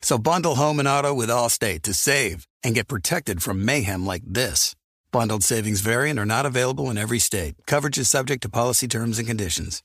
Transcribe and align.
So 0.00 0.18
bundle 0.18 0.54
home 0.54 0.78
and 0.78 0.88
auto 0.88 1.12
with 1.12 1.28
Allstate 1.28 1.82
to 1.82 1.94
save 1.94 2.46
and 2.62 2.74
get 2.74 2.88
protected 2.88 3.42
from 3.42 3.64
mayhem 3.64 4.06
like 4.06 4.22
this. 4.24 4.74
Bundled 5.10 5.42
savings 5.42 5.80
variant 5.80 6.18
are 6.18 6.26
not 6.26 6.46
available 6.46 6.90
in 6.90 6.98
every 6.98 7.18
state. 7.18 7.54
Coverage 7.66 7.98
is 7.98 8.10
subject 8.10 8.42
to 8.42 8.48
policy 8.48 8.86
terms 8.86 9.18
and 9.18 9.26
conditions. 9.26 9.82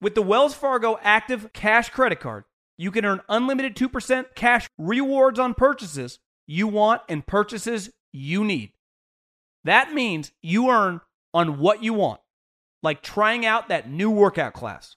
With 0.00 0.14
the 0.14 0.22
Wells 0.22 0.54
Fargo 0.54 0.98
Active 1.02 1.52
Cash 1.52 1.90
Credit 1.90 2.20
Card, 2.20 2.44
you 2.76 2.90
can 2.90 3.04
earn 3.04 3.20
unlimited 3.28 3.74
2% 3.74 4.26
cash 4.34 4.68
rewards 4.78 5.38
on 5.38 5.54
purchases 5.54 6.18
you 6.46 6.66
want 6.66 7.02
and 7.08 7.26
purchases 7.26 7.90
you 8.12 8.44
need. 8.44 8.72
That 9.64 9.92
means 9.92 10.32
you 10.40 10.70
earn 10.70 11.00
on 11.34 11.58
what 11.58 11.82
you 11.82 11.94
want, 11.94 12.20
like 12.82 13.02
trying 13.02 13.44
out 13.44 13.68
that 13.68 13.90
new 13.90 14.10
workout 14.10 14.54
class, 14.54 14.96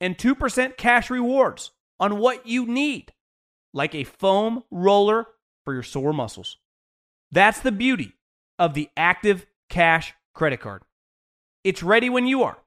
and 0.00 0.16
2% 0.16 0.76
cash 0.76 1.10
rewards 1.10 1.72
on 1.98 2.18
what 2.18 2.46
you 2.46 2.66
need, 2.66 3.12
like 3.72 3.94
a 3.94 4.04
foam 4.04 4.62
roller 4.70 5.26
for 5.64 5.74
your 5.74 5.82
sore 5.82 6.12
muscles. 6.12 6.56
That's 7.30 7.60
the 7.60 7.72
beauty 7.72 8.14
of 8.58 8.74
the 8.74 8.88
Active 8.96 9.46
Cash 9.68 10.14
Credit 10.34 10.60
Card. 10.60 10.82
It's 11.62 11.82
ready 11.82 12.10
when 12.10 12.26
you 12.26 12.42
are 12.42 12.58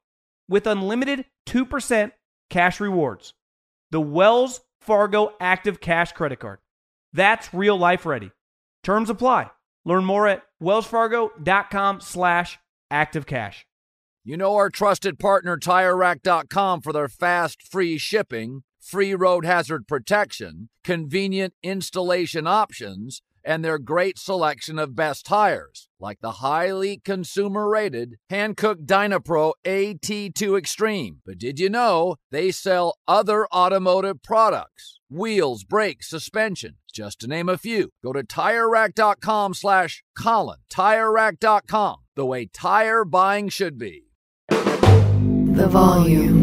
with 0.48 0.68
unlimited 0.68 1.26
2% 1.48 2.12
cash 2.50 2.80
rewards. 2.80 3.34
The 3.92 4.02
Wells 4.02 4.62
Fargo 4.82 5.34
Active 5.40 5.80
Cash 5.80 6.14
Credit 6.14 6.40
Card. 6.40 6.60
That's 7.14 7.54
real 7.54 7.78
life 7.78 8.06
ready. 8.06 8.32
Terms 8.84 9.10
apply. 9.10 9.50
Learn 9.86 10.06
more 10.06 10.28
at 10.28 10.44
wellsfargo.com 10.62 12.02
slash 12.02 12.60
activecash. 12.92 13.64
You 14.26 14.38
know 14.38 14.56
our 14.56 14.70
trusted 14.70 15.20
partner 15.20 15.58
TireRack.com 15.58 16.82
for 16.82 16.94
their 16.94 17.10
fast, 17.10 17.62
free 17.62 17.98
shipping, 17.98 18.64
free 18.84 19.16
road 19.16 19.46
hazard 19.46 19.88
protection, 19.88 20.70
convenient 20.84 21.54
installation 21.64 22.46
options, 22.46 23.22
and 23.46 23.64
their 23.64 23.78
great 23.78 24.18
selection 24.18 24.80
of 24.80 24.96
best 24.96 25.26
tires, 25.26 25.90
like 26.00 26.20
the 26.22 26.34
highly 26.34 26.98
consumer 26.98 27.70
rated 27.70 28.16
Hankook 28.32 28.86
Dynapro 28.86 29.54
AT2 29.66 30.58
Extreme. 30.58 31.22
But 31.26 31.38
did 31.38 31.60
you 31.60 31.70
know 31.70 32.16
they 32.32 32.52
sell 32.52 32.98
other 33.08 33.48
automotive 33.48 34.24
products? 34.24 35.00
Wheels, 35.10 35.64
brakes, 35.64 36.10
suspension, 36.10 36.78
just 36.92 37.20
to 37.20 37.28
name 37.28 37.50
a 37.50 37.58
few. 37.58 37.90
Go 38.04 38.14
to 38.14 38.24
TireRack.com 38.24 39.54
slash 39.54 40.04
Colin. 40.18 40.60
TireRack.com, 40.72 41.98
the 42.16 42.26
way 42.26 42.46
tire 42.46 43.06
buying 43.06 43.50
should 43.50 43.78
be. 43.78 44.06
The 44.50 45.68
volume. 45.70 46.43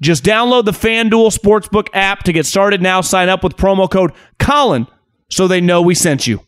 just 0.00 0.24
download 0.24 0.64
the 0.64 0.72
FanDuel 0.72 1.36
Sportsbook 1.36 1.88
app 1.92 2.24
to 2.24 2.32
get 2.32 2.46
started 2.46 2.82
now. 2.82 3.00
Sign 3.00 3.28
up 3.28 3.42
with 3.42 3.56
promo 3.56 3.90
code 3.90 4.12
Colin 4.38 4.86
so 5.30 5.48
they 5.48 5.60
know 5.60 5.82
we 5.82 5.94
sent 5.94 6.26
you. 6.26 6.40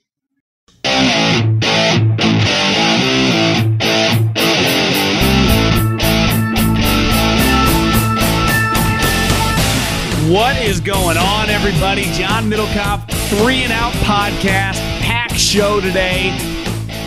What 10.28 10.56
is 10.60 10.80
going 10.80 11.16
on, 11.16 11.48
everybody? 11.50 12.02
John 12.12 12.50
Middlekauff, 12.50 13.08
Three 13.28 13.62
and 13.62 13.72
Out 13.72 13.92
Podcast, 13.94 14.80
pack 15.00 15.30
show 15.30 15.80
today. 15.80 16.36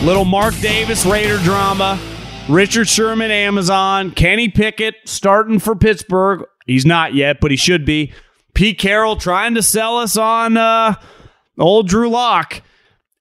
Little 0.02 0.24
Mark 0.24 0.54
Davis 0.60 1.04
Raider 1.04 1.36
drama. 1.38 2.00
Richard 2.50 2.88
Sherman, 2.88 3.30
Amazon. 3.30 4.10
Kenny 4.10 4.48
Pickett 4.48 4.96
starting 5.04 5.60
for 5.60 5.76
Pittsburgh. 5.76 6.44
He's 6.66 6.84
not 6.84 7.14
yet, 7.14 7.40
but 7.40 7.50
he 7.52 7.56
should 7.56 7.84
be. 7.84 8.12
Pete 8.54 8.78
Carroll 8.78 9.16
trying 9.16 9.54
to 9.54 9.62
sell 9.62 9.98
us 9.98 10.16
on 10.16 10.56
uh, 10.56 10.94
old 11.58 11.88
Drew 11.88 12.08
Lock. 12.08 12.62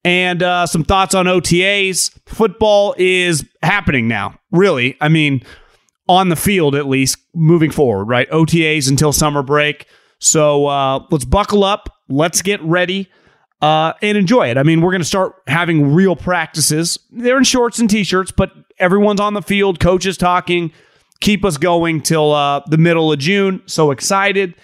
And 0.03 0.41
uh, 0.41 0.65
some 0.65 0.83
thoughts 0.83 1.13
on 1.13 1.25
OTAs. 1.25 2.11
Football 2.25 2.95
is 2.97 3.45
happening 3.61 4.07
now, 4.07 4.39
really. 4.51 4.97
I 4.99 5.09
mean, 5.09 5.43
on 6.07 6.29
the 6.29 6.35
field 6.35 6.73
at 6.73 6.87
least, 6.87 7.17
moving 7.35 7.69
forward, 7.69 8.05
right? 8.05 8.29
OTAs 8.31 8.89
until 8.89 9.13
summer 9.13 9.43
break. 9.43 9.85
So 10.17 10.65
uh, 10.65 11.05
let's 11.11 11.25
buckle 11.25 11.63
up. 11.63 11.95
Let's 12.07 12.41
get 12.41 12.61
ready 12.63 13.09
uh, 13.61 13.93
and 14.01 14.17
enjoy 14.17 14.49
it. 14.49 14.57
I 14.57 14.63
mean, 14.63 14.81
we're 14.81 14.91
going 14.91 15.01
to 15.01 15.07
start 15.07 15.35
having 15.47 15.93
real 15.93 16.15
practices. 16.15 16.97
They're 17.11 17.37
in 17.37 17.43
shorts 17.43 17.77
and 17.77 17.89
t-shirts, 17.89 18.31
but 18.31 18.51
everyone's 18.79 19.19
on 19.19 19.33
the 19.33 19.41
field. 19.41 19.79
Coaches 19.79 20.17
talking. 20.17 20.71
Keep 21.21 21.43
us 21.43 21.57
going 21.57 22.01
till 22.01 22.31
uh, 22.31 22.61
the 22.67 22.77
middle 22.77 23.11
of 23.11 23.19
June. 23.19 23.61
So 23.65 23.91
excited. 23.91 24.55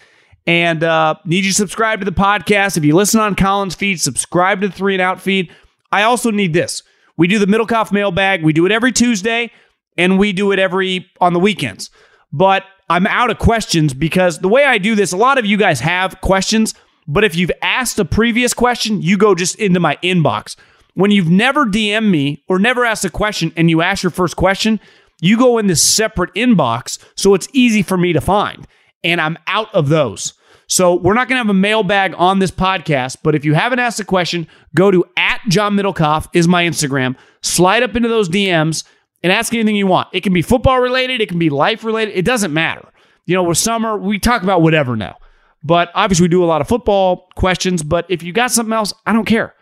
And 0.48 0.84
uh, 0.84 1.16
need 1.26 1.44
you 1.44 1.52
to 1.52 1.56
subscribe 1.56 2.00
to 2.00 2.06
the 2.06 2.12
podcast. 2.12 2.78
If 2.78 2.86
you 2.86 2.96
listen 2.96 3.20
on 3.20 3.36
Collins 3.36 3.76
feed, 3.76 4.00
subscribe 4.00 4.62
to 4.62 4.68
the 4.68 4.74
Three 4.74 4.94
and 4.94 5.02
Out 5.02 5.20
feed. 5.20 5.52
I 5.92 6.04
also 6.04 6.32
need 6.32 6.54
this. 6.54 6.84
We 7.18 7.28
do 7.28 7.40
the 7.40 7.46
Middlekauff 7.46 7.92
mailbag. 7.92 8.44
We 8.44 8.54
do 8.54 8.66
it 8.66 8.72
every 8.72 8.92
Tuesday, 8.92 9.52
and 9.98 10.20
we 10.20 10.34
do 10.34 10.52
it 10.52 10.60
every 10.60 11.10
on 11.20 11.34
the 11.34 11.40
weekends. 11.40 11.90
But 12.32 12.64
I'm 12.90 13.08
out 13.08 13.32
of 13.32 13.40
questions 13.40 13.94
because 13.94 14.40
the 14.40 14.48
way 14.48 14.66
I 14.66 14.78
do 14.78 14.94
this, 14.94 15.12
a 15.14 15.18
lot 15.18 15.38
of 15.38 15.46
you 15.46 15.58
guys 15.58 15.80
have 15.80 16.22
questions, 16.22 16.76
but 17.08 17.24
if 17.24 17.36
you've 17.36 17.52
asked 17.62 17.98
a 17.98 18.06
previous 18.06 18.54
question, 18.54 19.02
you 19.02 19.18
go 19.18 19.34
just 19.34 19.56
into 19.56 19.80
my 19.80 19.98
inbox. 20.04 20.56
When 20.96 21.12
you've 21.12 21.30
never 21.30 21.66
DM 21.66 22.10
me 22.10 22.44
or 22.48 22.58
never 22.58 22.86
asked 22.86 23.06
a 23.06 23.10
question 23.10 23.54
and 23.56 23.70
you 23.70 23.82
ask 23.82 24.02
your 24.02 24.12
first 24.12 24.36
question, 24.36 24.80
you 25.22 25.38
go 25.38 25.58
in 25.58 25.68
this 25.68 25.82
separate 25.82 26.34
inbox 26.34 26.98
so 27.16 27.34
it's 27.34 27.48
easy 27.54 27.82
for 27.84 27.98
me 27.98 28.14
to 28.14 28.22
find. 28.22 28.66
And 29.04 29.22
I'm 29.22 29.38
out 29.46 29.74
of 29.74 29.90
those. 29.90 30.34
So 30.68 30.96
we're 30.96 31.14
not 31.14 31.28
going 31.28 31.36
to 31.36 31.44
have 31.44 31.50
a 31.50 31.54
mailbag 31.54 32.16
on 32.18 32.40
this 32.40 32.50
podcast, 32.50 33.18
but 33.24 33.36
if 33.36 33.46
you 33.46 33.54
haven't 33.54 33.80
asked 33.80 34.00
a 34.00 34.06
question, 34.06 34.48
go 34.74 34.90
to 34.90 35.06
at 35.16 35.42
John 35.48 35.76
Middlekauff 35.76 36.28
is 36.34 36.48
my 36.48 36.64
Instagram. 36.64 37.16
Slide 37.42 37.84
up 37.84 37.96
into 37.96 38.10
those 38.10 38.30
DMs 38.30 38.84
and 39.22 39.32
ask 39.32 39.54
anything 39.54 39.76
you 39.76 39.88
want. 39.88 40.08
It 40.12 40.22
can 40.22 40.34
be 40.34 40.42
football 40.42 40.80
related, 40.80 41.22
it 41.22 41.30
can 41.30 41.40
be 41.40 41.50
life 41.50 41.84
related. 41.84 42.16
It 42.16 42.26
doesn't 42.26 42.54
matter. 42.54 42.88
You 43.26 43.36
know, 43.36 43.44
with 43.44 43.58
summer, 43.58 43.98
we 43.98 44.18
talk 44.18 44.44
about 44.44 44.62
whatever 44.62 44.96
now. 44.96 45.18
But 45.64 45.92
obviously, 45.94 46.26
we 46.26 46.30
do 46.30 46.44
a 46.44 46.46
lot 46.46 46.62
of 46.62 46.68
football 46.68 47.28
questions. 47.36 47.82
But 47.84 48.06
if 48.08 48.22
you 48.24 48.32
got 48.32 48.52
something 48.52 48.74
else, 48.74 48.94
I 49.06 49.14
don't 49.14 49.26
care. 49.26 49.56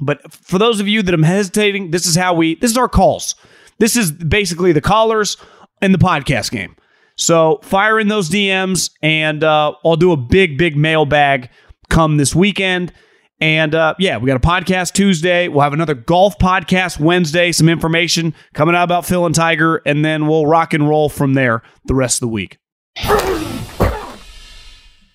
But 0.00 0.32
for 0.32 0.58
those 0.58 0.80
of 0.80 0.88
you 0.88 1.02
that 1.02 1.14
I'm 1.14 1.22
hesitating, 1.22 1.90
this 1.90 2.06
is 2.06 2.16
how 2.16 2.34
we, 2.34 2.56
this 2.56 2.70
is 2.70 2.76
our 2.76 2.88
calls. 2.88 3.34
This 3.78 3.96
is 3.96 4.10
basically 4.10 4.72
the 4.72 4.80
callers 4.80 5.36
in 5.80 5.92
the 5.92 5.98
podcast 5.98 6.50
game. 6.50 6.76
So 7.16 7.60
fire 7.62 8.00
in 8.00 8.08
those 8.08 8.28
DMs, 8.28 8.90
and 9.02 9.44
uh, 9.44 9.74
I'll 9.84 9.96
do 9.96 10.12
a 10.12 10.16
big, 10.16 10.58
big 10.58 10.76
mailbag 10.76 11.48
come 11.88 12.16
this 12.16 12.34
weekend. 12.34 12.92
And 13.40 13.74
uh, 13.74 13.94
yeah, 13.98 14.16
we 14.18 14.26
got 14.26 14.36
a 14.36 14.40
podcast 14.40 14.94
Tuesday. 14.94 15.48
We'll 15.48 15.62
have 15.62 15.72
another 15.72 15.94
golf 15.94 16.38
podcast 16.38 16.98
Wednesday. 16.98 17.52
Some 17.52 17.68
information 17.68 18.34
coming 18.54 18.74
out 18.74 18.84
about 18.84 19.06
Phil 19.06 19.26
and 19.26 19.34
Tiger, 19.34 19.82
and 19.86 20.04
then 20.04 20.26
we'll 20.26 20.46
rock 20.46 20.72
and 20.72 20.88
roll 20.88 21.08
from 21.08 21.34
there 21.34 21.62
the 21.84 21.94
rest 21.94 22.16
of 22.16 22.20
the 22.20 22.28
week. 22.28 22.58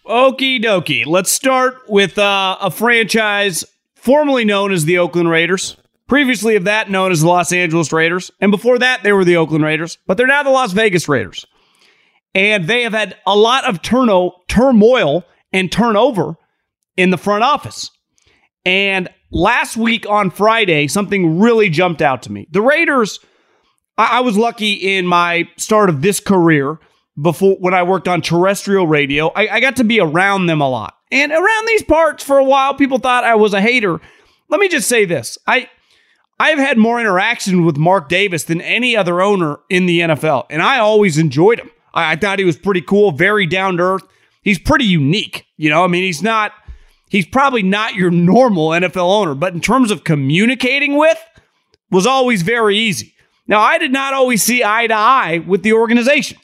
Okie 0.06 0.62
dokie. 0.64 1.06
Let's 1.06 1.32
start 1.32 1.76
with 1.88 2.18
uh, 2.18 2.58
a 2.62 2.72
franchise 2.72 3.64
formerly 4.02 4.46
known 4.46 4.72
as 4.72 4.86
the 4.86 4.98
Oakland 4.98 5.30
Raiders. 5.30 5.78
Previously 6.08 6.56
of 6.56 6.64
that, 6.64 6.90
known 6.90 7.12
as 7.12 7.22
the 7.22 7.28
Los 7.28 7.52
Angeles 7.52 7.94
Raiders. 7.94 8.32
And 8.40 8.50
before 8.50 8.80
that, 8.80 9.04
they 9.04 9.14
were 9.14 9.26
the 9.26 9.38
Oakland 9.38 9.64
Raiders, 9.64 10.00
but 10.08 10.18
they're 10.18 10.26
now 10.26 10.42
the 10.42 10.50
Las 10.50 10.72
Vegas 10.72 11.08
Raiders. 11.08 11.46
And 12.34 12.66
they 12.66 12.84
have 12.84 12.94
had 12.94 13.18
a 13.28 13.36
lot 13.36 13.66
of 13.66 13.82
turno- 13.82 14.32
turmoil 14.48 15.24
and 15.54 15.72
turnover 15.72 16.36
in 16.98 17.12
the 17.12 17.18
front 17.18 17.44
office. 17.44 17.92
And 18.66 19.10
last 19.32 19.78
week 19.78 20.08
on 20.10 20.32
Friday, 20.32 20.88
something 20.88 21.40
really 21.40 21.70
jumped 21.70 22.02
out 22.02 22.24
to 22.24 22.32
me. 22.32 22.48
The 22.52 22.62
Raiders, 22.62 23.20
I, 23.98 24.18
I 24.18 24.20
was 24.22 24.38
lucky 24.38 24.74
in 24.74 25.06
my 25.06 25.48
start 25.58 25.90
of 25.90 26.02
this 26.02 26.20
career 26.20 26.80
before 27.22 27.58
when 27.60 27.74
I 27.74 27.84
worked 27.84 28.08
on 28.08 28.22
terrestrial 28.22 28.88
radio. 28.88 29.28
I, 29.30 29.48
I 29.48 29.60
got 29.60 29.76
to 29.78 29.84
be 29.84 30.00
around 30.00 30.48
them 30.48 30.62
a 30.62 30.70
lot. 30.70 30.96
And 31.12 31.32
around 31.32 31.68
these 31.68 31.84
parts 31.84 32.24
for 32.24 32.38
a 32.38 32.44
while, 32.44 32.74
people 32.74 33.00
thought 33.00 33.24
I 33.24 33.36
was 33.36 33.54
a 33.54 33.62
hater. 33.62 34.00
Let 34.50 34.60
me 34.60 34.68
just 34.68 34.88
say 34.88 35.06
this. 35.06 35.38
I 35.48 35.70
I've 36.40 36.58
had 36.58 36.78
more 36.78 37.00
interaction 37.02 37.66
with 37.66 37.78
Mark 37.78 38.08
Davis 38.08 38.46
than 38.46 38.62
any 38.62 38.96
other 38.96 39.22
owner 39.22 39.60
in 39.70 39.88
the 39.88 40.00
NFL, 40.00 40.46
and 40.50 40.62
I 40.62 40.80
always 40.80 41.18
enjoyed 41.18 41.60
him. 41.60 41.70
I, 41.94 42.14
I 42.14 42.16
thought 42.16 42.40
he 42.40 42.46
was 42.46 42.58
pretty 42.58 42.82
cool, 42.82 43.12
very 43.12 43.46
down 43.46 43.78
to 43.78 43.84
earth. 43.84 44.04
He's 44.42 44.60
pretty 44.60 44.86
unique. 44.86 45.46
You 45.58 45.70
know, 45.70 45.84
I 45.84 45.88
mean, 45.88 46.04
he's 46.04 46.24
not, 46.24 46.54
he's 47.10 47.26
probably 47.26 47.62
not 47.62 47.96
your 47.96 48.10
normal 48.10 48.70
NFL 48.70 48.98
owner, 48.98 49.36
but 49.36 49.54
in 49.54 49.60
terms 49.60 49.92
of 49.92 50.06
communicating 50.06 50.96
with, 50.98 51.20
was 51.92 52.08
always 52.08 52.42
very 52.42 52.78
easy. 52.78 53.14
Now, 53.48 53.60
I 53.60 53.78
did 53.78 53.92
not 53.92 54.14
always 54.14 54.42
see 54.42 54.64
eye 54.64 54.88
to 54.88 54.94
eye 54.94 55.44
with 55.46 55.64
the 55.64 55.74
organization. 55.74 56.38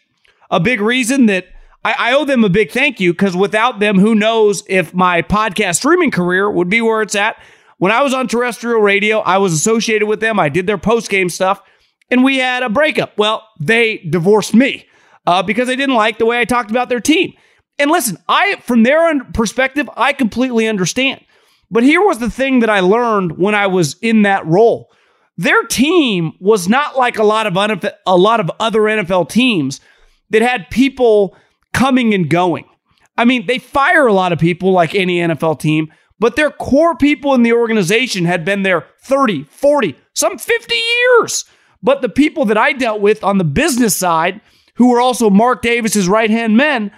A 0.51 0.59
big 0.59 0.81
reason 0.81 1.27
that 1.27 1.47
I, 1.85 1.95
I 1.97 2.13
owe 2.13 2.25
them 2.25 2.43
a 2.43 2.49
big 2.49 2.71
thank 2.71 2.99
you 2.99 3.13
because 3.13 3.37
without 3.37 3.79
them, 3.79 3.99
who 3.99 4.15
knows 4.15 4.63
if 4.67 4.93
my 4.93 5.21
podcast 5.21 5.75
streaming 5.75 6.11
career 6.11 6.51
would 6.51 6.69
be 6.69 6.81
where 6.81 7.01
it's 7.01 7.15
at 7.15 7.37
when 7.77 7.91
I 7.91 8.01
was 8.01 8.13
on 8.13 8.27
terrestrial 8.27 8.79
radio, 8.79 9.19
I 9.19 9.37
was 9.37 9.53
associated 9.53 10.07
with 10.07 10.19
them. 10.19 10.39
I 10.39 10.49
did 10.49 10.67
their 10.67 10.77
post 10.77 11.09
game 11.09 11.29
stuff, 11.29 11.61
and 12.09 12.23
we 12.23 12.37
had 12.37 12.63
a 12.63 12.69
breakup. 12.69 13.17
Well, 13.17 13.47
they 13.59 13.97
divorced 13.97 14.53
me 14.53 14.87
uh, 15.27 15.43
because 15.43 15.67
they 15.67 15.75
didn't 15.75 15.95
like 15.95 16.17
the 16.17 16.25
way 16.25 16.39
I 16.39 16.45
talked 16.45 16.71
about 16.71 16.89
their 16.89 16.99
team. 16.99 17.33
And 17.77 17.91
listen, 17.91 18.17
I 18.29 18.55
from 18.61 18.83
their 18.83 19.23
perspective, 19.25 19.89
I 19.97 20.13
completely 20.13 20.67
understand. 20.67 21.21
But 21.69 21.83
here 21.83 22.01
was 22.01 22.19
the 22.19 22.29
thing 22.29 22.59
that 22.59 22.69
I 22.69 22.79
learned 22.79 23.37
when 23.37 23.55
I 23.55 23.67
was 23.67 23.97
in 24.01 24.21
that 24.21 24.45
role. 24.45 24.89
Their 25.37 25.63
team 25.63 26.33
was 26.39 26.69
not 26.69 26.97
like 26.97 27.17
a 27.17 27.23
lot 27.23 27.45
of 27.47 27.85
a 28.05 28.17
lot 28.17 28.39
of 28.39 28.49
other 28.59 28.81
NFL 28.81 29.29
teams 29.29 29.81
that 30.29 30.41
had 30.41 30.69
people 30.69 31.35
coming 31.75 32.13
and 32.13 32.29
going. 32.29 32.65
I 33.17 33.25
mean, 33.25 33.47
they 33.47 33.59
fire 33.59 34.07
a 34.07 34.13
lot 34.13 34.31
of 34.31 34.39
people 34.39 34.71
like 34.71 34.95
any 34.95 35.19
NFL 35.19 35.59
team, 35.59 35.91
but 36.19 36.37
their 36.37 36.49
core 36.49 36.95
people 36.95 37.33
in 37.33 37.43
the 37.43 37.53
organization 37.53 38.23
had 38.25 38.45
been 38.45 38.63
there 38.63 38.87
30, 39.03 39.43
40, 39.43 39.95
some 40.13 40.37
50 40.37 40.75
years. 40.75 41.43
But 41.83 42.01
the 42.01 42.09
people 42.09 42.45
that 42.45 42.57
I 42.57 42.71
dealt 42.71 43.01
with 43.01 43.23
on 43.23 43.37
the 43.37 43.43
business 43.43 43.95
side, 43.95 44.39
who 44.75 44.89
were 44.89 45.01
also 45.01 45.29
Mark 45.29 45.61
Davis's 45.61 46.07
right 46.07 46.29
hand 46.29 46.55
men, 46.55 46.91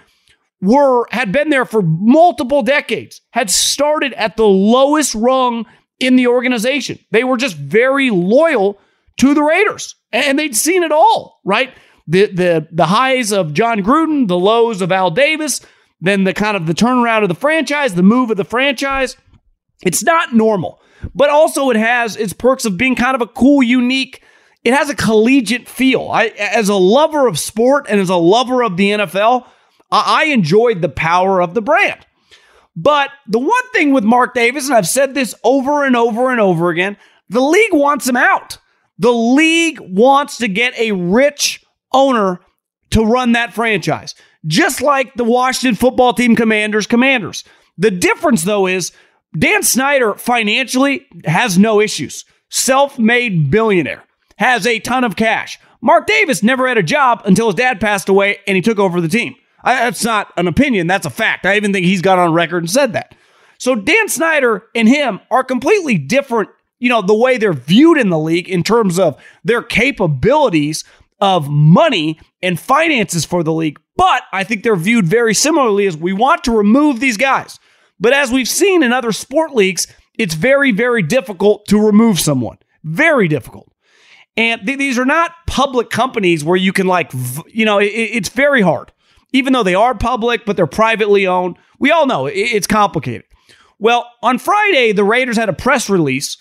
were 0.60 1.06
had 1.10 1.32
been 1.32 1.50
there 1.50 1.64
for 1.64 1.82
multiple 1.82 2.62
decades, 2.62 3.20
had 3.30 3.50
started 3.50 4.12
at 4.14 4.36
the 4.36 4.46
lowest 4.46 5.14
rung 5.14 5.66
in 5.98 6.16
the 6.16 6.28
organization. 6.28 6.98
They 7.10 7.24
were 7.24 7.36
just 7.36 7.56
very 7.56 8.10
loyal 8.10 8.78
to 9.18 9.34
the 9.34 9.42
Raiders. 9.42 9.96
And 10.12 10.38
they'd 10.38 10.56
seen 10.56 10.84
it 10.84 10.92
all, 10.92 11.40
right? 11.44 11.72
The 12.08 12.26
the 12.26 12.68
the 12.72 12.86
highs 12.86 13.32
of 13.32 13.52
Jon 13.52 13.82
Gruden, 13.82 14.26
the 14.26 14.38
lows 14.38 14.80
of 14.82 14.90
Al 14.90 15.10
Davis, 15.10 15.60
then 16.00 16.24
the 16.24 16.32
kind 16.32 16.56
of 16.56 16.66
the 16.66 16.74
turnaround 16.74 17.22
of 17.22 17.28
the 17.28 17.34
franchise, 17.34 17.94
the 17.94 18.02
move 18.02 18.30
of 18.30 18.36
the 18.36 18.44
franchise. 18.44 19.16
It's 19.84 20.02
not 20.02 20.34
normal, 20.34 20.80
but 21.14 21.30
also 21.30 21.70
it 21.70 21.76
has 21.76 22.16
its 22.16 22.32
perks 22.32 22.64
of 22.64 22.78
being 22.78 22.96
kind 22.96 23.14
of 23.14 23.20
a 23.20 23.26
cool, 23.26 23.62
unique. 23.62 24.22
It 24.64 24.74
has 24.74 24.90
a 24.90 24.94
collegiate 24.94 25.68
feel. 25.68 26.08
I, 26.10 26.26
as 26.26 26.68
a 26.68 26.74
lover 26.74 27.28
of 27.28 27.38
sport 27.38 27.86
and 27.88 28.00
as 28.00 28.08
a 28.08 28.16
lover 28.16 28.62
of 28.62 28.76
the 28.76 28.90
NFL, 28.90 29.46
I 29.90 30.24
enjoyed 30.24 30.82
the 30.82 30.88
power 30.88 31.40
of 31.40 31.54
the 31.54 31.62
brand. 31.62 32.04
But 32.74 33.10
the 33.26 33.38
one 33.38 33.70
thing 33.72 33.92
with 33.92 34.04
Mark 34.04 34.34
Davis, 34.34 34.66
and 34.66 34.74
I've 34.74 34.88
said 34.88 35.14
this 35.14 35.34
over 35.42 35.84
and 35.84 35.96
over 35.96 36.30
and 36.30 36.40
over 36.40 36.70
again, 36.70 36.96
the 37.28 37.40
league 37.40 37.72
wants 37.72 38.08
him 38.08 38.16
out. 38.16 38.58
The 38.98 39.12
league 39.12 39.80
wants 39.80 40.38
to 40.38 40.48
get 40.48 40.78
a 40.78 40.92
rich 40.92 41.64
owner 41.92 42.40
to 42.90 43.04
run 43.04 43.32
that 43.32 43.52
franchise 43.52 44.14
just 44.46 44.80
like 44.80 45.14
the 45.14 45.24
Washington 45.24 45.74
football 45.74 46.12
team 46.12 46.36
commanders, 46.36 46.86
commanders. 46.86 47.44
The 47.76 47.90
difference, 47.90 48.42
though, 48.42 48.66
is 48.66 48.92
Dan 49.36 49.62
Snyder 49.62 50.14
financially 50.14 51.06
has 51.24 51.58
no 51.58 51.80
issues. 51.80 52.24
Self 52.50 52.98
made 52.98 53.50
billionaire, 53.50 54.04
has 54.36 54.66
a 54.66 54.78
ton 54.80 55.04
of 55.04 55.16
cash. 55.16 55.58
Mark 55.80 56.06
Davis 56.06 56.42
never 56.42 56.66
had 56.66 56.78
a 56.78 56.82
job 56.82 57.22
until 57.24 57.46
his 57.46 57.54
dad 57.54 57.80
passed 57.80 58.08
away 58.08 58.38
and 58.46 58.56
he 58.56 58.62
took 58.62 58.78
over 58.78 59.00
the 59.00 59.08
team. 59.08 59.34
I, 59.62 59.74
that's 59.74 60.04
not 60.04 60.32
an 60.36 60.48
opinion, 60.48 60.86
that's 60.86 61.06
a 61.06 61.10
fact. 61.10 61.46
I 61.46 61.56
even 61.56 61.72
think 61.72 61.84
he's 61.84 62.02
got 62.02 62.18
on 62.18 62.32
record 62.32 62.58
and 62.58 62.70
said 62.70 62.94
that. 62.94 63.14
So 63.58 63.74
Dan 63.74 64.08
Snyder 64.08 64.64
and 64.74 64.88
him 64.88 65.20
are 65.30 65.44
completely 65.44 65.98
different, 65.98 66.48
you 66.78 66.88
know, 66.88 67.02
the 67.02 67.14
way 67.14 67.36
they're 67.36 67.52
viewed 67.52 67.98
in 67.98 68.08
the 68.08 68.18
league 68.18 68.48
in 68.48 68.62
terms 68.62 68.98
of 68.98 69.20
their 69.44 69.62
capabilities 69.62 70.84
of 71.20 71.48
money 71.48 72.18
and 72.42 72.58
finances 72.58 73.24
for 73.24 73.42
the 73.42 73.52
league. 73.52 73.80
But 73.96 74.22
I 74.32 74.44
think 74.44 74.62
they're 74.62 74.76
viewed 74.76 75.06
very 75.06 75.34
similarly 75.34 75.86
as 75.86 75.96
we 75.96 76.12
want 76.12 76.44
to 76.44 76.52
remove 76.56 77.00
these 77.00 77.16
guys. 77.16 77.58
But 77.98 78.12
as 78.12 78.30
we've 78.30 78.48
seen 78.48 78.82
in 78.82 78.92
other 78.92 79.10
sport 79.12 79.54
leagues, 79.54 79.86
it's 80.18 80.34
very, 80.34 80.70
very 80.70 81.02
difficult 81.02 81.66
to 81.66 81.84
remove 81.84 82.20
someone. 82.20 82.58
Very 82.84 83.26
difficult. 83.28 83.72
And 84.36 84.64
th- 84.64 84.78
these 84.78 84.98
are 84.98 85.04
not 85.04 85.32
public 85.48 85.90
companies 85.90 86.44
where 86.44 86.56
you 86.56 86.72
can, 86.72 86.86
like, 86.86 87.10
v- 87.10 87.42
you 87.48 87.64
know, 87.64 87.78
it- 87.78 87.86
it's 87.92 88.28
very 88.28 88.62
hard. 88.62 88.92
Even 89.32 89.52
though 89.52 89.64
they 89.64 89.74
are 89.74 89.94
public, 89.96 90.44
but 90.46 90.56
they're 90.56 90.66
privately 90.68 91.26
owned. 91.26 91.56
We 91.80 91.90
all 91.90 92.06
know 92.06 92.26
it- 92.26 92.34
it's 92.36 92.66
complicated. 92.68 93.24
Well, 93.80 94.06
on 94.22 94.38
Friday, 94.38 94.92
the 94.92 95.04
Raiders 95.04 95.36
had 95.36 95.48
a 95.48 95.52
press 95.52 95.90
release 95.90 96.36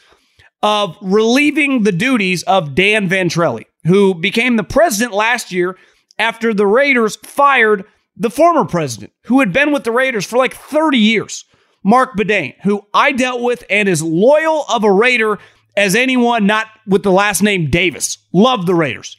of 0.63 0.95
relieving 1.01 1.83
the 1.83 1.91
duties 1.91 2.43
of 2.43 2.75
Dan 2.75 3.09
Ventrelle 3.09 3.63
who 3.87 4.13
became 4.13 4.55
the 4.55 4.63
president 4.63 5.13
last 5.13 5.51
year 5.51 5.77
after 6.19 6.53
the 6.53 6.67
Raiders 6.67 7.15
fired 7.17 7.85
the 8.15 8.29
former 8.29 8.65
president, 8.65 9.13
who 9.25 9.39
had 9.39 9.53
been 9.53 9.71
with 9.71 9.83
the 9.83 9.91
Raiders 9.91 10.25
for 10.25 10.37
like 10.37 10.55
30 10.55 10.97
years, 10.97 11.45
Marc 11.83 12.17
Badain, 12.17 12.55
who 12.63 12.81
I 12.93 13.11
dealt 13.11 13.41
with 13.41 13.63
and 13.69 13.87
is 13.87 14.01
loyal 14.01 14.65
of 14.69 14.83
a 14.83 14.91
Raider 14.91 15.37
as 15.75 15.95
anyone 15.95 16.47
not 16.47 16.67
with 16.87 17.03
the 17.03 17.11
last 17.11 17.43
name 17.43 17.69
Davis. 17.69 18.17
Loved 18.33 18.67
the 18.67 18.73
Raiders. 18.73 19.17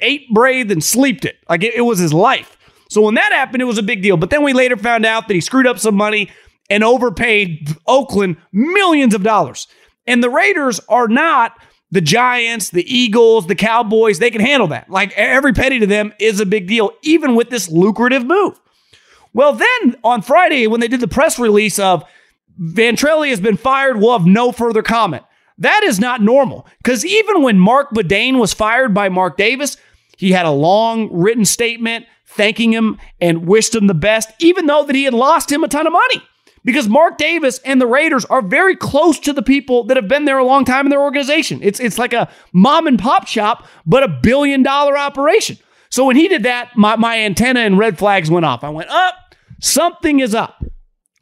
Ate, 0.00 0.28
breathed, 0.32 0.70
and 0.70 0.82
sleeped 0.82 1.24
it. 1.24 1.36
Like 1.48 1.62
it, 1.62 1.74
it 1.74 1.82
was 1.82 1.98
his 1.98 2.14
life. 2.14 2.56
So 2.88 3.02
when 3.02 3.14
that 3.14 3.32
happened, 3.32 3.62
it 3.62 3.66
was 3.66 3.78
a 3.78 3.82
big 3.82 4.02
deal. 4.02 4.16
But 4.16 4.30
then 4.30 4.42
we 4.42 4.52
later 4.52 4.76
found 4.76 5.04
out 5.04 5.26
that 5.28 5.34
he 5.34 5.40
screwed 5.40 5.66
up 5.66 5.78
some 5.78 5.94
money 5.94 6.30
and 6.70 6.84
overpaid 6.84 7.76
Oakland 7.86 8.36
millions 8.52 9.14
of 9.14 9.22
dollars. 9.22 9.66
And 10.06 10.22
the 10.22 10.30
Raiders 10.30 10.80
are 10.88 11.08
not 11.08 11.52
the 11.92 12.00
Giants, 12.00 12.70
the 12.70 12.92
Eagles, 12.92 13.46
the 13.46 13.54
Cowboys, 13.54 14.18
they 14.18 14.30
can 14.30 14.40
handle 14.40 14.66
that. 14.68 14.90
Like 14.90 15.12
every 15.12 15.52
penny 15.52 15.78
to 15.78 15.86
them 15.86 16.12
is 16.18 16.40
a 16.40 16.46
big 16.46 16.66
deal, 16.66 16.90
even 17.02 17.36
with 17.36 17.50
this 17.50 17.68
lucrative 17.68 18.24
move. 18.24 18.58
Well, 19.34 19.52
then 19.52 19.96
on 20.02 20.22
Friday, 20.22 20.66
when 20.66 20.80
they 20.80 20.88
did 20.88 21.00
the 21.00 21.08
press 21.08 21.38
release 21.38 21.78
of 21.78 22.02
Ventrelle 22.58 23.28
has 23.28 23.40
been 23.40 23.58
fired, 23.58 23.98
we'll 23.98 24.18
have 24.18 24.26
no 24.26 24.52
further 24.52 24.82
comment. 24.82 25.22
That 25.58 25.82
is 25.84 26.00
not 26.00 26.22
normal 26.22 26.66
because 26.78 27.04
even 27.04 27.42
when 27.42 27.58
Marc 27.58 27.90
Badain 27.90 28.38
was 28.38 28.54
fired 28.54 28.94
by 28.94 29.10
Mark 29.10 29.36
Davis, 29.36 29.76
he 30.16 30.32
had 30.32 30.46
a 30.46 30.50
long 30.50 31.10
written 31.12 31.44
statement 31.44 32.06
thanking 32.26 32.72
him 32.72 32.98
and 33.20 33.46
wished 33.46 33.74
him 33.74 33.86
the 33.86 33.94
best, 33.94 34.30
even 34.38 34.64
though 34.64 34.84
that 34.84 34.96
he 34.96 35.04
had 35.04 35.12
lost 35.12 35.52
him 35.52 35.62
a 35.62 35.68
ton 35.68 35.86
of 35.86 35.92
money 35.92 36.22
because 36.64 36.88
Mark 36.88 37.18
Davis 37.18 37.58
and 37.64 37.80
the 37.80 37.86
Raiders 37.86 38.24
are 38.26 38.42
very 38.42 38.76
close 38.76 39.18
to 39.20 39.32
the 39.32 39.42
people 39.42 39.84
that 39.84 39.96
have 39.96 40.08
been 40.08 40.24
there 40.24 40.38
a 40.38 40.44
long 40.44 40.64
time 40.64 40.86
in 40.86 40.90
their 40.90 41.02
organization. 41.02 41.60
It's 41.62 41.80
it's 41.80 41.98
like 41.98 42.12
a 42.12 42.30
mom 42.52 42.86
and 42.86 42.98
pop 42.98 43.26
shop, 43.26 43.66
but 43.86 44.02
a 44.02 44.08
billion 44.08 44.62
dollar 44.62 44.96
operation. 44.96 45.58
So 45.92 46.06
when 46.06 46.16
he 46.16 46.26
did 46.26 46.44
that, 46.44 46.70
my, 46.74 46.96
my 46.96 47.18
antenna 47.18 47.60
and 47.60 47.76
red 47.76 47.98
flags 47.98 48.30
went 48.30 48.46
off. 48.46 48.64
I 48.64 48.70
went, 48.70 48.88
up, 48.88 49.14
something 49.60 50.20
is 50.20 50.34
up. 50.34 50.64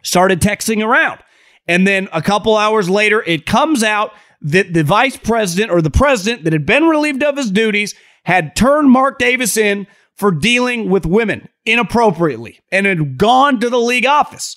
Started 0.05 0.41
texting 0.41 0.85
around. 0.85 1.19
And 1.67 1.89
then 1.89 2.09
a 2.13 2.23
couple 2.23 2.57
hours 2.57 2.89
later, 2.89 3.21
it 3.27 3.47
comes 3.47 3.83
out 3.83 4.13
that 4.43 4.73
the 4.73 4.85
vice 4.85 5.17
president 5.17 5.73
or 5.73 5.83
the 5.83 5.91
president 5.91 6.45
that 6.45 6.53
had 6.53 6.67
been 6.67 6.85
relieved 6.85 7.25
of 7.25 7.37
his 7.37 7.51
duties 7.51 7.97
had 8.25 8.55
turned 8.55 8.91
Mark 8.91 9.19
Davis 9.19 9.57
in 9.57 9.89
for 10.17 10.31
dealing 10.31 10.89
with 10.89 11.05
women 11.05 11.49
inappropriately 11.65 12.61
and 12.71 12.87
had 12.87 13.19
gone 13.19 13.59
to 13.59 13.71
the 13.71 13.79
league 13.79 14.07
office. 14.07 14.55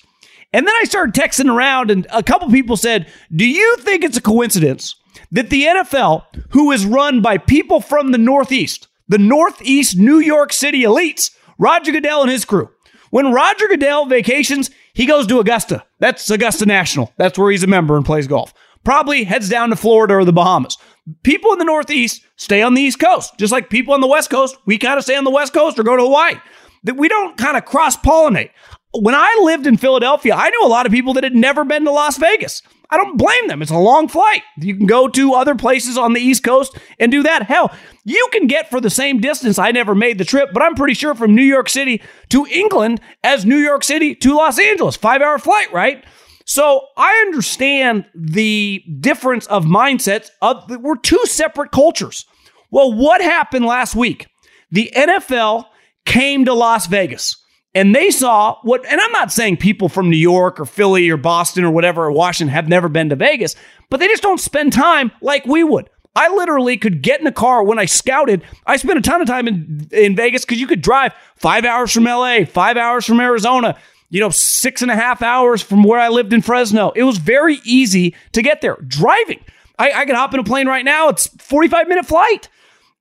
And 0.54 0.68
then 0.68 0.74
I 0.80 0.84
started 0.84 1.20
texting 1.20 1.52
around, 1.52 1.90
and 1.90 2.06
a 2.12 2.22
couple 2.22 2.48
people 2.48 2.76
said, 2.76 3.10
Do 3.34 3.44
you 3.44 3.74
think 3.78 4.04
it's 4.04 4.16
a 4.16 4.22
coincidence 4.22 4.94
that 5.32 5.50
the 5.50 5.64
NFL, 5.64 6.26
who 6.50 6.70
is 6.70 6.86
run 6.86 7.20
by 7.20 7.38
people 7.38 7.80
from 7.80 8.12
the 8.12 8.18
Northeast, 8.18 8.86
the 9.08 9.18
Northeast 9.18 9.98
New 9.98 10.20
York 10.20 10.52
City 10.52 10.84
elites, 10.84 11.36
Roger 11.58 11.90
Goodell 11.90 12.22
and 12.22 12.30
his 12.30 12.44
crew, 12.44 12.70
when 13.10 13.32
Roger 13.32 13.66
Goodell 13.66 14.06
vacations, 14.06 14.70
he 14.92 15.06
goes 15.06 15.26
to 15.26 15.40
Augusta. 15.40 15.84
That's 15.98 16.30
Augusta 16.30 16.66
National. 16.66 17.12
That's 17.16 17.36
where 17.36 17.50
he's 17.50 17.64
a 17.64 17.66
member 17.66 17.96
and 17.96 18.06
plays 18.06 18.28
golf. 18.28 18.54
Probably 18.84 19.24
heads 19.24 19.48
down 19.48 19.70
to 19.70 19.76
Florida 19.76 20.14
or 20.14 20.24
the 20.24 20.32
Bahamas. 20.32 20.78
People 21.24 21.52
in 21.52 21.58
the 21.58 21.64
Northeast 21.64 22.24
stay 22.36 22.62
on 22.62 22.74
the 22.74 22.82
East 22.82 23.00
Coast, 23.00 23.36
just 23.38 23.52
like 23.52 23.70
people 23.70 23.92
on 23.92 24.00
the 24.00 24.06
West 24.06 24.30
Coast. 24.30 24.56
We 24.66 24.78
kind 24.78 24.98
of 24.98 25.04
stay 25.04 25.16
on 25.16 25.24
the 25.24 25.30
West 25.30 25.52
Coast 25.52 25.80
or 25.80 25.82
go 25.82 25.96
to 25.96 26.04
Hawaii. 26.04 26.36
That 26.84 26.96
we 26.96 27.08
don't 27.08 27.36
kind 27.36 27.56
of 27.56 27.64
cross 27.64 27.96
pollinate. 27.96 28.50
When 28.92 29.14
I 29.14 29.40
lived 29.42 29.66
in 29.66 29.76
Philadelphia, 29.76 30.34
I 30.34 30.50
knew 30.50 30.64
a 30.64 30.68
lot 30.68 30.86
of 30.86 30.92
people 30.92 31.14
that 31.14 31.24
had 31.24 31.34
never 31.34 31.64
been 31.64 31.84
to 31.84 31.90
Las 31.90 32.16
Vegas. 32.16 32.62
I 32.90 32.96
don't 32.96 33.16
blame 33.16 33.48
them. 33.48 33.60
It's 33.60 33.70
a 33.70 33.78
long 33.78 34.06
flight. 34.06 34.42
You 34.58 34.76
can 34.76 34.86
go 34.86 35.08
to 35.08 35.34
other 35.34 35.54
places 35.54 35.98
on 35.98 36.12
the 36.12 36.20
East 36.20 36.44
Coast 36.44 36.78
and 37.00 37.10
do 37.10 37.24
that. 37.24 37.42
Hell, 37.42 37.72
you 38.04 38.28
can 38.30 38.46
get 38.46 38.70
for 38.70 38.80
the 38.80 38.90
same 38.90 39.20
distance. 39.20 39.58
I 39.58 39.72
never 39.72 39.94
made 39.94 40.18
the 40.18 40.24
trip, 40.24 40.50
but 40.52 40.62
I'm 40.62 40.74
pretty 40.76 40.94
sure 40.94 41.14
from 41.14 41.34
New 41.34 41.42
York 41.42 41.68
City 41.68 42.02
to 42.28 42.46
England 42.46 43.00
as 43.24 43.44
New 43.44 43.56
York 43.56 43.82
City 43.82 44.14
to 44.16 44.36
Los 44.36 44.60
Angeles. 44.60 44.96
Five 44.96 45.22
hour 45.22 45.38
flight, 45.38 45.72
right? 45.72 46.04
So 46.44 46.86
I 46.96 47.12
understand 47.26 48.04
the 48.14 48.84
difference 49.00 49.46
of 49.46 49.64
mindsets. 49.64 50.30
Of, 50.42 50.70
we're 50.80 50.96
two 50.96 51.22
separate 51.24 51.72
cultures. 51.72 52.26
Well, 52.70 52.92
what 52.92 53.20
happened 53.22 53.64
last 53.64 53.96
week? 53.96 54.26
The 54.70 54.92
NFL 54.94 55.64
came 56.04 56.44
to 56.44 56.54
Las 56.54 56.86
Vegas 56.86 57.36
and 57.74 57.94
they 57.94 58.10
saw 58.10 58.58
what, 58.62 58.86
and 58.86 59.00
I'm 59.00 59.12
not 59.12 59.32
saying 59.32 59.56
people 59.56 59.88
from 59.88 60.08
New 60.08 60.16
York 60.16 60.60
or 60.60 60.64
Philly 60.64 61.10
or 61.10 61.16
Boston 61.16 61.64
or 61.64 61.70
whatever 61.70 62.04
or 62.04 62.12
Washington 62.12 62.52
have 62.54 62.68
never 62.68 62.88
been 62.88 63.08
to 63.08 63.16
Vegas, 63.16 63.56
but 63.90 63.98
they 63.98 64.06
just 64.06 64.22
don't 64.22 64.40
spend 64.40 64.72
time 64.72 65.10
like 65.20 65.44
we 65.44 65.64
would. 65.64 65.90
I 66.16 66.28
literally 66.28 66.76
could 66.76 67.02
get 67.02 67.20
in 67.20 67.26
a 67.26 67.32
car 67.32 67.64
when 67.64 67.80
I 67.80 67.86
scouted. 67.86 68.44
I 68.66 68.76
spent 68.76 68.98
a 68.98 69.02
ton 69.02 69.20
of 69.20 69.26
time 69.26 69.48
in, 69.48 69.88
in 69.90 70.14
Vegas 70.14 70.44
because 70.44 70.60
you 70.60 70.68
could 70.68 70.80
drive 70.80 71.12
five 71.34 71.64
hours 71.64 71.92
from 71.92 72.04
LA, 72.04 72.44
five 72.44 72.76
hours 72.76 73.04
from 73.04 73.18
Arizona, 73.18 73.76
you 74.10 74.20
know, 74.20 74.30
six 74.30 74.80
and 74.80 74.92
a 74.92 74.94
half 74.94 75.22
hours 75.22 75.60
from 75.60 75.82
where 75.82 75.98
I 75.98 76.08
lived 76.08 76.32
in 76.32 76.40
Fresno. 76.40 76.92
It 76.94 77.02
was 77.02 77.18
very 77.18 77.58
easy 77.64 78.14
to 78.30 78.42
get 78.42 78.60
there 78.60 78.76
driving. 78.86 79.40
I, 79.76 79.90
I 79.92 80.06
could 80.06 80.14
hop 80.14 80.32
in 80.34 80.38
a 80.38 80.44
plane 80.44 80.68
right 80.68 80.84
now. 80.84 81.08
It's 81.08 81.26
45 81.26 81.88
minute 81.88 82.06
flight. 82.06 82.48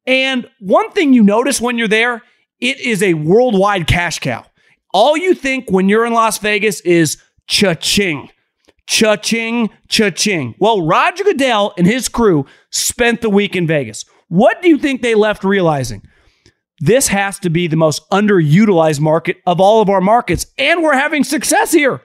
And 0.07 0.49
one 0.59 0.89
thing 0.91 1.13
you 1.13 1.21
notice 1.21 1.61
when 1.61 1.77
you're 1.77 1.87
there, 1.87 2.23
it 2.63 2.79
is 2.79 3.03
a 3.03 3.13
worldwide 3.13 3.87
cash 3.87 4.19
cow. 4.19 4.45
All 4.93 5.17
you 5.17 5.33
think 5.33 5.69
when 5.69 5.89
you're 5.89 6.05
in 6.05 6.13
Las 6.13 6.37
Vegas 6.37 6.79
is 6.81 7.17
cha-ching. 7.47 8.29
Cha-ching, 8.87 9.69
cha-ching. 9.89 10.55
Well, 10.59 10.85
Roger 10.85 11.23
Goodell 11.23 11.73
and 11.77 11.85
his 11.85 12.07
crew 12.07 12.45
spent 12.69 13.21
the 13.21 13.29
week 13.29 13.55
in 13.55 13.67
Vegas. 13.67 14.05
What 14.29 14.61
do 14.61 14.69
you 14.69 14.77
think 14.77 15.01
they 15.01 15.15
left 15.15 15.43
realizing? 15.43 16.03
This 16.79 17.07
has 17.07 17.37
to 17.39 17.49
be 17.49 17.67
the 17.67 17.75
most 17.75 18.09
underutilized 18.11 18.99
market 18.99 19.37
of 19.45 19.59
all 19.61 19.81
of 19.81 19.89
our 19.89 20.01
markets, 20.01 20.45
and 20.57 20.83
we're 20.83 20.95
having 20.97 21.23
success 21.23 21.71
here. 21.71 22.01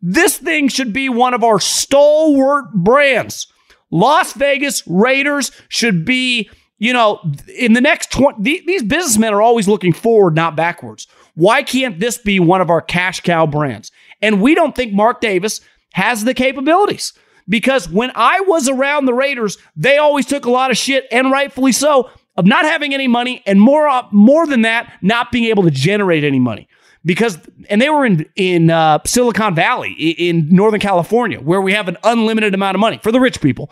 This 0.00 0.36
thing 0.36 0.68
should 0.68 0.92
be 0.92 1.08
one 1.08 1.34
of 1.34 1.44
our 1.44 1.60
stalwart 1.60 2.72
brands. 2.74 3.46
Las 3.90 4.32
Vegas 4.32 4.82
Raiders 4.86 5.52
should 5.68 6.04
be, 6.04 6.50
you 6.82 6.92
know, 6.92 7.20
in 7.56 7.74
the 7.74 7.80
next 7.80 8.10
20, 8.10 8.42
these 8.42 8.82
businessmen 8.82 9.32
are 9.32 9.40
always 9.40 9.68
looking 9.68 9.92
forward, 9.92 10.34
not 10.34 10.56
backwards. 10.56 11.06
Why 11.34 11.62
can't 11.62 12.00
this 12.00 12.18
be 12.18 12.40
one 12.40 12.60
of 12.60 12.70
our 12.70 12.82
cash 12.82 13.20
cow 13.20 13.46
brands? 13.46 13.92
And 14.20 14.42
we 14.42 14.56
don't 14.56 14.74
think 14.74 14.92
Mark 14.92 15.20
Davis 15.20 15.60
has 15.92 16.24
the 16.24 16.34
capabilities 16.34 17.12
because 17.48 17.88
when 17.88 18.10
I 18.16 18.40
was 18.40 18.68
around 18.68 19.04
the 19.04 19.14
Raiders, 19.14 19.58
they 19.76 19.98
always 19.98 20.26
took 20.26 20.44
a 20.44 20.50
lot 20.50 20.72
of 20.72 20.76
shit, 20.76 21.06
and 21.12 21.30
rightfully 21.30 21.70
so, 21.70 22.10
of 22.36 22.46
not 22.46 22.64
having 22.64 22.92
any 22.92 23.06
money, 23.06 23.44
and 23.46 23.60
more 23.60 23.88
more 24.10 24.48
than 24.48 24.62
that, 24.62 24.92
not 25.02 25.30
being 25.30 25.44
able 25.44 25.62
to 25.62 25.70
generate 25.70 26.24
any 26.24 26.40
money. 26.40 26.66
Because 27.04 27.38
and 27.70 27.80
they 27.80 27.90
were 27.90 28.04
in 28.04 28.26
in 28.34 28.70
uh, 28.70 28.98
Silicon 29.06 29.54
Valley 29.54 29.92
in 29.92 30.48
Northern 30.48 30.80
California, 30.80 31.40
where 31.40 31.60
we 31.60 31.74
have 31.74 31.86
an 31.86 31.96
unlimited 32.02 32.54
amount 32.54 32.74
of 32.74 32.80
money 32.80 32.98
for 33.04 33.12
the 33.12 33.20
rich 33.20 33.40
people. 33.40 33.70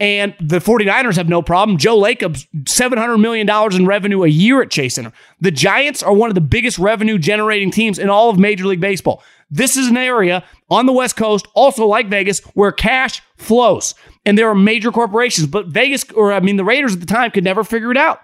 And 0.00 0.34
the 0.40 0.60
49ers 0.60 1.16
have 1.16 1.28
no 1.28 1.42
problem. 1.42 1.76
Joe 1.76 1.98
Lacob's 1.98 2.46
$700 2.64 3.20
million 3.20 3.48
in 3.74 3.86
revenue 3.86 4.24
a 4.24 4.28
year 4.28 4.62
at 4.62 4.70
Chase 4.70 4.94
Center. 4.94 5.12
The 5.40 5.50
Giants 5.50 6.02
are 6.02 6.14
one 6.14 6.30
of 6.30 6.34
the 6.34 6.40
biggest 6.40 6.78
revenue 6.78 7.18
generating 7.18 7.70
teams 7.70 7.98
in 7.98 8.08
all 8.08 8.30
of 8.30 8.38
Major 8.38 8.66
League 8.66 8.80
Baseball. 8.80 9.22
This 9.50 9.76
is 9.76 9.88
an 9.88 9.98
area 9.98 10.42
on 10.70 10.86
the 10.86 10.92
West 10.92 11.16
Coast, 11.16 11.46
also 11.54 11.84
like 11.84 12.08
Vegas, 12.08 12.40
where 12.54 12.72
cash 12.72 13.20
flows. 13.36 13.94
And 14.24 14.38
there 14.38 14.48
are 14.48 14.54
major 14.54 14.90
corporations, 14.90 15.48
but 15.48 15.66
Vegas, 15.66 16.10
or 16.12 16.32
I 16.32 16.40
mean, 16.40 16.56
the 16.56 16.64
Raiders 16.64 16.94
at 16.94 17.00
the 17.00 17.06
time 17.06 17.30
could 17.30 17.44
never 17.44 17.62
figure 17.62 17.90
it 17.90 17.98
out. 17.98 18.20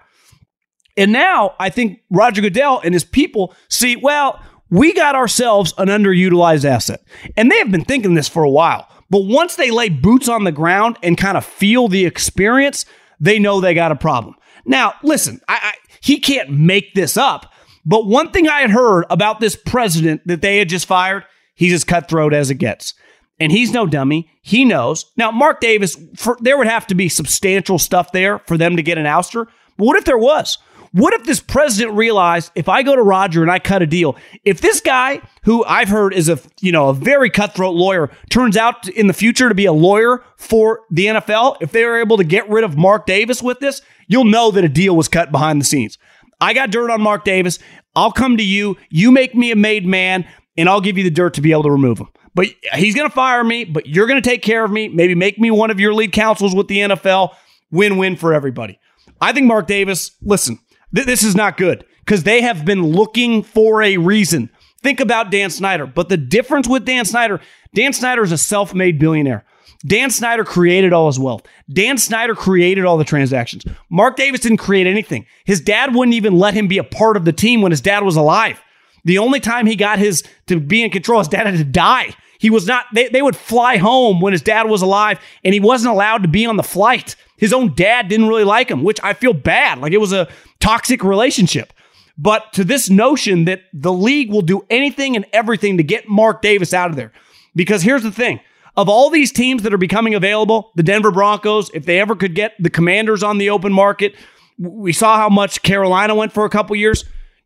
And 0.95 1.11
now 1.11 1.53
I 1.59 1.69
think 1.69 1.99
Roger 2.09 2.41
Goodell 2.41 2.81
and 2.83 2.95
his 2.95 3.03
people 3.03 3.53
see, 3.69 3.97
well, 3.97 4.41
we 4.71 4.93
got 4.93 5.13
ourselves 5.13 5.75
an 5.77 5.89
underutilized 5.89 6.65
asset. 6.65 7.03
And 7.35 7.51
they 7.51 7.59
have 7.59 7.71
been 7.71 7.85
thinking 7.85 8.15
this 8.15 8.27
for 8.27 8.41
a 8.41 8.49
while. 8.49 8.87
But 9.09 9.25
once 9.25 9.55
they 9.55 9.71
lay 9.71 9.89
boots 9.89 10.27
on 10.27 10.43
the 10.43 10.51
ground 10.51 10.97
and 11.01 11.17
kind 11.17 11.37
of 11.37 11.45
feel 11.45 11.87
the 11.87 12.05
experience, 12.05 12.85
they 13.19 13.39
know 13.39 13.59
they 13.59 13.73
got 13.73 13.91
a 13.91 13.95
problem. 13.95 14.35
Now, 14.65 14.93
listen, 15.01 15.41
I, 15.47 15.59
I, 15.61 15.73
he 16.01 16.19
can't 16.19 16.49
make 16.49 16.93
this 16.93 17.17
up. 17.17 17.53
But 17.85 18.05
one 18.05 18.31
thing 18.31 18.49
I 18.49 18.59
had 18.59 18.71
heard 18.71 19.05
about 19.09 19.39
this 19.39 19.55
president 19.55 20.21
that 20.27 20.41
they 20.41 20.57
had 20.57 20.67
just 20.67 20.85
fired, 20.85 21.23
he's 21.55 21.73
as 21.73 21.85
cutthroat 21.85 22.33
as 22.33 22.49
it 22.49 22.55
gets. 22.55 22.93
And 23.39 23.51
he's 23.51 23.71
no 23.71 23.85
dummy. 23.85 24.29
He 24.41 24.65
knows. 24.65 25.05
Now, 25.15 25.31
Mark 25.31 25.61
Davis, 25.61 25.95
for, 26.15 26.37
there 26.41 26.57
would 26.57 26.67
have 26.67 26.87
to 26.87 26.95
be 26.95 27.07
substantial 27.07 27.79
stuff 27.79 28.11
there 28.11 28.39
for 28.39 28.57
them 28.57 28.75
to 28.75 28.83
get 28.83 28.97
an 28.97 29.05
ouster. 29.05 29.45
But 29.77 29.85
what 29.85 29.97
if 29.97 30.05
there 30.05 30.17
was? 30.17 30.57
What 30.97 31.13
if 31.13 31.25
this 31.25 31.39
president 31.39 31.95
realized 31.95 32.51
if 32.55 32.67
I 32.67 32.81
go 32.81 32.95
to 32.95 33.03
Roger 33.03 33.43
and 33.43 33.51
I 33.51 33.59
cut 33.59 33.83
a 33.83 33.85
deal, 33.85 34.17
if 34.43 34.61
this 34.61 34.81
guy 34.81 35.21
who 35.43 35.63
I've 35.65 35.89
heard 35.89 36.11
is 36.11 36.27
a 36.27 36.39
you 36.59 36.71
know 36.71 36.89
a 36.89 36.93
very 36.93 37.29
cutthroat 37.29 37.75
lawyer 37.75 38.09
turns 38.31 38.57
out 38.57 38.87
in 38.89 39.05
the 39.05 39.13
future 39.13 39.47
to 39.47 39.53
be 39.53 39.65
a 39.65 39.71
lawyer 39.71 40.23
for 40.37 40.81
the 40.89 41.05
NFL, 41.05 41.57
if 41.61 41.71
they 41.71 41.83
are 41.83 41.99
able 41.99 42.17
to 42.17 42.23
get 42.23 42.49
rid 42.49 42.63
of 42.63 42.77
Mark 42.77 43.05
Davis 43.05 43.43
with 43.43 43.59
this, 43.59 43.83
you'll 44.07 44.23
know 44.23 44.49
that 44.49 44.63
a 44.63 44.69
deal 44.69 44.95
was 44.95 45.07
cut 45.07 45.31
behind 45.31 45.61
the 45.61 45.65
scenes. 45.65 45.99
I 46.41 46.55
got 46.55 46.71
dirt 46.71 46.89
on 46.89 46.99
Mark 46.99 47.23
Davis. 47.23 47.59
I'll 47.95 48.11
come 48.11 48.35
to 48.37 48.43
you. 48.43 48.75
You 48.89 49.11
make 49.11 49.35
me 49.35 49.51
a 49.51 49.55
made 49.55 49.85
man, 49.85 50.27
and 50.57 50.67
I'll 50.67 50.81
give 50.81 50.97
you 50.97 51.03
the 51.03 51.11
dirt 51.11 51.35
to 51.35 51.41
be 51.41 51.51
able 51.51 51.63
to 51.63 51.71
remove 51.71 51.99
him. 51.99 52.07
But 52.33 52.47
he's 52.73 52.95
going 52.95 53.07
to 53.07 53.13
fire 53.13 53.43
me, 53.43 53.65
but 53.65 53.85
you're 53.85 54.07
going 54.07 54.19
to 54.19 54.27
take 54.27 54.41
care 54.41 54.65
of 54.65 54.71
me. 54.71 54.87
Maybe 54.87 55.13
make 55.13 55.37
me 55.37 55.51
one 55.51 55.69
of 55.69 55.79
your 55.79 55.93
lead 55.93 56.11
counsels 56.11 56.55
with 56.55 56.67
the 56.67 56.79
NFL. 56.79 57.35
Win 57.69 57.97
win 57.97 58.15
for 58.15 58.33
everybody. 58.33 58.79
I 59.21 59.31
think 59.31 59.45
Mark 59.45 59.67
Davis, 59.67 60.11
listen, 60.21 60.59
th- 60.93 61.07
this 61.07 61.23
is 61.23 61.35
not 61.35 61.57
good 61.57 61.85
because 61.99 62.23
they 62.23 62.41
have 62.41 62.65
been 62.65 62.83
looking 62.87 63.43
for 63.43 63.81
a 63.81 63.97
reason. 63.97 64.49
Think 64.81 64.99
about 64.99 65.31
Dan 65.31 65.49
Snyder. 65.49 65.85
But 65.85 66.09
the 66.09 66.17
difference 66.17 66.67
with 66.67 66.85
Dan 66.85 67.05
Snyder, 67.05 67.41
Dan 67.73 67.93
Snyder 67.93 68.23
is 68.23 68.31
a 68.31 68.37
self 68.37 68.73
made 68.73 68.99
billionaire. 68.99 69.43
Dan 69.85 70.09
Snyder 70.09 70.43
created 70.43 70.91
all 70.91 71.07
his 71.07 71.19
wealth. 71.19 71.43
Dan 71.71 71.97
Snyder 71.97 72.33
created 72.35 72.85
all 72.85 72.97
the 72.97 73.03
transactions. 73.03 73.63
Mark 73.89 74.15
Davis 74.15 74.41
didn't 74.41 74.57
create 74.57 74.87
anything. 74.87 75.25
His 75.45 75.61
dad 75.61 75.93
wouldn't 75.93 76.15
even 76.15 76.37
let 76.37 76.53
him 76.53 76.67
be 76.67 76.79
a 76.79 76.83
part 76.83 77.15
of 77.15 77.25
the 77.25 77.33
team 77.33 77.61
when 77.61 77.71
his 77.71 77.81
dad 77.81 78.03
was 78.03 78.15
alive. 78.15 78.61
The 79.05 79.19
only 79.19 79.39
time 79.39 79.65
he 79.65 79.75
got 79.75 79.99
his 79.99 80.23
to 80.47 80.59
be 80.59 80.83
in 80.83 80.89
control, 80.89 81.19
his 81.19 81.27
dad 81.27 81.45
had 81.45 81.57
to 81.57 81.63
die. 81.63 82.15
He 82.39 82.49
was 82.49 82.67
not, 82.67 82.85
they, 82.93 83.09
they 83.09 83.21
would 83.21 83.35
fly 83.35 83.77
home 83.77 84.21
when 84.21 84.33
his 84.33 84.41
dad 84.41 84.67
was 84.67 84.81
alive 84.81 85.19
and 85.43 85.53
he 85.53 85.59
wasn't 85.59 85.93
allowed 85.93 86.21
to 86.23 86.27
be 86.27 86.45
on 86.45 86.57
the 86.57 86.63
flight. 86.63 87.15
His 87.37 87.53
own 87.53 87.73
dad 87.75 88.07
didn't 88.07 88.27
really 88.27 88.43
like 88.43 88.69
him, 88.69 88.83
which 88.83 88.99
I 89.03 89.13
feel 89.13 89.33
bad. 89.33 89.79
Like 89.79 89.93
it 89.93 90.01
was 90.01 90.13
a 90.13 90.27
toxic 90.59 91.03
relationship. 91.03 91.73
But 92.17 92.51
to 92.53 92.63
this 92.63 92.89
notion 92.89 93.45
that 93.45 93.63
the 93.73 93.93
league 93.93 94.31
will 94.31 94.41
do 94.41 94.65
anything 94.69 95.15
and 95.15 95.25
everything 95.33 95.77
to 95.77 95.83
get 95.83 96.07
Mark 96.07 96.41
Davis 96.41 96.73
out 96.73 96.89
of 96.89 96.95
there. 96.95 97.11
Because 97.55 97.83
here's 97.83 98.03
the 98.03 98.11
thing 98.11 98.39
of 98.75 98.87
all 98.89 99.09
these 99.09 99.31
teams 99.31 99.63
that 99.63 99.73
are 99.73 99.77
becoming 99.77 100.13
available, 100.13 100.71
the 100.75 100.83
Denver 100.83 101.11
Broncos, 101.11 101.71
if 101.73 101.85
they 101.85 101.99
ever 101.99 102.15
could 102.15 102.35
get 102.35 102.53
the 102.59 102.69
commanders 102.69 103.23
on 103.23 103.39
the 103.39 103.49
open 103.49 103.73
market, 103.73 104.15
we 104.59 104.93
saw 104.93 105.17
how 105.17 105.29
much 105.29 105.63
Carolina 105.63 106.13
went 106.15 106.31
for 106.31 106.45
a 106.45 106.49
couple 106.49 106.75
years. 106.75 107.03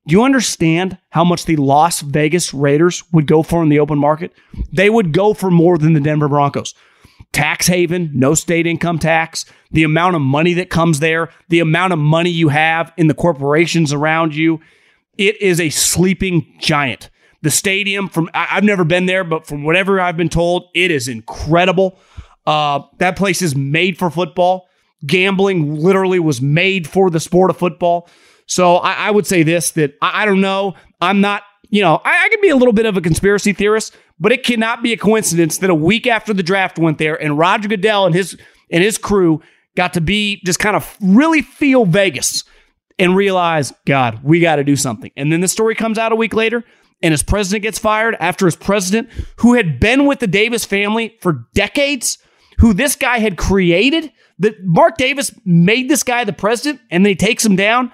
Do 0.08 0.14
you 0.14 0.24
understand 0.24 0.98
how 1.10 1.24
much 1.24 1.46
the 1.46 1.58
Las 1.58 2.02
Vegas 2.02 2.54
Raiders 2.54 3.04
would 3.12 3.28
go 3.28 3.44
for 3.44 3.62
in 3.62 3.70
the 3.70 3.80
open 3.80 4.00
market? 4.00 4.34
They 4.74 4.90
would 4.90 5.14
go 5.14 5.34
for 5.34 5.52
more 5.52 5.78
than 5.78 5.94
the 5.94 6.00
Denver 6.00 6.28
Broncos. 6.28 6.74
Tax 7.34 7.68
haven, 7.68 8.10
no 8.14 8.34
state 8.34 8.66
income 8.66 9.00
tax, 9.00 9.46
the 9.72 9.84
amount 9.84 10.16
of 10.16 10.22
money 10.22 10.54
that 10.56 10.70
comes 10.70 11.00
there, 11.00 11.30
the 11.50 11.60
amount 11.60 11.94
of 11.94 12.00
money 12.00 12.32
you 12.32 12.50
have 12.50 12.92
in 12.98 13.08
the 13.08 13.14
corporations 13.14 13.94
around 13.94 14.36
you. 14.36 14.60
It 15.18 15.40
is 15.40 15.60
a 15.60 15.70
sleeping 15.70 16.58
giant. 16.60 17.10
The 17.44 17.52
stadium, 17.52 18.10
from 18.10 18.30
I, 18.34 18.46
have 18.46 18.64
never 18.64 18.84
been 18.84 19.06
there, 19.06 19.24
but 19.24 19.46
from 19.46 19.64
whatever 19.64 20.02
I've 20.02 20.18
been 20.18 20.30
told, 20.30 20.70
it 20.74 20.92
is 20.92 21.08
incredible. 21.08 22.00
Uh, 22.46 22.82
that 22.98 23.16
place 23.16 23.42
is 23.42 23.56
made 23.56 23.98
for 23.98 24.10
football. 24.10 24.68
gambling 25.06 25.76
literally 25.76 26.20
was 26.20 26.42
made 26.42 26.88
for 26.88 27.10
the 27.10 27.20
sport 27.20 27.50
of 27.50 27.58
football. 27.58 28.10
So 28.52 28.76
I, 28.76 29.08
I 29.08 29.12
would 29.12 29.26
say 29.26 29.44
this 29.44 29.72
that 29.72 29.98
I, 30.02 30.24
I, 30.24 30.26
don't 30.26 30.42
know. 30.42 30.76
I'm 31.00 31.22
not, 31.22 31.44
you 31.70 31.82
know, 31.82 32.02
I, 32.04 32.26
I 32.26 32.28
can 32.28 32.42
be 32.42 32.50
a 32.50 32.56
little 32.58 32.74
bit 32.74 32.86
of 32.86 32.98
a 32.98 33.02
conspiracy 33.02 33.54
theorist, 33.54 33.96
but 34.20 34.34
it 34.34 34.44
cannot 34.44 34.84
be 34.84 34.92
a 34.92 34.98
coincidence 34.98 35.60
that 35.60 35.70
a 35.70 35.76
week 35.76 36.06
after 36.06 36.34
the 36.34 36.44
draft 36.44 36.78
went 36.78 36.98
there 36.98 37.16
and 37.16 37.38
Roger 37.38 37.70
Goodell 37.70 38.06
and 38.06 38.14
his 38.14 38.38
and 38.70 38.84
his 38.84 38.98
crew 38.98 39.42
got 39.78 39.94
to 39.94 40.02
be 40.02 40.42
just 40.46 40.60
kind 40.60 40.76
of 40.76 40.98
really 41.00 41.42
feel 41.42 41.86
Vegas 41.86 42.44
and 43.00 43.16
realize, 43.16 43.72
God, 43.86 44.22
we 44.22 44.42
got 44.42 44.58
to 44.58 44.66
do 44.66 44.76
something. 44.76 45.12
And 45.16 45.32
then 45.32 45.40
the 45.40 45.48
story 45.48 45.74
comes 45.74 45.98
out 45.98 46.12
a 46.12 46.18
week 46.18 46.34
later 46.34 46.66
and 47.02 47.14
his 47.14 47.24
president 47.24 47.64
gets 47.64 47.80
fired 47.80 48.18
after 48.20 48.46
his 48.46 48.58
president, 48.58 49.08
who 49.38 49.54
had 49.54 49.80
been 49.80 50.06
with 50.06 50.20
the 50.20 50.28
Davis 50.28 50.66
family 50.66 51.18
for 51.22 51.48
decades, 51.54 52.18
who 52.58 52.74
this 52.74 52.98
guy 52.98 53.20
had 53.20 53.38
created, 53.38 54.12
that 54.40 54.62
Mark 54.62 54.98
Davis 54.98 55.32
made 55.46 55.90
this 55.90 56.04
guy 56.04 56.26
the 56.26 56.34
president 56.34 56.82
and 56.92 57.06
then 57.06 57.12
he 57.12 57.16
takes 57.16 57.46
him 57.46 57.56
down. 57.56 57.94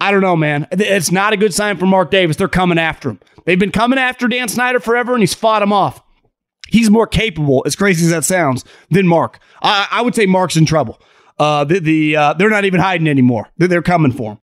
I 0.00 0.10
don't 0.10 0.22
know, 0.22 0.36
man. 0.36 0.66
It's 0.72 1.12
not 1.12 1.32
a 1.32 1.36
good 1.36 1.52
sign 1.52 1.76
for 1.76 1.86
Mark 1.86 2.10
Davis. 2.10 2.36
They're 2.36 2.48
coming 2.48 2.78
after 2.78 3.10
him. 3.10 3.20
They've 3.44 3.58
been 3.58 3.70
coming 3.70 3.98
after 3.98 4.28
Dan 4.28 4.48
Snyder 4.48 4.80
forever 4.80 5.12
and 5.12 5.22
he's 5.22 5.34
fought 5.34 5.62
him 5.62 5.72
off. 5.72 6.02
He's 6.68 6.88
more 6.88 7.06
capable, 7.06 7.62
as 7.66 7.74
crazy 7.76 8.04
as 8.04 8.10
that 8.10 8.24
sounds, 8.24 8.64
than 8.90 9.06
Mark. 9.06 9.40
I, 9.60 9.88
I 9.90 10.02
would 10.02 10.14
say 10.14 10.26
Mark's 10.26 10.56
in 10.56 10.64
trouble. 10.64 11.00
Uh, 11.38 11.64
the, 11.64 11.80
the 11.80 12.16
uh, 12.16 12.32
they're 12.34 12.50
not 12.50 12.64
even 12.64 12.80
hiding 12.80 13.08
anymore. 13.08 13.48
They're, 13.56 13.68
they're 13.68 13.82
coming 13.82 14.12
for 14.12 14.32
him. 14.32 14.38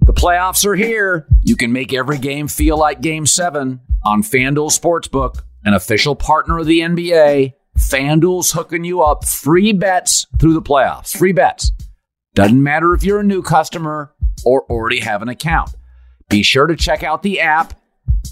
The 0.00 0.12
playoffs 0.12 0.66
are 0.66 0.74
here. 0.74 1.26
You 1.42 1.56
can 1.56 1.72
make 1.72 1.94
every 1.94 2.18
game 2.18 2.48
feel 2.48 2.76
like 2.76 3.00
game 3.00 3.24
seven 3.24 3.80
on 4.04 4.22
FanDuel 4.22 4.78
Sportsbook, 4.78 5.42
an 5.64 5.74
official 5.74 6.14
partner 6.16 6.58
of 6.58 6.66
the 6.66 6.80
NBA. 6.80 7.54
FanDuel's 7.78 8.52
hooking 8.52 8.84
you 8.84 9.02
up 9.02 9.24
free 9.24 9.72
bets 9.72 10.26
through 10.38 10.54
the 10.54 10.62
playoffs. 10.62 11.16
Free 11.16 11.32
bets. 11.32 11.72
Doesn't 12.34 12.62
matter 12.62 12.92
if 12.94 13.04
you're 13.04 13.20
a 13.20 13.24
new 13.24 13.42
customer 13.42 14.12
or 14.44 14.64
already 14.64 14.98
have 15.00 15.22
an 15.22 15.28
account. 15.28 15.70
Be 16.28 16.42
sure 16.42 16.66
to 16.66 16.74
check 16.74 17.04
out 17.04 17.22
the 17.22 17.40
app. 17.40 17.74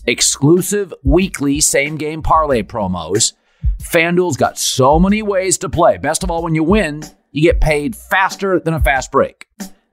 Exclusive 0.07 0.93
weekly 1.05 1.61
same 1.61 1.97
game 1.97 2.21
parlay 2.21 2.63
promos. 2.63 3.35
FanDuel's 3.81 4.37
got 4.37 4.59
so 4.59 4.99
many 4.99 5.23
ways 5.23 5.59
to 5.59 5.69
play. 5.69 5.99
Best 5.99 6.25
of 6.25 6.33
all, 6.33 6.43
when 6.43 6.57
you 6.57 6.65
win, 6.65 7.05
you 7.31 7.43
get 7.43 7.61
paid 7.61 7.95
faster 7.95 8.59
than 8.59 8.75
a 8.75 8.81
fast 8.81 9.13
break. 9.13 9.47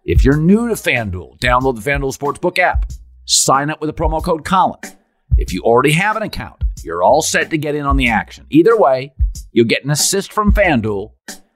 If 0.03 0.25
you're 0.25 0.37
new 0.37 0.69
to 0.69 0.73
FanDuel, 0.73 1.37
download 1.39 1.75
the 1.75 1.87
FanDuel 1.87 2.17
Sportsbook 2.17 2.57
app. 2.57 2.91
Sign 3.25 3.69
up 3.69 3.79
with 3.79 3.89
the 3.89 3.93
promo 3.93 4.23
code 4.23 4.43
Colin. 4.43 4.79
If 5.37 5.53
you 5.53 5.61
already 5.61 5.91
have 5.91 6.17
an 6.17 6.23
account, 6.23 6.63
you're 6.83 7.03
all 7.03 7.21
set 7.21 7.51
to 7.51 7.59
get 7.59 7.75
in 7.75 7.85
on 7.85 7.97
the 7.97 8.09
action. 8.09 8.47
Either 8.49 8.75
way, 8.75 9.13
you'll 9.51 9.67
get 9.67 9.83
an 9.83 9.91
assist 9.91 10.33
from 10.33 10.51
FanDuel 10.51 11.11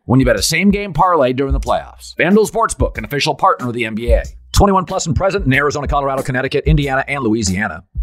when 0.05 0.19
you 0.19 0.25
bet 0.25 0.35
a 0.35 0.41
same 0.41 0.71
game 0.71 0.93
parlay 0.93 1.33
during 1.33 1.53
the 1.53 1.59
playoffs. 1.59 2.15
FanDuel 2.15 2.49
Sportsbook, 2.49 2.97
an 2.97 3.05
official 3.05 3.35
partner 3.35 3.67
of 3.67 3.73
the 3.73 3.83
NBA. 3.83 4.23
21 4.53 4.85
plus 4.85 5.07
and 5.07 5.15
present 5.15 5.45
in 5.45 5.53
Arizona, 5.53 5.87
Colorado, 5.87 6.21
Connecticut, 6.21 6.65
Indiana, 6.65 7.03
and 7.07 7.23
Louisiana 7.23 7.83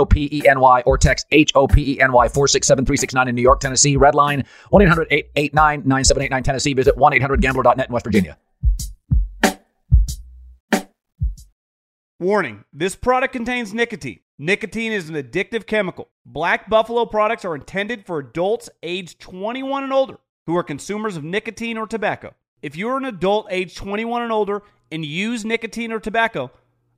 1-877-HOP 0.00 0.10
P-E-N-Y 0.10 0.82
or 0.86 0.98
text 0.98 1.26
H-O-P-E-N-Y 1.30 2.28
467-369 2.28 3.28
in 3.28 3.34
New 3.34 3.42
York, 3.42 3.60
Tennessee. 3.60 3.96
Red 3.96 4.14
line 4.14 4.44
1-800-889-9789 4.72 6.44
Tennessee. 6.44 6.74
Visit 6.74 6.96
1-800-GAMBLER.net 6.96 7.88
in 7.88 7.92
West 7.92 8.04
Virginia. 8.04 8.38
Warning, 12.18 12.64
this 12.72 12.94
product 12.94 13.32
contains 13.32 13.72
nicotine. 13.72 14.20
Nicotine 14.38 14.92
is 14.92 15.08
an 15.08 15.16
addictive 15.16 15.66
chemical. 15.66 16.08
Black 16.26 16.68
Buffalo 16.68 17.06
products 17.06 17.44
are 17.44 17.54
intended 17.54 18.06
for 18.06 18.18
adults 18.18 18.68
aged 18.82 19.20
21 19.20 19.84
and 19.84 19.92
older 19.92 20.18
who 20.46 20.56
are 20.56 20.62
consumers 20.62 21.16
of 21.16 21.24
nicotine 21.24 21.78
or 21.78 21.86
tobacco. 21.86 22.34
If 22.62 22.76
you're 22.76 22.96
an 22.96 23.06
adult 23.06 23.46
aged 23.50 23.76
21 23.76 24.22
and 24.22 24.32
older 24.32 24.62
and 24.92 25.04
use 25.04 25.44
nicotine 25.44 25.92
or 25.92 26.00
tobacco, 26.00 26.50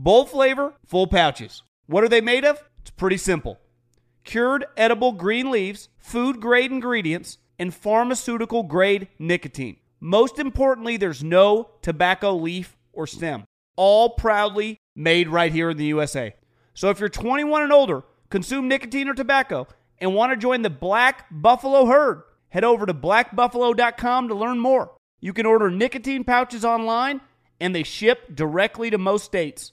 Bold 0.00 0.30
flavor, 0.30 0.74
full 0.86 1.08
pouches. 1.08 1.64
What 1.88 2.04
are 2.04 2.08
they 2.08 2.20
made 2.20 2.44
of? 2.44 2.62
It's 2.82 2.90
pretty 2.92 3.16
simple. 3.16 3.58
Cured 4.22 4.64
edible 4.76 5.10
green 5.10 5.50
leaves, 5.50 5.88
food 5.98 6.40
grade 6.40 6.70
ingredients, 6.70 7.38
and 7.58 7.74
pharmaceutical 7.74 8.62
grade 8.62 9.08
nicotine. 9.18 9.78
Most 9.98 10.38
importantly, 10.38 10.98
there's 10.98 11.24
no 11.24 11.70
tobacco 11.82 12.36
leaf 12.36 12.76
or 12.92 13.08
stem. 13.08 13.42
All 13.74 14.10
proudly 14.10 14.78
made 14.94 15.30
right 15.30 15.50
here 15.50 15.70
in 15.70 15.76
the 15.76 15.86
USA. 15.86 16.32
So 16.74 16.90
if 16.90 17.00
you're 17.00 17.08
21 17.08 17.64
and 17.64 17.72
older, 17.72 18.04
consume 18.30 18.68
nicotine 18.68 19.08
or 19.08 19.14
tobacco, 19.14 19.66
and 19.98 20.14
want 20.14 20.30
to 20.30 20.36
join 20.36 20.62
the 20.62 20.70
Black 20.70 21.26
Buffalo 21.28 21.86
herd, 21.86 22.22
head 22.50 22.62
over 22.62 22.86
to 22.86 22.94
blackbuffalo.com 22.94 24.28
to 24.28 24.34
learn 24.36 24.60
more. 24.60 24.92
You 25.18 25.32
can 25.32 25.44
order 25.44 25.72
nicotine 25.72 26.22
pouches 26.22 26.64
online, 26.64 27.20
and 27.60 27.74
they 27.74 27.82
ship 27.82 28.36
directly 28.36 28.90
to 28.90 28.98
most 28.98 29.24
states. 29.24 29.72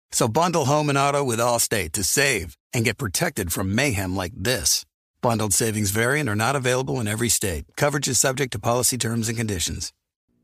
So 0.13 0.27
bundle 0.27 0.65
home 0.65 0.89
and 0.89 0.97
auto 0.97 1.23
with 1.23 1.39
Allstate 1.39 1.93
to 1.93 2.03
save 2.03 2.57
and 2.73 2.83
get 2.83 2.97
protected 2.97 3.53
from 3.53 3.73
mayhem 3.73 4.15
like 4.15 4.33
this. 4.35 4.85
Bundled 5.21 5.53
savings 5.53 5.91
vary 5.91 6.19
and 6.19 6.27
are 6.27 6.35
not 6.35 6.55
available 6.55 6.99
in 6.99 7.07
every 7.07 7.29
state. 7.29 7.65
Coverage 7.77 8.07
is 8.07 8.19
subject 8.19 8.51
to 8.53 8.59
policy 8.59 8.97
terms 8.97 9.29
and 9.29 9.37
conditions. 9.37 9.93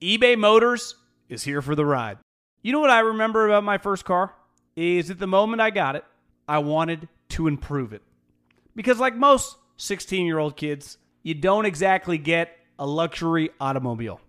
eBay 0.02 0.38
Motors 0.38 0.96
is 1.28 1.44
here 1.44 1.62
for 1.62 1.76
the 1.76 1.86
ride. 1.86 2.18
You 2.62 2.72
know 2.72 2.80
what 2.80 2.90
I 2.90 3.00
remember 3.00 3.46
about 3.46 3.64
my 3.64 3.78
first 3.78 4.06
car? 4.06 4.34
Is 4.76 5.10
at 5.10 5.20
the 5.20 5.28
moment 5.28 5.60
I 5.62 5.72
got 5.72 5.96
it, 5.96 6.06
I 6.48 6.60
wanted 6.60 7.10
to 7.30 7.48
improve 7.48 7.94
it. 7.94 8.04
Because, 8.76 9.00
like 9.00 9.16
most 9.16 9.58
16 9.78 10.26
year 10.26 10.38
old 10.38 10.56
kids, 10.56 10.98
you 11.24 11.34
don't 11.34 11.66
exactly 11.66 12.18
get 12.18 12.56
a 12.78 12.86
luxury 12.86 13.50
automobile. 13.60 14.22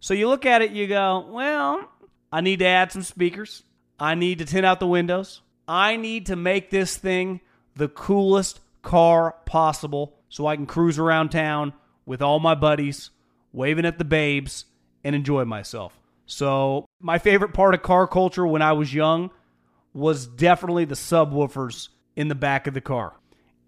So 0.00 0.14
you 0.14 0.28
look 0.28 0.44
at 0.44 0.62
it, 0.62 0.72
you 0.72 0.86
go, 0.86 1.26
well, 1.30 1.88
I 2.30 2.42
need 2.42 2.58
to 2.58 2.66
add 2.66 2.92
some 2.92 3.02
speakers. 3.02 3.62
I 4.00 4.14
need 4.14 4.38
to 4.38 4.46
tint 4.46 4.64
out 4.64 4.80
the 4.80 4.86
windows. 4.86 5.42
I 5.68 5.96
need 5.96 6.26
to 6.26 6.36
make 6.36 6.70
this 6.70 6.96
thing 6.96 7.40
the 7.76 7.88
coolest 7.88 8.60
car 8.82 9.36
possible 9.44 10.14
so 10.28 10.46
I 10.46 10.56
can 10.56 10.66
cruise 10.66 10.98
around 10.98 11.28
town 11.28 11.74
with 12.06 12.22
all 12.22 12.40
my 12.40 12.54
buddies, 12.54 13.10
waving 13.52 13.84
at 13.84 13.98
the 13.98 14.04
babes, 14.04 14.64
and 15.04 15.14
enjoy 15.14 15.44
myself. 15.44 16.00
So, 16.26 16.86
my 17.00 17.18
favorite 17.18 17.52
part 17.52 17.74
of 17.74 17.82
car 17.82 18.06
culture 18.06 18.46
when 18.46 18.62
I 18.62 18.72
was 18.72 18.94
young 18.94 19.30
was 19.92 20.26
definitely 20.26 20.84
the 20.84 20.94
subwoofers 20.94 21.88
in 22.16 22.28
the 22.28 22.34
back 22.34 22.66
of 22.66 22.74
the 22.74 22.80
car. 22.80 23.14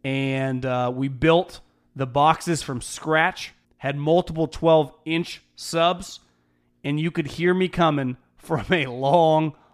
And 0.05 0.65
uh, 0.65 0.93
we 0.95 1.09
built 1.09 1.61
the 1.95 2.07
boxes 2.07 2.63
from 2.63 2.81
scratch, 2.81 3.53
had 3.79 3.97
multiple 3.97 4.47
12 4.47 4.95
inch 5.05 5.43
subs, 5.57 6.21
and 6.85 6.99
you 6.99 7.11
could 7.11 7.27
hear 7.27 7.53
me 7.53 7.69
coming 7.69 8.17
from 8.37 8.65
a 8.71 8.87
long, 8.87 9.55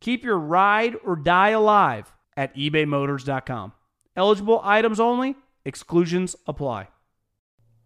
Keep 0.00 0.24
your 0.24 0.38
ride 0.38 0.96
or 1.04 1.16
die 1.16 1.50
alive 1.50 2.12
at 2.36 2.54
ebaymotors.com. 2.54 3.72
Eligible 4.16 4.60
items 4.64 5.00
only, 5.00 5.36
exclusions 5.64 6.36
apply. 6.46 6.88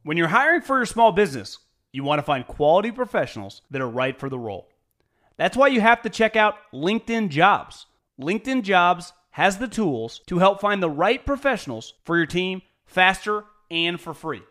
When 0.03 0.17
you're 0.17 0.29
hiring 0.29 0.63
for 0.63 0.79
your 0.79 0.87
small 0.87 1.13
business, 1.13 1.59
you 1.93 2.05
want 2.05 2.19
to 2.19 2.25
find 2.25 2.47
quality 2.47 2.91
professionals 2.91 3.63
that 3.71 3.83
are 3.83 3.89
right 3.89 4.19
for 4.19 4.29
the 4.29 4.39
role. 4.39 4.69
That's 5.37 5.57
why 5.57 5.69
you 5.69 5.81
have 5.81 6.03
to 6.03 6.11
check 6.11 6.37
out 6.37 6.57
LinkedIn 6.73 7.29
Jobs. 7.29 7.87
LinkedIn 8.21 8.63
Jobs 8.63 9.13
has 9.31 9.59
the 9.59 9.69
tools 9.69 10.21
to 10.27 10.39
help 10.39 10.61
find 10.61 10.83
the 10.83 10.91
right 10.91 11.25
professionals 11.25 11.95
for 12.05 12.17
your 12.17 12.27
team 12.27 12.63
faster 12.85 13.45
and 13.71 14.01
for 14.01 14.13
free. 14.13 14.43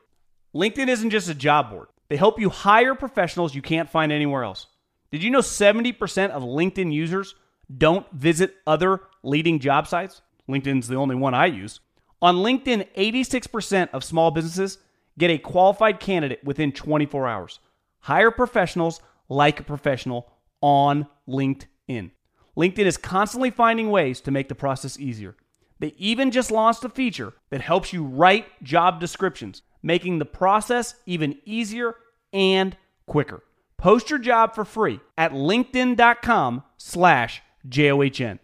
LinkedIn 0.56 0.88
isn't 0.88 1.12
just 1.12 1.30
a 1.30 1.36
job 1.36 1.70
board, 1.70 1.88
they 2.10 2.18
help 2.18 2.40
you 2.40 2.50
hire 2.50 2.96
professionals 2.96 3.56
you 3.56 3.62
can't 3.62 3.90
find 3.90 4.12
anywhere 4.12 4.44
else. 4.44 4.68
Did 5.12 5.24
you 5.24 5.30
know 5.30 5.40
70% 5.40 6.30
of 6.30 6.44
LinkedIn 6.44 6.94
users 6.94 7.36
don't 7.78 8.10
visit 8.12 8.56
other 8.66 9.02
leading 9.24 9.60
job 9.60 9.88
sites? 9.88 10.22
LinkedIn's 10.50 10.88
the 10.88 10.96
only 10.96 11.16
one 11.16 11.34
I 11.34 11.46
use. 11.48 11.80
On 12.22 12.38
LinkedIn, 12.38 12.88
86% 12.96 13.90
of 13.94 14.04
small 14.04 14.32
businesses 14.32 14.78
get 15.18 15.32
a 15.32 15.38
qualified 15.38 16.00
candidate 16.00 16.44
within 16.44 16.72
24 16.72 17.28
hours. 17.28 17.60
Hire 18.02 18.32
professionals 18.32 19.02
like 19.30 19.60
a 19.60 19.64
professional 19.64 20.32
on 20.62 21.08
LinkedIn. 21.28 22.12
LinkedIn 22.58 22.86
is 22.86 22.98
constantly 22.98 23.50
finding 23.50 23.90
ways 23.90 24.22
to 24.22 24.32
make 24.32 24.50
the 24.50 24.56
process 24.56 25.00
easier. 25.00 25.36
They 25.80 25.96
even 25.98 26.32
just 26.32 26.52
launched 26.52 26.84
a 26.84 26.90
feature 26.90 27.34
that 27.50 27.62
helps 27.62 27.92
you 27.92 28.04
write 28.04 28.64
job 28.64 29.00
descriptions, 29.00 29.64
making 29.82 30.20
the 30.20 30.26
process 30.26 30.96
even 31.06 31.40
easier 31.46 31.96
and 32.34 32.78
quicker. 33.08 33.44
Post 33.78 34.12
your 34.12 34.20
job 34.20 34.54
for 34.54 34.64
free 34.64 35.00
at 35.18 35.32
linkedin.com 35.32 36.64
slash 36.78 37.42
J-O-H-N. 37.68 38.40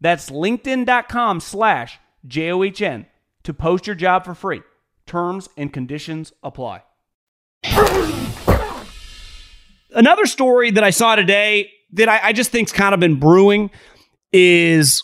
That's 0.00 0.30
linkedin.com 0.30 1.40
slash 1.40 1.98
J-O-H-N 2.26 3.06
to 3.42 3.54
post 3.54 3.86
your 3.86 3.96
job 3.96 4.24
for 4.24 4.34
free. 4.34 4.62
Terms 5.06 5.48
and 5.56 5.72
conditions 5.72 6.32
apply. 6.42 6.82
Another 9.90 10.26
story 10.26 10.70
that 10.70 10.84
I 10.84 10.90
saw 10.90 11.16
today 11.16 11.70
that 11.92 12.08
I, 12.08 12.28
I 12.28 12.32
just 12.32 12.50
think's 12.50 12.72
kind 12.72 12.94
of 12.94 13.00
been 13.00 13.18
brewing 13.18 13.70
is 14.32 15.02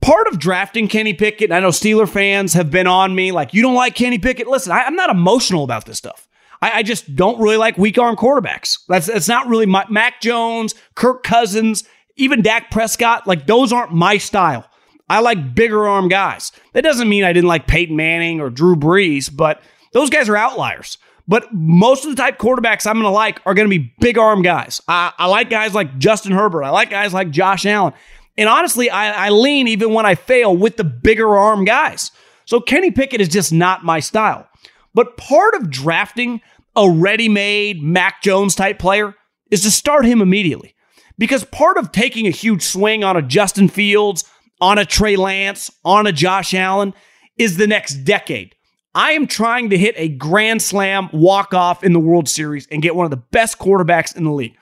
part 0.00 0.26
of 0.26 0.38
drafting 0.38 0.88
Kenny 0.88 1.12
Pickett. 1.12 1.52
I 1.52 1.60
know 1.60 1.68
Steeler 1.68 2.08
fans 2.08 2.54
have 2.54 2.70
been 2.70 2.86
on 2.86 3.14
me 3.14 3.32
like, 3.32 3.52
you 3.52 3.62
don't 3.62 3.74
like 3.74 3.94
Kenny 3.94 4.18
Pickett. 4.18 4.48
Listen, 4.48 4.72
I, 4.72 4.84
am 4.84 4.96
not 4.96 5.10
emotional 5.10 5.64
about 5.64 5.84
this 5.84 5.98
stuff. 5.98 6.26
I, 6.62 6.78
I, 6.78 6.82
just 6.82 7.14
don't 7.14 7.40
really 7.40 7.56
like 7.56 7.78
weak 7.78 7.98
arm 7.98 8.16
quarterbacks. 8.16 8.78
That's 8.88 9.06
that's 9.06 9.28
not 9.28 9.46
really 9.46 9.66
my 9.66 9.86
Mac 9.88 10.20
Jones, 10.20 10.74
Kirk 10.94 11.22
Cousins, 11.22 11.84
even 12.20 12.42
Dak 12.42 12.70
Prescott. 12.70 13.26
Like 13.26 13.46
those 13.46 13.72
aren't 13.72 13.92
my 13.92 14.18
style. 14.18 14.66
I 15.08 15.20
like 15.20 15.54
bigger 15.54 15.88
arm 15.88 16.08
guys. 16.08 16.52
That 16.72 16.84
doesn't 16.84 17.08
mean 17.08 17.24
I 17.24 17.32
didn't 17.32 17.48
like 17.48 17.66
Peyton 17.66 17.96
Manning 17.96 18.40
or 18.40 18.48
Drew 18.48 18.76
Brees, 18.76 19.34
but 19.34 19.60
those 19.92 20.08
guys 20.08 20.28
are 20.28 20.36
outliers. 20.36 20.98
But 21.26 21.52
most 21.52 22.04
of 22.04 22.10
the 22.10 22.16
type 22.16 22.38
quarterbacks 22.38 22.86
I'm 22.86 22.94
going 22.94 23.04
to 23.04 23.10
like 23.10 23.40
are 23.44 23.54
going 23.54 23.68
to 23.68 23.78
be 23.78 23.92
big 24.00 24.18
arm 24.18 24.42
guys. 24.42 24.80
I, 24.86 25.12
I, 25.18 25.26
like 25.26 25.50
guys 25.50 25.74
like 25.74 25.98
Justin 25.98 26.32
Herbert. 26.32 26.62
I 26.62 26.70
like 26.70 26.90
guys 26.90 27.12
like 27.12 27.30
Josh 27.30 27.66
Allen. 27.66 27.92
And 28.38 28.48
honestly, 28.48 28.88
I, 28.88 29.26
I 29.26 29.28
lean 29.30 29.68
even 29.68 29.92
when 29.92 30.06
I 30.06 30.14
fail 30.14 30.56
with 30.56 30.76
the 30.76 30.84
bigger 30.84 31.36
arm 31.36 31.64
guys. 31.64 32.12
So 32.44 32.60
Kenny 32.60 32.90
Pickett 32.90 33.20
is 33.20 33.28
just 33.28 33.52
not 33.52 33.84
my 33.84 34.00
style. 34.00 34.48
But 34.94 35.16
part 35.16 35.54
of 35.54 35.70
drafting 35.70 36.40
a 36.74 36.90
ready 36.90 37.28
made 37.28 37.82
Mac 37.82 38.22
Jones 38.22 38.54
type 38.54 38.78
player 38.78 39.14
is 39.50 39.62
to 39.62 39.70
start 39.70 40.04
him 40.04 40.20
immediately. 40.20 40.74
Because 41.20 41.44
part 41.44 41.76
of 41.76 41.92
taking 41.92 42.26
a 42.26 42.30
huge 42.30 42.62
swing 42.62 43.04
on 43.04 43.14
a 43.14 43.20
Justin 43.20 43.68
Fields, 43.68 44.24
on 44.58 44.78
a 44.78 44.86
Trey 44.86 45.16
Lance, 45.16 45.70
on 45.84 46.06
a 46.06 46.12
Josh 46.12 46.54
Allen 46.54 46.94
is 47.36 47.58
the 47.58 47.66
next 47.66 47.96
decade. 47.96 48.54
I 48.94 49.12
am 49.12 49.26
trying 49.26 49.68
to 49.68 49.76
hit 49.76 49.94
a 49.98 50.08
grand 50.08 50.62
slam 50.62 51.10
walk 51.12 51.52
off 51.52 51.84
in 51.84 51.92
the 51.92 52.00
World 52.00 52.26
Series 52.26 52.66
and 52.68 52.80
get 52.80 52.96
one 52.96 53.04
of 53.04 53.10
the 53.10 53.18
best 53.18 53.58
quarterbacks 53.58 54.16
in 54.16 54.24
the 54.24 54.32
league. 54.32 54.56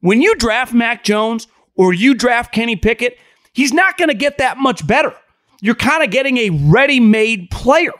When 0.00 0.20
you 0.20 0.34
draft 0.34 0.74
Mac 0.74 1.02
Jones 1.02 1.46
or 1.76 1.94
you 1.94 2.12
draft 2.12 2.52
Kenny 2.52 2.76
Pickett, 2.76 3.16
he's 3.54 3.72
not 3.72 3.96
going 3.96 4.10
to 4.10 4.14
get 4.14 4.36
that 4.36 4.58
much 4.58 4.86
better. 4.86 5.14
You're 5.62 5.74
kind 5.74 6.04
of 6.04 6.10
getting 6.10 6.36
a 6.36 6.50
ready 6.50 7.00
made 7.00 7.50
player. 7.50 7.92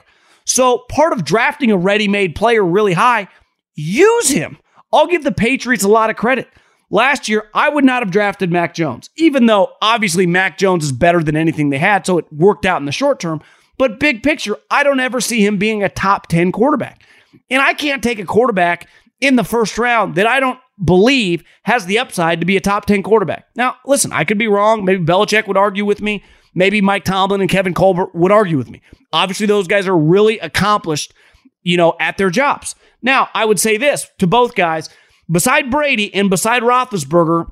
So, 0.44 0.84
part 0.90 1.14
of 1.14 1.24
drafting 1.24 1.72
a 1.72 1.78
ready 1.78 2.08
made 2.08 2.34
player 2.34 2.62
really 2.62 2.92
high, 2.92 3.28
use 3.74 4.28
him. 4.28 4.58
I'll 4.92 5.06
give 5.06 5.24
the 5.24 5.32
Patriots 5.32 5.84
a 5.84 5.88
lot 5.88 6.10
of 6.10 6.16
credit. 6.16 6.46
Last 6.92 7.26
year, 7.26 7.48
I 7.54 7.70
would 7.70 7.86
not 7.86 8.02
have 8.02 8.10
drafted 8.10 8.52
Mac 8.52 8.74
Jones, 8.74 9.08
even 9.16 9.46
though 9.46 9.72
obviously 9.80 10.26
Mac 10.26 10.58
Jones 10.58 10.84
is 10.84 10.92
better 10.92 11.22
than 11.22 11.36
anything 11.36 11.70
they 11.70 11.78
had, 11.78 12.04
so 12.04 12.18
it 12.18 12.30
worked 12.30 12.66
out 12.66 12.82
in 12.82 12.84
the 12.84 12.92
short 12.92 13.18
term. 13.18 13.40
But 13.78 13.98
big 13.98 14.22
picture, 14.22 14.58
I 14.70 14.82
don't 14.82 15.00
ever 15.00 15.18
see 15.18 15.44
him 15.44 15.56
being 15.56 15.82
a 15.82 15.88
top 15.88 16.26
10 16.26 16.52
quarterback. 16.52 17.02
And 17.50 17.62
I 17.62 17.72
can't 17.72 18.02
take 18.02 18.18
a 18.18 18.26
quarterback 18.26 18.88
in 19.22 19.36
the 19.36 19.42
first 19.42 19.78
round 19.78 20.16
that 20.16 20.26
I 20.26 20.38
don't 20.38 20.60
believe 20.84 21.42
has 21.62 21.86
the 21.86 21.98
upside 21.98 22.40
to 22.40 22.46
be 22.46 22.58
a 22.58 22.60
top 22.60 22.84
10 22.84 23.02
quarterback. 23.02 23.46
Now, 23.56 23.76
listen, 23.86 24.12
I 24.12 24.24
could 24.24 24.38
be 24.38 24.46
wrong. 24.46 24.84
Maybe 24.84 25.02
Belichick 25.02 25.48
would 25.48 25.56
argue 25.56 25.86
with 25.86 26.02
me. 26.02 26.22
Maybe 26.54 26.82
Mike 26.82 27.04
Tomlin 27.04 27.40
and 27.40 27.48
Kevin 27.48 27.72
Colbert 27.72 28.14
would 28.14 28.32
argue 28.32 28.58
with 28.58 28.68
me. 28.68 28.82
Obviously, 29.14 29.46
those 29.46 29.66
guys 29.66 29.86
are 29.86 29.96
really 29.96 30.38
accomplished, 30.40 31.14
you 31.62 31.78
know, 31.78 31.96
at 31.98 32.18
their 32.18 32.28
jobs. 32.28 32.74
Now, 33.00 33.30
I 33.32 33.46
would 33.46 33.58
say 33.58 33.78
this 33.78 34.10
to 34.18 34.26
both 34.26 34.54
guys 34.54 34.90
beside 35.32 35.70
Brady 35.70 36.14
and 36.14 36.30
beside 36.30 36.62
Roethlisberger, 36.62 37.50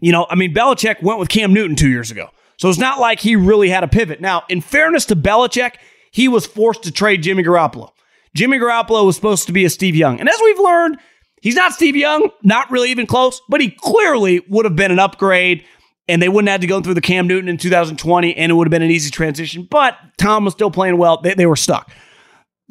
you 0.00 0.10
know, 0.10 0.26
I 0.28 0.34
mean, 0.34 0.52
Belichick 0.52 1.02
went 1.02 1.20
with 1.20 1.28
Cam 1.28 1.52
Newton 1.52 1.76
two 1.76 1.88
years 1.88 2.10
ago. 2.10 2.30
So 2.56 2.68
it's 2.68 2.78
not 2.78 2.98
like 2.98 3.20
he 3.20 3.36
really 3.36 3.68
had 3.68 3.84
a 3.84 3.88
pivot. 3.88 4.20
Now, 4.20 4.44
in 4.48 4.60
fairness 4.60 5.04
to 5.06 5.16
Belichick, 5.16 5.74
he 6.10 6.28
was 6.28 6.46
forced 6.46 6.82
to 6.84 6.92
trade 6.92 7.22
Jimmy 7.22 7.42
Garoppolo. 7.42 7.90
Jimmy 8.34 8.58
Garoppolo 8.58 9.04
was 9.04 9.14
supposed 9.16 9.46
to 9.46 9.52
be 9.52 9.64
a 9.64 9.70
Steve 9.70 9.94
Young. 9.94 10.18
And 10.18 10.28
as 10.28 10.38
we've 10.42 10.58
learned, 10.58 10.98
he's 11.40 11.54
not 11.54 11.72
Steve 11.72 11.96
Young, 11.96 12.30
not 12.42 12.70
really 12.70 12.90
even 12.90 13.06
close, 13.06 13.40
but 13.48 13.60
he 13.60 13.70
clearly 13.70 14.40
would 14.48 14.64
have 14.64 14.76
been 14.76 14.90
an 14.90 14.98
upgrade 14.98 15.64
and 16.08 16.20
they 16.20 16.28
wouldn't 16.28 16.50
have 16.50 16.60
to 16.60 16.66
go 16.66 16.80
through 16.80 16.94
the 16.94 17.00
Cam 17.00 17.26
Newton 17.26 17.48
in 17.48 17.58
2020 17.58 18.36
and 18.36 18.50
it 18.50 18.54
would 18.54 18.66
have 18.66 18.70
been 18.70 18.82
an 18.82 18.90
easy 18.90 19.10
transition. 19.10 19.66
But 19.70 19.96
Tom 20.18 20.44
was 20.44 20.54
still 20.54 20.70
playing 20.70 20.98
well. 20.98 21.20
They, 21.20 21.34
they 21.34 21.46
were 21.46 21.56
stuck. 21.56 21.90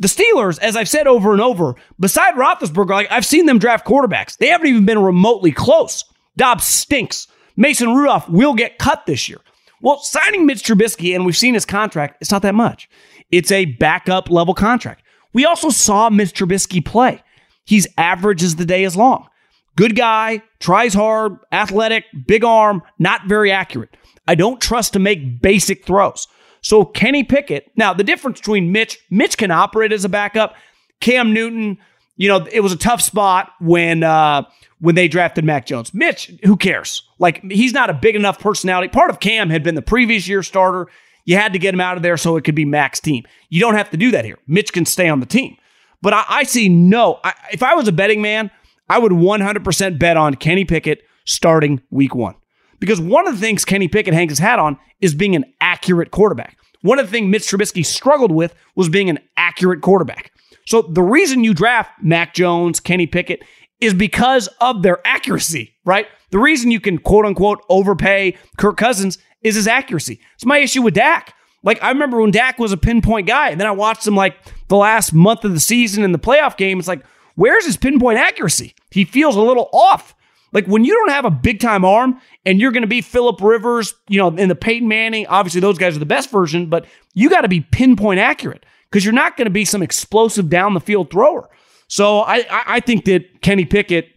The 0.02 0.08
Steelers, 0.08 0.58
as 0.60 0.76
I've 0.76 0.90
said 0.90 1.06
over 1.06 1.32
and 1.32 1.42
over, 1.42 1.76
beside 2.00 2.34
Roethlisberger, 2.34 2.90
like 2.90 3.12
I've 3.12 3.26
seen 3.26 3.46
them 3.46 3.60
draft 3.60 3.86
quarterbacks. 3.86 4.36
They 4.36 4.48
haven't 4.48 4.66
even 4.66 4.84
been 4.84 4.98
remotely 4.98 5.52
close. 5.52 6.04
Dobbs 6.38 6.64
stinks. 6.64 7.28
Mason 7.56 7.94
Rudolph 7.94 8.28
will 8.28 8.56
get 8.56 8.80
cut 8.80 9.06
this 9.06 9.30
year. 9.30 9.38
Well, 9.80 10.00
signing 10.00 10.48
Mitch 10.48 10.64
Trubisky, 10.64 11.14
and 11.14 11.24
we've 11.24 11.38
seen 11.38 11.54
his 11.54 11.68
contract, 11.68 12.18
it's 12.20 12.32
not 12.32 12.42
that 12.42 12.56
much. 12.56 12.90
It's 13.32 13.52
a 13.52 13.66
backup 13.66 14.32
level 14.32 14.56
contract. 14.56 15.04
We 15.34 15.46
also 15.46 15.70
saw 15.70 16.10
Mitch 16.10 16.34
Trubisky 16.34 16.84
play. 16.84 17.22
He's 17.66 17.88
average 17.96 18.42
as 18.42 18.56
the 18.56 18.66
day 18.66 18.84
is 18.84 18.98
long. 18.98 19.28
Good 19.76 19.96
guy, 19.96 20.42
tries 20.60 20.96
hard, 20.96 21.38
athletic, 21.52 22.06
big 22.26 22.44
arm, 22.44 22.82
not 22.98 23.28
very 23.28 23.52
accurate. 23.52 23.96
I 24.28 24.34
don't 24.34 24.60
trust 24.60 24.94
to 24.94 25.00
make 25.00 25.44
basic 25.44 25.86
throws. 25.86 26.28
So 26.62 26.86
Kenny 26.86 27.24
Pickett, 27.24 27.72
now 27.76 27.94
the 27.94 28.04
difference 28.04 28.40
between 28.40 28.72
Mitch, 28.72 29.00
Mitch 29.10 29.38
can 29.38 29.52
operate 29.52 29.92
as 29.92 30.06
a 30.06 30.10
backup. 30.10 30.56
Cam 31.00 31.34
Newton, 31.34 31.78
you 32.18 32.28
know, 32.28 32.46
it 32.52 32.62
was 32.62 32.72
a 32.72 32.78
tough 32.78 33.02
spot 33.02 33.52
when 33.60 34.04
uh, 34.04 34.44
when 34.80 34.96
they 34.96 35.08
drafted 35.08 35.44
Mac 35.44 35.66
Jones. 35.66 35.94
Mitch, 35.94 36.32
who 36.44 36.56
cares? 36.56 37.04
Like 37.20 37.44
he's 37.52 37.74
not 37.74 37.90
a 37.90 37.94
big 37.94 38.16
enough 38.16 38.40
personality. 38.40 38.88
Part 38.90 39.10
of 39.10 39.20
Cam 39.20 39.50
had 39.50 39.64
been 39.64 39.76
the 39.76 39.82
previous 39.82 40.28
year 40.28 40.44
starter. 40.44 40.88
You 41.26 41.36
had 41.36 41.54
to 41.54 41.60
get 41.60 41.74
him 41.74 41.82
out 41.82 41.98
of 41.98 42.04
there 42.04 42.18
so 42.18 42.38
it 42.38 42.44
could 42.44 42.56
be 42.56 42.66
Mac's 42.66 43.00
team. 43.00 43.26
You 43.50 43.60
don't 43.60 43.76
have 43.76 43.90
to 43.92 43.98
do 43.98 44.12
that 44.12 44.26
here. 44.26 44.38
Mitch 44.48 44.74
can 44.74 44.86
stay 44.86 45.08
on 45.10 45.20
the 45.20 45.26
team. 45.26 45.58
But 46.02 46.14
I, 46.14 46.26
I 46.28 46.44
see 46.44 46.68
no. 46.68 47.20
I, 47.24 47.34
if 47.52 47.62
I 47.62 47.76
was 47.76 47.88
a 47.88 47.92
betting 47.92 48.22
man, 48.22 48.50
I 48.90 48.98
would 48.98 49.12
100% 49.12 50.00
bet 50.00 50.18
on 50.18 50.34
Kenny 50.36 50.66
Pickett 50.66 51.04
starting 51.26 51.82
week 51.92 52.16
one. 52.16 52.36
Because 52.82 53.00
one 53.00 53.28
of 53.28 53.36
the 53.36 53.40
things 53.40 53.64
Kenny 53.64 53.88
Pickett 53.88 54.14
hangs 54.14 54.32
his 54.32 54.40
hat 54.40 54.60
on 54.60 54.78
is 55.00 55.16
being 55.16 55.36
an 55.38 55.46
accurate 55.62 56.12
quarterback. 56.12 56.58
One 56.82 57.00
of 57.00 57.06
the 57.06 57.12
things 57.12 57.30
Mitch 57.30 57.44
Trubisky 57.44 57.86
struggled 57.86 58.32
with 58.34 58.54
was 58.76 58.90
being 58.90 59.10
an 59.10 59.20
accurate 59.38 59.82
quarterback. 59.82 60.34
So 60.66 60.82
the 60.82 61.04
reason 61.04 61.44
you 61.44 61.54
draft 61.54 61.92
Mac 62.02 62.34
Jones, 62.34 62.80
Kenny 62.80 63.08
Pickett, 63.08 63.44
is 63.80 63.94
because 63.94 64.48
of 64.60 64.84
their 64.84 65.00
accuracy, 65.06 65.76
right? 65.86 66.08
The 66.32 66.40
reason 66.40 66.72
you 66.72 66.80
can 66.80 66.98
quote 66.98 67.26
unquote 67.26 67.64
overpay 67.70 68.38
Kirk 68.58 68.78
Cousins 68.78 69.18
is 69.44 69.56
his 69.56 69.68
accuracy. 69.68 70.20
It's 70.36 70.46
my 70.46 70.58
issue 70.58 70.82
with 70.82 70.96
Dak. 70.96 71.34
Like 71.64 71.82
I 71.84 71.90
remember 71.90 72.20
when 72.20 72.32
Dak 72.32 72.58
was 72.58 72.72
a 72.72 72.78
pinpoint 72.78 73.28
guy, 73.28 73.50
and 73.50 73.60
then 73.60 73.68
I 73.68 73.72
watched 73.72 74.08
him 74.08 74.16
like 74.16 74.36
the 74.68 74.76
last 74.76 75.14
month 75.14 75.46
of 75.46 75.54
the 75.54 75.60
season 75.60 76.04
in 76.04 76.12
the 76.12 76.20
playoff 76.20 76.58
game. 76.58 76.80
It's 76.80 76.88
like, 76.88 77.06
where's 77.36 77.66
his 77.66 77.78
pinpoint 77.78 78.18
accuracy? 78.18 78.74
He 78.90 79.06
feels 79.06 79.36
a 79.36 79.42
little 79.42 79.70
off. 79.72 80.16
Like 80.54 80.66
when 80.66 80.84
you 80.84 80.94
don't 80.94 81.12
have 81.12 81.26
a 81.26 81.32
big 81.32 81.60
time 81.60 81.86
arm 81.86 82.20
and 82.46 82.60
you're 82.60 82.72
going 82.72 82.82
to 82.82 82.88
be 82.88 83.02
Philip 83.02 83.42
Rivers, 83.42 83.94
you 84.10 84.18
know, 84.18 84.28
in 84.36 84.50
the 84.50 84.56
Peyton 84.56 84.88
Manning, 84.88 85.26
obviously 85.28 85.62
those 85.62 85.78
guys 85.78 85.96
are 85.96 86.00
the 86.00 86.06
best 86.06 86.30
version, 86.30 86.68
but 86.68 86.86
you 87.14 87.30
got 87.30 87.42
to 87.42 87.48
be 87.48 87.62
pinpoint 87.62 88.20
accurate 88.20 88.66
because 88.90 89.06
you're 89.06 89.14
not 89.14 89.38
going 89.38 89.46
to 89.46 89.52
be 89.52 89.64
some 89.64 89.82
explosive 89.82 90.50
down 90.50 90.74
the 90.74 90.80
field 90.82 91.10
thrower. 91.10 91.50
So 91.88 92.20
I, 92.22 92.46
I 92.50 92.80
think 92.80 93.06
that 93.06 93.42
Kenny 93.42 93.66
Pickett 93.66 94.08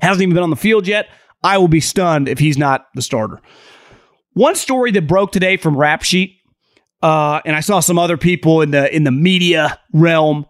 hasn't 0.00 0.22
even 0.22 0.34
been 0.34 0.42
on 0.42 0.50
the 0.50 0.56
field 0.56 0.86
yet. 0.86 1.08
I 1.42 1.58
will 1.58 1.68
be 1.68 1.80
stunned 1.80 2.28
if 2.28 2.38
he's 2.38 2.58
not 2.58 2.86
the 2.94 3.02
starter. 3.02 3.40
One 4.32 4.54
story 4.54 4.90
that 4.92 5.06
broke 5.06 5.32
today 5.32 5.56
from 5.56 5.76
Rap 5.76 6.02
Sheet, 6.02 6.38
uh, 7.02 7.40
and 7.44 7.54
I 7.56 7.60
saw 7.60 7.80
some 7.80 7.98
other 7.98 8.16
people 8.16 8.62
in 8.62 8.70
the 8.70 8.94
in 8.94 9.04
the 9.04 9.10
media 9.10 9.78
realm, 9.92 10.46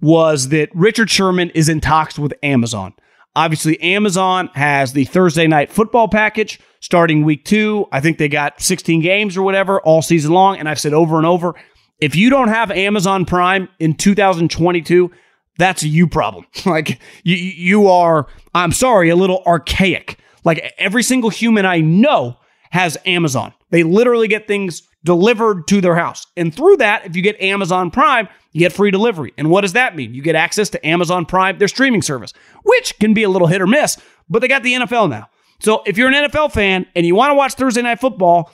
was 0.00 0.50
that 0.50 0.68
Richard 0.74 1.10
Sherman 1.10 1.50
is 1.50 1.68
in 1.68 1.80
talks 1.80 2.18
with 2.18 2.32
Amazon. 2.42 2.94
Obviously, 3.36 3.80
Amazon 3.80 4.48
has 4.54 4.92
the 4.92 5.04
Thursday 5.04 5.46
night 5.46 5.72
football 5.72 6.08
package 6.08 6.60
starting 6.80 7.24
week 7.24 7.44
two. 7.44 7.86
I 7.90 8.00
think 8.00 8.18
they 8.18 8.28
got 8.28 8.60
16 8.60 9.00
games 9.00 9.36
or 9.36 9.42
whatever 9.42 9.80
all 9.80 10.02
season 10.02 10.32
long. 10.32 10.58
And 10.58 10.68
I've 10.68 10.78
said 10.78 10.92
over 10.92 11.16
and 11.16 11.26
over 11.26 11.54
if 12.00 12.16
you 12.16 12.30
don't 12.30 12.48
have 12.48 12.70
Amazon 12.70 13.24
Prime 13.24 13.68
in 13.78 13.94
2022, 13.94 15.10
that's 15.58 15.82
a 15.82 15.88
you 15.88 16.06
problem. 16.06 16.46
like 16.66 17.00
you, 17.22 17.36
you 17.36 17.88
are, 17.88 18.26
I'm 18.54 18.72
sorry, 18.72 19.08
a 19.08 19.16
little 19.16 19.42
archaic. 19.46 20.18
Like 20.44 20.74
every 20.78 21.02
single 21.02 21.30
human 21.30 21.64
I 21.64 21.80
know 21.80 22.38
has 22.70 22.98
Amazon. 23.06 23.54
They 23.70 23.82
literally 23.82 24.28
get 24.28 24.46
things 24.46 24.82
delivered 25.04 25.66
to 25.68 25.80
their 25.80 25.94
house. 25.94 26.26
And 26.36 26.54
through 26.54 26.78
that, 26.78 27.06
if 27.06 27.16
you 27.16 27.22
get 27.22 27.40
Amazon 27.40 27.90
Prime, 27.90 28.28
you 28.54 28.60
get 28.60 28.72
free 28.72 28.90
delivery. 28.90 29.34
And 29.36 29.50
what 29.50 29.60
does 29.60 29.74
that 29.74 29.94
mean? 29.94 30.14
You 30.14 30.22
get 30.22 30.36
access 30.36 30.70
to 30.70 30.86
Amazon 30.86 31.26
Prime, 31.26 31.58
their 31.58 31.68
streaming 31.68 32.02
service, 32.02 32.32
which 32.64 32.98
can 33.00 33.12
be 33.12 33.24
a 33.24 33.28
little 33.28 33.48
hit 33.48 33.60
or 33.60 33.66
miss, 33.66 33.98
but 34.30 34.40
they 34.40 34.48
got 34.48 34.62
the 34.62 34.74
NFL 34.74 35.10
now. 35.10 35.28
So 35.60 35.82
if 35.86 35.98
you're 35.98 36.08
an 36.08 36.14
NFL 36.14 36.52
fan 36.52 36.86
and 36.94 37.04
you 37.04 37.14
want 37.14 37.32
to 37.32 37.34
watch 37.34 37.54
Thursday 37.54 37.82
night 37.82 38.00
football, 38.00 38.50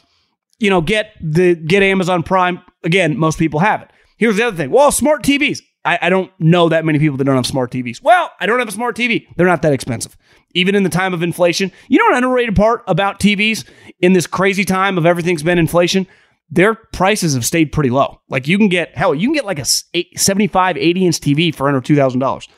you 0.59 0.71
know, 0.71 0.81
get 0.81 1.13
the 1.21 1.55
get 1.55 1.83
Amazon 1.83 2.23
Prime. 2.23 2.61
Again, 2.83 3.19
most 3.19 3.39
people 3.39 3.61
have 3.61 3.83
it. 3.83 3.91
Here's 4.17 4.37
the 4.37 4.43
other 4.45 4.57
thing. 4.57 4.71
Well, 4.71 4.91
smart 4.91 5.23
TVs. 5.23 5.61
I, 5.85 5.99
I 6.03 6.11
don't 6.11 6.31
know 6.39 6.69
that 6.69 6.85
many 6.85 6.99
people 6.99 7.17
that 7.17 7.25
don't 7.25 7.37
have 7.37 7.47
smart 7.47 7.71
TVs. 7.71 8.03
Well, 8.03 8.31
I 8.39 8.47
don't 8.47 8.59
have 8.59 8.69
a 8.69 8.73
smart 8.73 8.97
TV. 8.97 9.27
They're 9.37 9.47
not 9.47 9.63
that 9.63 9.73
expensive. 9.73 10.17
Even 10.55 10.75
in 10.75 10.83
the 10.83 10.91
time 10.91 11.15
of 11.15 11.23
inflation. 11.23 11.73
You 11.89 11.99
know 11.99 12.09
an 12.11 12.17
underrated 12.17 12.57
part 12.57 12.83
about 12.87 13.19
TVs 13.19 13.65
in 14.01 14.13
this 14.13 14.27
crazy 14.27 14.65
time 14.65 14.99
of 14.99 15.07
everything's 15.07 15.43
been 15.43 15.59
inflation? 15.59 16.07
Their 16.51 16.75
prices 16.75 17.35
have 17.35 17.45
stayed 17.45 17.73
pretty 17.73 17.91
low. 17.91 18.21
Like 18.29 18.49
you 18.49 18.59
can 18.59 18.69
get, 18.69 18.97
hell, 18.97 19.15
you 19.15 19.29
can 19.29 19.35
get 19.35 19.45
like 19.45 19.61
a 19.61 19.65
75, 19.65 20.77
80 20.77 21.07
inch 21.07 21.21
TV 21.21 21.55
for 21.55 21.69
under 21.69 21.81
$2,000. 21.81 22.49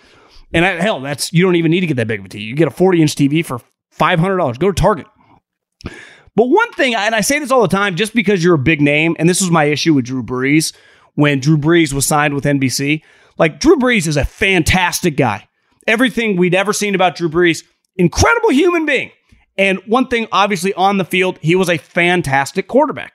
And 0.54 0.64
I, 0.64 0.80
hell, 0.80 1.00
that's, 1.00 1.32
you 1.32 1.44
don't 1.44 1.56
even 1.56 1.70
need 1.70 1.80
to 1.80 1.86
get 1.86 1.96
that 1.96 2.06
big 2.06 2.20
of 2.20 2.26
a 2.26 2.28
TV. 2.28 2.42
You 2.42 2.54
get 2.54 2.68
a 2.68 2.72
40 2.72 3.02
inch 3.02 3.14
TV 3.14 3.44
for 3.44 3.60
$500. 3.98 4.58
Go 4.58 4.72
to 4.72 4.80
Target. 4.80 5.06
But 6.34 6.46
one 6.46 6.72
thing, 6.72 6.94
and 6.94 7.14
I 7.14 7.20
say 7.20 7.38
this 7.38 7.50
all 7.50 7.62
the 7.62 7.68
time, 7.68 7.96
just 7.96 8.14
because 8.14 8.42
you're 8.42 8.54
a 8.54 8.58
big 8.58 8.80
name, 8.80 9.16
and 9.18 9.28
this 9.28 9.40
was 9.40 9.50
my 9.50 9.64
issue 9.64 9.92
with 9.94 10.06
Drew 10.06 10.22
Brees 10.22 10.72
when 11.14 11.40
Drew 11.40 11.58
Brees 11.58 11.92
was 11.92 12.06
signed 12.06 12.34
with 12.34 12.44
NBC. 12.44 13.02
Like 13.38 13.60
Drew 13.60 13.76
Brees 13.76 14.06
is 14.06 14.16
a 14.16 14.24
fantastic 14.24 15.16
guy. 15.16 15.48
Everything 15.86 16.36
we'd 16.36 16.54
ever 16.54 16.72
seen 16.72 16.94
about 16.94 17.16
Drew 17.16 17.28
Brees, 17.28 17.64
incredible 17.96 18.50
human 18.50 18.86
being. 18.86 19.10
And 19.58 19.78
one 19.86 20.08
thing, 20.08 20.26
obviously, 20.32 20.72
on 20.74 20.96
the 20.96 21.04
field, 21.04 21.38
he 21.42 21.54
was 21.54 21.68
a 21.68 21.76
fantastic 21.76 22.68
quarterback. 22.68 23.12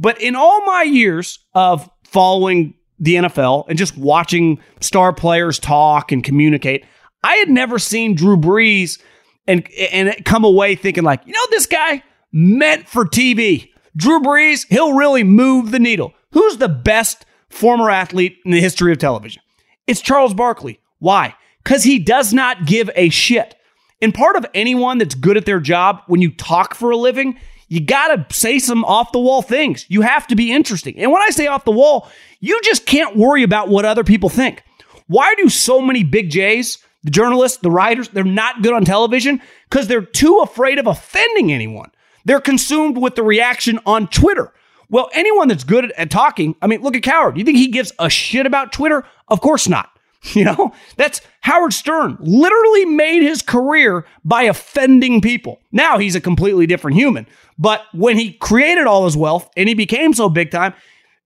But 0.00 0.20
in 0.20 0.34
all 0.34 0.64
my 0.64 0.82
years 0.82 1.38
of 1.54 1.88
following 2.04 2.74
the 2.98 3.16
NFL 3.16 3.66
and 3.68 3.78
just 3.78 3.96
watching 3.98 4.58
star 4.80 5.12
players 5.12 5.58
talk 5.58 6.10
and 6.10 6.24
communicate, 6.24 6.86
I 7.22 7.36
had 7.36 7.50
never 7.50 7.78
seen 7.78 8.14
Drew 8.14 8.38
Brees 8.38 8.98
and 9.46 9.68
and 9.92 10.24
come 10.24 10.44
away 10.44 10.74
thinking 10.74 11.04
like, 11.04 11.20
you 11.26 11.34
know, 11.34 11.46
this 11.50 11.66
guy 11.66 12.02
meant 12.32 12.88
for 12.88 13.04
TV. 13.04 13.68
Drew 13.94 14.20
Brees, 14.20 14.66
he'll 14.70 14.94
really 14.94 15.22
move 15.22 15.70
the 15.70 15.78
needle. 15.78 16.14
Who's 16.32 16.56
the 16.56 16.68
best 16.68 17.26
former 17.50 17.90
athlete 17.90 18.38
in 18.44 18.52
the 18.52 18.60
history 18.60 18.92
of 18.92 18.98
television? 18.98 19.42
It's 19.86 20.00
Charles 20.00 20.32
Barkley. 20.32 20.80
Why? 20.98 21.34
Because 21.62 21.84
he 21.84 21.98
does 21.98 22.32
not 22.32 22.64
give 22.64 22.88
a 22.94 23.10
shit. 23.10 23.54
And 24.00 24.14
part 24.14 24.36
of 24.36 24.46
anyone 24.54 24.96
that's 24.96 25.14
good 25.14 25.36
at 25.36 25.44
their 25.44 25.60
job, 25.60 26.00
when 26.06 26.22
you 26.22 26.30
talk 26.30 26.74
for 26.74 26.90
a 26.90 26.96
living, 26.96 27.38
you 27.70 27.80
got 27.80 28.28
to 28.28 28.34
say 28.36 28.58
some 28.58 28.84
off 28.84 29.12
the 29.12 29.20
wall 29.20 29.42
things. 29.42 29.86
You 29.88 30.02
have 30.02 30.26
to 30.26 30.34
be 30.34 30.52
interesting. 30.52 30.98
And 30.98 31.10
when 31.12 31.22
I 31.22 31.30
say 31.30 31.46
off 31.46 31.64
the 31.64 31.70
wall, 31.70 32.10
you 32.40 32.60
just 32.62 32.84
can't 32.84 33.16
worry 33.16 33.44
about 33.44 33.68
what 33.68 33.84
other 33.84 34.02
people 34.02 34.28
think. 34.28 34.64
Why 35.06 35.34
do 35.36 35.48
so 35.48 35.80
many 35.80 36.02
big 36.02 36.30
J's, 36.30 36.78
the 37.04 37.12
journalists, 37.12 37.58
the 37.58 37.70
writers, 37.70 38.08
they're 38.08 38.24
not 38.24 38.62
good 38.62 38.72
on 38.72 38.84
television? 38.84 39.40
Because 39.68 39.86
they're 39.86 40.02
too 40.02 40.40
afraid 40.40 40.80
of 40.80 40.88
offending 40.88 41.52
anyone. 41.52 41.92
They're 42.24 42.40
consumed 42.40 42.98
with 42.98 43.14
the 43.14 43.22
reaction 43.22 43.78
on 43.86 44.08
Twitter. 44.08 44.52
Well, 44.88 45.08
anyone 45.14 45.46
that's 45.46 45.62
good 45.62 45.92
at 45.92 46.10
talking, 46.10 46.56
I 46.60 46.66
mean, 46.66 46.82
look 46.82 46.96
at 46.96 47.04
Cowherd. 47.04 47.38
You 47.38 47.44
think 47.44 47.56
he 47.56 47.68
gives 47.68 47.92
a 48.00 48.10
shit 48.10 48.46
about 48.46 48.72
Twitter? 48.72 49.06
Of 49.28 49.40
course 49.40 49.68
not. 49.68 49.90
You 50.34 50.44
know, 50.44 50.74
that's 50.96 51.22
Howard 51.40 51.72
Stern 51.72 52.18
literally 52.20 52.84
made 52.84 53.22
his 53.22 53.40
career 53.40 54.04
by 54.22 54.42
offending 54.42 55.22
people. 55.22 55.60
Now 55.72 55.96
he's 55.96 56.14
a 56.14 56.20
completely 56.20 56.66
different 56.66 56.98
human. 56.98 57.26
But 57.60 57.82
when 57.92 58.16
he 58.16 58.32
created 58.32 58.86
all 58.86 59.04
his 59.04 59.16
wealth 59.16 59.50
and 59.54 59.68
he 59.68 59.74
became 59.74 60.14
so 60.14 60.30
big 60.30 60.50
time, 60.50 60.72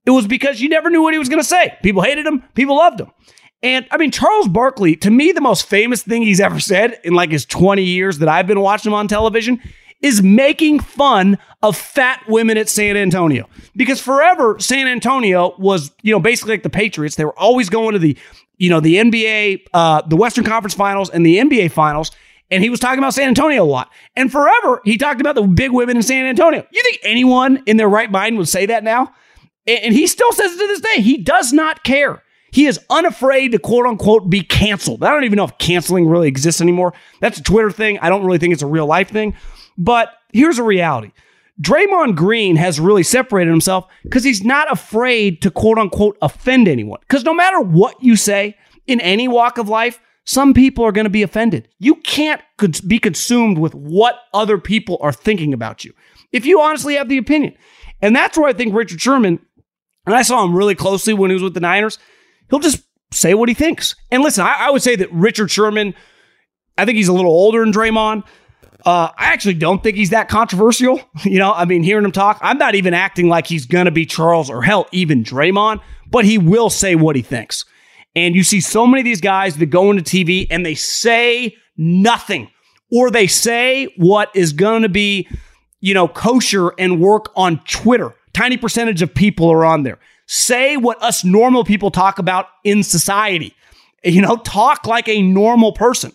it 0.04 0.10
was 0.10 0.26
because 0.26 0.60
you 0.60 0.68
never 0.68 0.90
knew 0.90 1.00
what 1.00 1.14
he 1.14 1.18
was 1.18 1.28
going 1.28 1.40
to 1.40 1.48
say. 1.48 1.78
People 1.82 2.02
hated 2.02 2.26
him, 2.26 2.42
people 2.54 2.76
loved 2.76 3.00
him. 3.00 3.10
And 3.62 3.86
I 3.90 3.96
mean, 3.96 4.10
Charles 4.10 4.48
Barkley, 4.48 4.96
to 4.96 5.10
me, 5.10 5.32
the 5.32 5.40
most 5.40 5.66
famous 5.66 6.02
thing 6.02 6.22
he's 6.22 6.40
ever 6.40 6.60
said 6.60 6.98
in 7.04 7.14
like 7.14 7.30
his 7.30 7.46
20 7.46 7.82
years 7.82 8.18
that 8.18 8.28
I've 8.28 8.48
been 8.48 8.60
watching 8.60 8.90
him 8.90 8.94
on 8.94 9.08
television 9.08 9.62
is 10.02 10.22
making 10.22 10.80
fun 10.80 11.38
of 11.62 11.76
fat 11.76 12.22
women 12.28 12.58
at 12.58 12.68
San 12.68 12.96
Antonio. 12.96 13.48
Because 13.74 14.02
forever, 14.02 14.58
San 14.58 14.86
Antonio 14.86 15.54
was, 15.56 15.92
you 16.02 16.12
know, 16.12 16.20
basically 16.20 16.54
like 16.54 16.62
the 16.62 16.68
Patriots. 16.68 17.16
They 17.16 17.24
were 17.24 17.38
always 17.38 17.70
going 17.70 17.94
to 17.94 17.98
the, 17.98 18.18
you 18.58 18.68
know, 18.68 18.80
the 18.80 18.96
NBA, 18.96 19.66
uh, 19.72 20.02
the 20.02 20.16
Western 20.16 20.44
Conference 20.44 20.74
Finals 20.74 21.08
and 21.08 21.24
the 21.24 21.38
NBA 21.38 21.70
Finals. 21.70 22.10
And 22.50 22.62
he 22.62 22.70
was 22.70 22.78
talking 22.80 22.98
about 22.98 23.14
San 23.14 23.28
Antonio 23.28 23.62
a 23.62 23.66
lot. 23.66 23.90
And 24.16 24.30
forever, 24.30 24.80
he 24.84 24.96
talked 24.98 25.20
about 25.20 25.34
the 25.34 25.42
big 25.42 25.72
women 25.72 25.96
in 25.96 26.02
San 26.02 26.26
Antonio. 26.26 26.64
You 26.70 26.82
think 26.82 26.98
anyone 27.02 27.62
in 27.66 27.76
their 27.76 27.88
right 27.88 28.10
mind 28.10 28.36
would 28.38 28.48
say 28.48 28.66
that 28.66 28.84
now? 28.84 29.12
And 29.66 29.94
he 29.94 30.06
still 30.06 30.30
says 30.32 30.52
it 30.52 30.58
to 30.58 30.66
this 30.66 30.80
day. 30.80 31.00
He 31.00 31.16
does 31.16 31.52
not 31.52 31.84
care. 31.84 32.22
He 32.52 32.66
is 32.66 32.78
unafraid 32.90 33.52
to 33.52 33.58
quote 33.58 33.86
unquote 33.86 34.30
be 34.30 34.42
canceled. 34.42 35.02
I 35.02 35.10
don't 35.10 35.24
even 35.24 35.36
know 35.36 35.44
if 35.44 35.58
canceling 35.58 36.06
really 36.06 36.28
exists 36.28 36.60
anymore. 36.60 36.92
That's 37.20 37.38
a 37.38 37.42
Twitter 37.42 37.70
thing. 37.70 37.98
I 37.98 38.10
don't 38.10 38.24
really 38.24 38.38
think 38.38 38.52
it's 38.52 38.62
a 38.62 38.66
real 38.66 38.86
life 38.86 39.10
thing. 39.10 39.34
But 39.76 40.10
here's 40.32 40.58
a 40.58 40.62
reality 40.62 41.10
Draymond 41.60 42.14
Green 42.14 42.56
has 42.56 42.78
really 42.78 43.02
separated 43.02 43.50
himself 43.50 43.86
because 44.02 44.22
he's 44.22 44.44
not 44.44 44.70
afraid 44.70 45.42
to 45.42 45.50
quote 45.50 45.78
unquote 45.78 46.16
offend 46.22 46.68
anyone. 46.68 47.00
Because 47.00 47.24
no 47.24 47.34
matter 47.34 47.60
what 47.60 48.02
you 48.02 48.16
say 48.16 48.56
in 48.86 49.00
any 49.00 49.28
walk 49.28 49.58
of 49.58 49.68
life, 49.68 50.00
some 50.24 50.54
people 50.54 50.84
are 50.84 50.92
going 50.92 51.04
to 51.04 51.10
be 51.10 51.22
offended. 51.22 51.68
You 51.78 51.96
can't 51.96 52.40
be 52.86 52.98
consumed 52.98 53.58
with 53.58 53.74
what 53.74 54.20
other 54.32 54.58
people 54.58 54.98
are 55.00 55.12
thinking 55.12 55.52
about 55.52 55.84
you 55.84 55.92
if 56.32 56.44
you 56.44 56.60
honestly 56.60 56.96
have 56.96 57.08
the 57.08 57.18
opinion. 57.18 57.54
And 58.02 58.14
that's 58.14 58.36
where 58.36 58.48
I 58.48 58.52
think 58.52 58.74
Richard 58.74 59.00
Sherman, 59.00 59.38
and 60.04 60.14
I 60.14 60.22
saw 60.22 60.44
him 60.44 60.54
really 60.54 60.74
closely 60.74 61.14
when 61.14 61.30
he 61.30 61.34
was 61.34 61.42
with 61.42 61.54
the 61.54 61.60
Niners, 61.60 61.98
he'll 62.50 62.58
just 62.58 62.82
say 63.12 63.34
what 63.34 63.48
he 63.48 63.54
thinks. 63.54 63.94
And 64.10 64.22
listen, 64.22 64.44
I, 64.44 64.66
I 64.66 64.70
would 64.70 64.82
say 64.82 64.96
that 64.96 65.12
Richard 65.12 65.50
Sherman, 65.50 65.94
I 66.76 66.84
think 66.84 66.96
he's 66.96 67.08
a 67.08 67.12
little 67.12 67.30
older 67.30 67.60
than 67.60 67.72
Draymond. 67.72 68.24
Uh, 68.84 69.08
I 69.16 69.26
actually 69.32 69.54
don't 69.54 69.82
think 69.82 69.96
he's 69.96 70.10
that 70.10 70.28
controversial. 70.28 71.00
You 71.24 71.38
know, 71.38 71.52
I 71.52 71.64
mean, 71.64 71.82
hearing 71.82 72.04
him 72.04 72.12
talk, 72.12 72.38
I'm 72.42 72.58
not 72.58 72.74
even 72.74 72.92
acting 72.92 73.28
like 73.28 73.46
he's 73.46 73.64
going 73.64 73.86
to 73.86 73.90
be 73.90 74.04
Charles 74.04 74.50
or 74.50 74.62
hell, 74.62 74.86
even 74.92 75.24
Draymond, 75.24 75.80
but 76.10 76.24
he 76.24 76.36
will 76.36 76.68
say 76.68 76.96
what 76.96 77.16
he 77.16 77.22
thinks. 77.22 77.64
And 78.16 78.34
you 78.34 78.44
see 78.44 78.60
so 78.60 78.86
many 78.86 79.00
of 79.00 79.04
these 79.04 79.20
guys 79.20 79.56
that 79.56 79.66
go 79.66 79.90
into 79.90 80.02
TV 80.02 80.46
and 80.50 80.64
they 80.64 80.74
say 80.74 81.56
nothing 81.76 82.50
or 82.92 83.10
they 83.10 83.26
say 83.26 83.86
what 83.96 84.30
is 84.34 84.52
going 84.52 84.82
to 84.82 84.88
be, 84.88 85.28
you 85.80 85.94
know, 85.94 86.06
kosher 86.06 86.72
and 86.78 87.00
work 87.00 87.32
on 87.34 87.60
Twitter. 87.64 88.14
Tiny 88.32 88.56
percentage 88.56 89.02
of 89.02 89.14
people 89.14 89.50
are 89.50 89.64
on 89.64 89.82
there. 89.82 89.98
Say 90.26 90.76
what 90.76 91.02
us 91.02 91.24
normal 91.24 91.64
people 91.64 91.90
talk 91.90 92.18
about 92.18 92.46
in 92.62 92.82
society. 92.82 93.54
You 94.04 94.20
know, 94.20 94.36
talk 94.36 94.86
like 94.86 95.08
a 95.08 95.22
normal 95.22 95.72
person. 95.72 96.12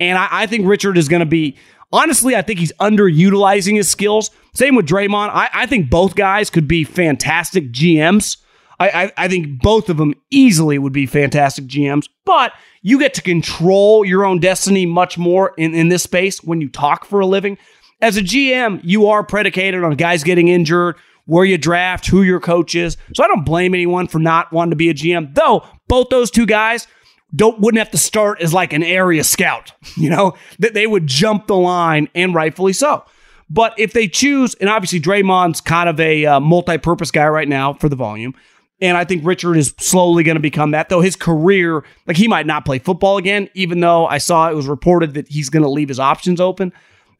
And 0.00 0.16
I, 0.18 0.28
I 0.30 0.46
think 0.46 0.66
Richard 0.66 0.96
is 0.96 1.08
going 1.08 1.20
to 1.20 1.26
be 1.26 1.56
Honestly, 1.92 2.34
I 2.34 2.42
think 2.42 2.58
he's 2.58 2.72
underutilizing 2.80 3.76
his 3.76 3.90
skills. 3.90 4.30
Same 4.54 4.74
with 4.74 4.86
Draymond. 4.86 5.28
I, 5.28 5.50
I 5.52 5.66
think 5.66 5.90
both 5.90 6.14
guys 6.14 6.48
could 6.48 6.66
be 6.66 6.84
fantastic 6.84 7.70
GMs. 7.70 8.38
I, 8.78 8.88
I, 8.88 9.12
I 9.16 9.28
think 9.28 9.60
both 9.60 9.88
of 9.88 9.96
them 9.96 10.14
easily 10.30 10.78
would 10.78 10.92
be 10.92 11.06
fantastic 11.06 11.66
GMs, 11.66 12.08
but 12.24 12.52
you 12.82 12.98
get 12.98 13.14
to 13.14 13.22
control 13.22 14.04
your 14.04 14.24
own 14.24 14.40
destiny 14.40 14.86
much 14.86 15.18
more 15.18 15.52
in, 15.56 15.74
in 15.74 15.88
this 15.88 16.02
space 16.02 16.42
when 16.42 16.60
you 16.60 16.68
talk 16.68 17.04
for 17.04 17.20
a 17.20 17.26
living. 17.26 17.58
As 18.00 18.16
a 18.16 18.22
GM, 18.22 18.80
you 18.82 19.06
are 19.06 19.22
predicated 19.22 19.84
on 19.84 19.94
guys 19.94 20.24
getting 20.24 20.48
injured, 20.48 20.96
where 21.26 21.44
you 21.44 21.56
draft, 21.58 22.06
who 22.06 22.22
your 22.22 22.40
coach 22.40 22.74
is. 22.74 22.96
So 23.14 23.22
I 23.22 23.28
don't 23.28 23.44
blame 23.44 23.74
anyone 23.74 24.08
for 24.08 24.18
not 24.18 24.52
wanting 24.52 24.70
to 24.70 24.76
be 24.76 24.90
a 24.90 24.94
GM. 24.94 25.34
Though 25.34 25.64
both 25.88 26.08
those 26.08 26.30
two 26.30 26.46
guys 26.46 26.88
don't 27.34 27.60
wouldn't 27.60 27.78
have 27.78 27.90
to 27.92 27.98
start 27.98 28.40
as 28.42 28.52
like 28.52 28.72
an 28.72 28.82
area 28.82 29.24
scout, 29.24 29.72
you 29.96 30.10
know, 30.10 30.34
that 30.58 30.74
they 30.74 30.86
would 30.86 31.06
jump 31.06 31.46
the 31.46 31.56
line 31.56 32.08
and 32.14 32.34
rightfully 32.34 32.72
so. 32.72 33.04
But 33.48 33.78
if 33.78 33.92
they 33.92 34.08
choose, 34.08 34.54
and 34.56 34.70
obviously 34.70 34.98
Draymond's 34.98 35.60
kind 35.60 35.88
of 35.88 36.00
a 36.00 36.24
uh, 36.24 36.40
multi-purpose 36.40 37.10
guy 37.10 37.28
right 37.28 37.48
now 37.48 37.74
for 37.74 37.90
the 37.90 37.96
volume, 37.96 38.34
and 38.82 38.96
I 38.96 39.04
think 39.04 39.24
Richard 39.24 39.56
is 39.56 39.72
slowly 39.78 40.24
going 40.24 40.34
to 40.34 40.40
become 40.40 40.72
that. 40.72 40.88
Though 40.88 41.00
his 41.00 41.14
career, 41.16 41.84
like 42.06 42.16
he 42.16 42.26
might 42.26 42.46
not 42.46 42.64
play 42.64 42.80
football 42.80 43.16
again, 43.16 43.48
even 43.54 43.80
though 43.80 44.06
I 44.06 44.18
saw 44.18 44.50
it 44.50 44.56
was 44.56 44.66
reported 44.66 45.14
that 45.14 45.28
he's 45.28 45.48
going 45.48 45.62
to 45.62 45.68
leave 45.68 45.88
his 45.88 46.00
options 46.00 46.40
open. 46.40 46.72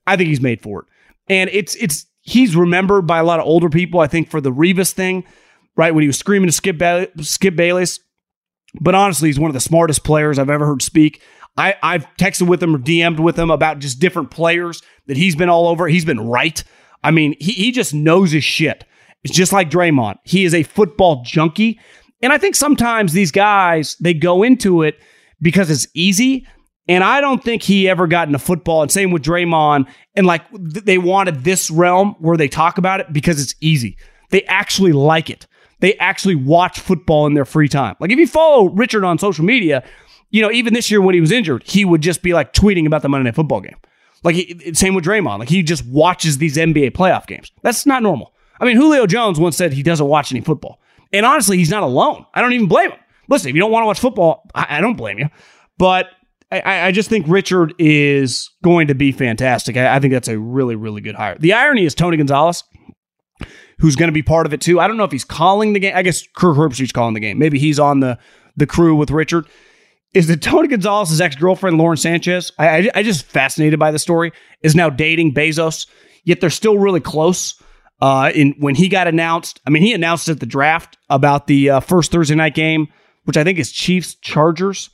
I 0.07 0.17
think 0.17 0.29
he's 0.29 0.41
made 0.41 0.61
for 0.61 0.81
it, 0.81 0.87
and 1.29 1.49
it's 1.53 1.77
it's 1.77 2.05
he's 2.21 2.57
remembered 2.57 3.07
by 3.07 3.19
a 3.19 3.25
lot 3.25 3.39
of 3.39 3.47
older 3.47 3.71
people. 3.71 4.01
I 4.01 4.09
think 4.09 4.29
for 4.29 4.41
the 4.41 4.51
Revis 4.51 4.91
thing, 4.91 5.25
right 5.77 5.95
when 5.95 6.03
he 6.03 6.09
was 6.09 6.19
screaming 6.19 6.49
to 6.49 6.53
Skip 6.53 6.77
ba- 6.77 7.09
Skip 7.21 7.55
Bayless, 7.55 8.01
but 8.81 8.97
honestly, 8.97 9.29
he's 9.29 9.39
one 9.39 9.49
of 9.49 9.55
the 9.55 9.61
smartest 9.61 10.03
players 10.03 10.41
I've 10.41 10.51
ever 10.51 10.67
heard 10.67 10.83
speak. 10.83 11.23
I, 11.57 11.77
I've 11.83 12.07
texted 12.17 12.49
with 12.49 12.63
him 12.63 12.75
or 12.75 12.79
DM'd 12.79 13.21
with 13.21 13.39
him 13.39 13.51
about 13.51 13.79
just 13.79 14.01
different 14.01 14.31
players 14.31 14.83
that 15.07 15.17
he's 15.17 15.37
been 15.37 15.51
all 15.51 15.69
over. 15.69 15.87
He's 15.87 16.05
been 16.05 16.21
right. 16.21 16.65
I 17.05 17.11
mean, 17.11 17.37
he, 17.39 17.53
he 17.53 17.73
just 17.73 17.93
knows 17.93 18.33
his 18.33 18.43
shit. 18.43 18.85
It's 19.25 19.35
just 19.35 19.53
like 19.53 19.71
Draymond. 19.71 20.17
He 20.25 20.45
is 20.45 20.55
a 20.55 20.63
football 20.63 21.23
junkie. 21.25 21.79
And 22.23 22.33
I 22.33 22.39
think 22.39 22.55
sometimes 22.55 23.13
these 23.13 23.33
guys, 23.33 23.97
they 24.01 24.15
go 24.15 24.43
into 24.43 24.83
it 24.83 24.99
because 25.41 25.71
it's 25.71 25.87
easy. 25.95 26.47
And 26.89 27.05
I 27.05 27.21
don't 27.21 27.43
think 27.43 27.63
he 27.63 27.89
ever 27.89 28.07
got 28.07 28.29
into 28.29 28.39
football. 28.39 28.83
And 28.83 28.91
same 28.91 29.11
with 29.11 29.23
Draymond. 29.23 29.87
And 30.15 30.27
like 30.27 30.43
they 30.53 30.99
wanted 30.99 31.45
this 31.45 31.71
realm 31.71 32.17
where 32.19 32.37
they 32.37 32.49
talk 32.49 32.79
about 32.79 33.01
it 33.01 33.13
because 33.13 33.41
it's 33.41 33.55
easy. 33.61 33.97
They 34.31 34.43
actually 34.45 34.93
like 34.93 35.31
it. 35.31 35.47
They 35.81 35.95
actually 35.99 36.37
watch 36.37 36.81
football 36.81 37.27
in 37.27 37.35
their 37.35 37.45
free 37.45 37.69
time. 37.69 37.97
Like 38.01 38.11
if 38.11 38.19
you 38.19 38.27
follow 38.27 38.69
Richard 38.71 39.05
on 39.05 39.19
social 39.19 39.45
media, 39.45 39.85
you 40.31 40.41
know, 40.41 40.51
even 40.51 40.75
this 40.75 40.91
year 40.91 41.01
when 41.01 41.15
he 41.15 41.21
was 41.21 41.33
injured, 41.33 41.65
he 41.65 41.85
would 41.85 42.01
just 42.01 42.23
be 42.23 42.33
like 42.33 42.53
tweeting 42.53 42.87
about 42.87 43.03
the 43.03 43.09
Monday 43.09 43.25
Night 43.25 43.35
Football 43.35 43.61
game. 43.61 43.77
Like 44.25 44.37
he, 44.37 44.73
same 44.75 44.95
with 44.95 45.05
Draymond. 45.05 45.41
Like 45.41 45.49
he 45.49 45.63
just 45.63 45.85
watches 45.87 46.39
these 46.39 46.57
NBA 46.57 46.93
playoff 46.93 47.27
games. 47.27 47.51
That's 47.63 47.85
not 47.85 48.03
normal. 48.03 48.33
I 48.63 48.65
mean, 48.65 48.77
Julio 48.77 49.07
Jones 49.07 49.41
once 49.41 49.57
said 49.57 49.73
he 49.73 49.83
doesn't 49.83 50.07
watch 50.07 50.31
any 50.31 50.41
football. 50.41 50.81
And 51.13 51.27
honestly, 51.27 51.59
he's 51.59 51.69
not 51.69 51.83
alone. 51.83 52.25
I 52.33 52.41
don't 52.41 52.53
even 52.53 52.69
blame 52.69 52.93
him. 52.93 52.99
Listen, 53.29 53.49
if 53.49 53.57
you 53.57 53.61
don't 53.61 53.73
want 53.73 53.83
to 53.83 53.87
watch 53.89 53.99
football, 53.99 54.49
I, 54.55 54.79
I 54.79 54.81
don't 54.81 54.97
blame 54.97 55.19
you. 55.19 55.29
But 55.79 56.07
I, 56.53 56.87
I, 56.87 56.93
just 56.93 57.09
think 57.09 57.27
Richard 57.29 57.75
is 57.79 58.51
going 58.63 58.87
to 58.87 58.95
be 58.95 59.11
fantastic. 59.11 59.77
I, 59.77 59.97
I, 59.97 59.99
think 59.99 60.13
that's 60.13 60.29
a 60.29 60.39
really, 60.39 60.77
really 60.77 61.01
good 61.01 61.17
hire. 61.17 61.37
The 61.39 61.55
irony 61.55 61.85
is 61.85 61.95
Tony 61.95 62.17
Gonzalez, 62.17 62.63
who's 63.81 63.97
going 63.97 64.09
to 64.09 64.13
be 64.13 64.23
part 64.23 64.47
of 64.47 64.53
it 64.53 64.61
too. 64.61 64.79
I 64.79 64.87
don't 64.87 64.97
know 64.97 65.05
if 65.05 65.13
he's 65.13 65.25
calling 65.25 65.73
the 65.73 65.81
game. 65.81 65.97
I 65.97 66.03
guess 66.03 66.23
Kirk 66.37 66.57
Herbstreit's 66.57 66.93
calling 66.93 67.15
the 67.15 67.21
game. 67.21 67.39
Maybe 67.39 67.59
he's 67.59 67.81
on 67.81 68.01
the 68.01 68.17
the 68.57 68.67
crew 68.67 68.95
with 68.95 69.11
Richard. 69.11 69.49
Is 70.15 70.29
that 70.29 70.43
Tony 70.43 70.69
Gonzalez's 70.69 71.21
ex 71.21 71.35
girlfriend 71.35 71.79
Lauren 71.79 71.97
Sanchez? 71.97 72.53
I, 72.59 72.69
I, 72.69 72.91
I 72.97 73.03
just 73.03 73.25
fascinated 73.25 73.81
by 73.81 73.91
the 73.91 73.99
story. 73.99 74.31
Is 74.63 74.77
now 74.77 74.89
dating 74.89 75.35
Bezos, 75.35 75.87
yet 76.25 76.41
they're 76.41 76.51
still 76.51 76.79
really 76.79 77.01
close. 77.01 77.61
Uh, 78.03 78.33
in 78.35 78.53
when 78.59 78.75
he 78.75 78.89
got 78.89 79.07
announced, 79.07 79.61
I 79.65 79.71
mean, 79.71 79.85
he 79.85 79.93
announced 79.93 80.29
at 80.29 80.41
the 80.41 80.47
draft 80.47 80.99
about 81.09 81.47
the 81.47 81.71
uh, 81.71 81.81
first 81.81 82.11
Thursday 82.11 82.35
night 82.35 82.57
game, 82.57 82.89
which 83.27 83.37
I 83.37 83.45
think 83.45 83.61
is 83.61 83.71
Chiefs 83.71 84.17
Chargers, 84.17 84.91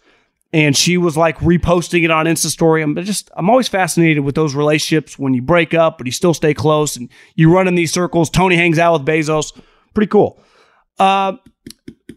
and 0.53 0.77
she 0.77 0.99
was 0.99 1.17
like 1.17 1.39
reposting 1.39 2.05
it 2.05 2.11
on 2.11 2.27
Insta 2.27 2.49
story. 2.49 2.83
I'm 2.83 2.95
just, 2.97 3.31
I'm 3.35 3.49
always 3.49 3.67
fascinated 3.67 4.25
with 4.25 4.35
those 4.35 4.55
relationships 4.55 5.19
when 5.19 5.33
you 5.33 5.41
break 5.41 5.73
up, 5.73 5.97
but 5.97 6.07
you 6.07 6.13
still 6.13 6.35
stay 6.35 6.53
close 6.53 6.97
and 6.97 7.09
you 7.35 7.51
run 7.51 7.67
in 7.67 7.77
these 7.77 7.95
circles. 7.95 8.29
Tony 8.29 8.57
hangs 8.57 8.79
out 8.79 8.93
with 8.93 9.07
Bezos, 9.09 9.59
pretty 9.95 10.11
cool. 10.11 10.39
Uh, 10.99 11.33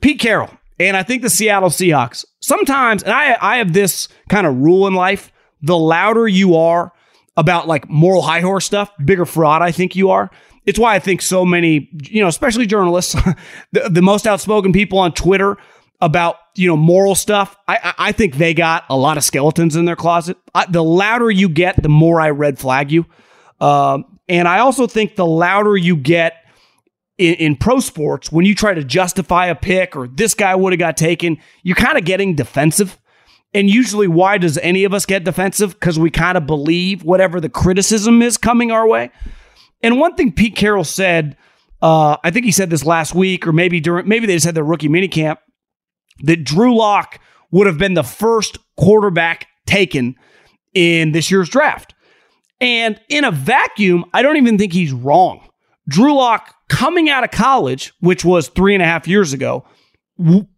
Pete 0.01 0.19
Carroll, 0.19 0.49
and 0.77 0.97
I 0.97 1.03
think 1.03 1.21
the 1.21 1.29
Seattle 1.29 1.69
Seahawks. 1.69 2.25
Sometimes, 2.41 3.01
and 3.01 3.13
I, 3.13 3.37
I 3.39 3.57
have 3.59 3.71
this 3.71 4.09
kind 4.27 4.45
of 4.45 4.57
rule 4.57 4.87
in 4.87 4.93
life: 4.93 5.31
the 5.61 5.77
louder 5.77 6.27
you 6.27 6.57
are 6.57 6.91
about 7.37 7.65
like 7.65 7.87
moral 7.87 8.21
high 8.21 8.41
horse 8.41 8.65
stuff, 8.65 8.91
bigger 9.05 9.25
fraud 9.25 9.61
I 9.61 9.71
think 9.71 9.95
you 9.95 10.09
are 10.09 10.29
it's 10.65 10.79
why 10.79 10.95
I 10.95 10.99
think 10.99 11.21
so 11.21 11.45
many, 11.45 11.89
you 12.03 12.21
know, 12.21 12.27
especially 12.27 12.65
journalists, 12.65 13.13
the, 13.71 13.89
the, 13.89 14.01
most 14.01 14.27
outspoken 14.27 14.73
people 14.73 14.99
on 14.99 15.13
Twitter 15.13 15.57
about, 15.99 16.35
you 16.55 16.67
know, 16.67 16.77
moral 16.77 17.15
stuff, 17.15 17.55
I, 17.67 17.93
I 17.97 18.11
think 18.11 18.35
they 18.35 18.53
got 18.53 18.85
a 18.89 18.97
lot 18.97 19.17
of 19.17 19.23
skeletons 19.23 19.75
in 19.75 19.85
their 19.85 19.95
closet. 19.95 20.37
I, 20.53 20.65
the 20.67 20.83
louder 20.83 21.31
you 21.31 21.49
get, 21.49 21.81
the 21.81 21.89
more 21.89 22.19
I 22.19 22.31
red 22.31 22.59
flag 22.59 22.91
you. 22.91 23.05
Um, 23.59 24.19
and 24.27 24.47
I 24.47 24.59
also 24.59 24.87
think 24.87 25.15
the 25.15 25.25
louder 25.25 25.77
you 25.77 25.95
get 25.95 26.33
in, 27.17 27.35
in 27.35 27.55
pro 27.55 27.79
sports, 27.79 28.31
when 28.31 28.45
you 28.45 28.55
try 28.55 28.73
to 28.73 28.83
justify 28.83 29.47
a 29.47 29.55
pick 29.55 29.95
or 29.95 30.07
this 30.07 30.33
guy 30.33 30.55
would 30.55 30.73
have 30.73 30.79
got 30.79 30.97
taken, 30.97 31.37
you're 31.63 31.75
kind 31.75 31.97
of 31.97 32.05
getting 32.05 32.35
defensive. 32.35 32.97
And 33.53 33.69
usually, 33.69 34.07
why 34.07 34.37
does 34.37 34.57
any 34.59 34.85
of 34.85 34.93
us 34.93 35.05
get 35.05 35.23
defensive? 35.23 35.73
Because 35.73 35.99
we 35.99 36.09
kind 36.09 36.37
of 36.37 36.47
believe 36.47 37.03
whatever 37.03 37.41
the 37.41 37.49
criticism 37.49 38.21
is 38.21 38.37
coming 38.37 38.71
our 38.71 38.87
way. 38.87 39.11
And 39.83 39.99
one 39.99 40.15
thing 40.15 40.31
Pete 40.31 40.55
Carroll 40.55 40.83
said, 40.83 41.37
uh, 41.81 42.17
I 42.23 42.31
think 42.31 42.45
he 42.45 42.51
said 42.51 42.69
this 42.69 42.85
last 42.85 43.15
week, 43.15 43.47
or 43.47 43.53
maybe 43.53 43.79
during 43.79 44.07
maybe 44.07 44.27
they 44.27 44.35
just 44.35 44.45
had 44.45 44.55
their 44.55 44.63
rookie 44.63 44.89
minicamp, 44.89 45.37
that 46.23 46.43
Drew 46.43 46.75
Lock 46.75 47.19
would 47.51 47.67
have 47.67 47.77
been 47.77 47.95
the 47.95 48.03
first 48.03 48.57
quarterback 48.77 49.47
taken 49.65 50.15
in 50.73 51.11
this 51.11 51.31
year's 51.31 51.49
draft. 51.49 51.95
And 52.59 52.99
in 53.09 53.23
a 53.23 53.31
vacuum, 53.31 54.05
I 54.13 54.21
don't 54.21 54.37
even 54.37 54.57
think 54.57 54.73
he's 54.73 54.93
wrong. 54.93 55.47
Drew 55.89 56.15
Lock 56.15 56.53
coming 56.69 57.09
out 57.09 57.23
of 57.23 57.31
college, 57.31 57.91
which 57.99 58.23
was 58.23 58.47
three 58.47 58.75
and 58.75 58.83
a 58.83 58.85
half 58.85 59.07
years 59.07 59.33
ago, 59.33 59.65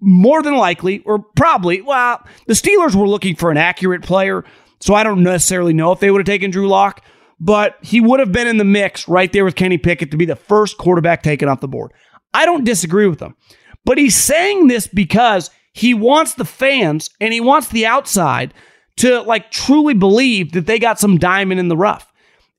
more 0.02 0.44
than 0.44 0.58
likely, 0.58 1.00
or 1.06 1.20
probably, 1.38 1.82
well, 1.82 2.22
the 2.48 2.54
Steelers 2.54 2.94
were 2.94 3.08
looking 3.08 3.36
for 3.36 3.50
an 3.50 3.58
accurate 3.58 4.04
player. 4.04 4.44
So 4.82 4.94
I 4.94 5.04
don't 5.04 5.24
necessarily 5.24 5.72
know 5.72 5.94
if 5.94 6.02
they 6.02 6.12
would 6.12 6.20
have 6.20 6.26
taken 6.26 6.52
Drew 6.52 6.68
Lock 6.68 7.04
but 7.44 7.78
he 7.82 8.00
would 8.00 8.22
have 8.22 8.32
been 8.32 8.48
in 8.48 8.56
the 8.56 8.64
mix 8.64 9.06
right 9.10 9.34
there 9.34 9.44
with 9.44 9.58
Kenny 9.58 9.78
Pickett 9.78 10.12
to 10.12 10.18
be 10.18 10.24
the 10.24 10.36
first 10.36 10.78
quarterback 10.78 11.24
taken 11.24 11.50
off 11.50 11.60
the 11.60 11.68
board. 11.68 11.92
I 12.34 12.46
don't 12.46 12.64
disagree 12.64 13.06
with 13.06 13.20
him, 13.20 13.36
but 13.84 13.98
he's 13.98 14.16
saying 14.16 14.68
this 14.68 14.88
because 14.88 15.50
he 15.74 15.94
wants 15.94 16.36
the 16.36 16.46
fans 16.46 17.10
and 17.20 17.34
he 17.34 17.42
wants 17.42 17.68
the 17.68 17.86
outside 17.86 18.54
to 18.98 19.22
like 19.24 19.52
truly 19.52 19.94
believe 19.94 20.54
that 20.54 20.68
they 20.68 20.80
got 20.80 21.00
some 21.00 21.18
diamond 21.18 21.60
in 21.60 21.68
the 21.68 21.76
rough. 21.76 22.10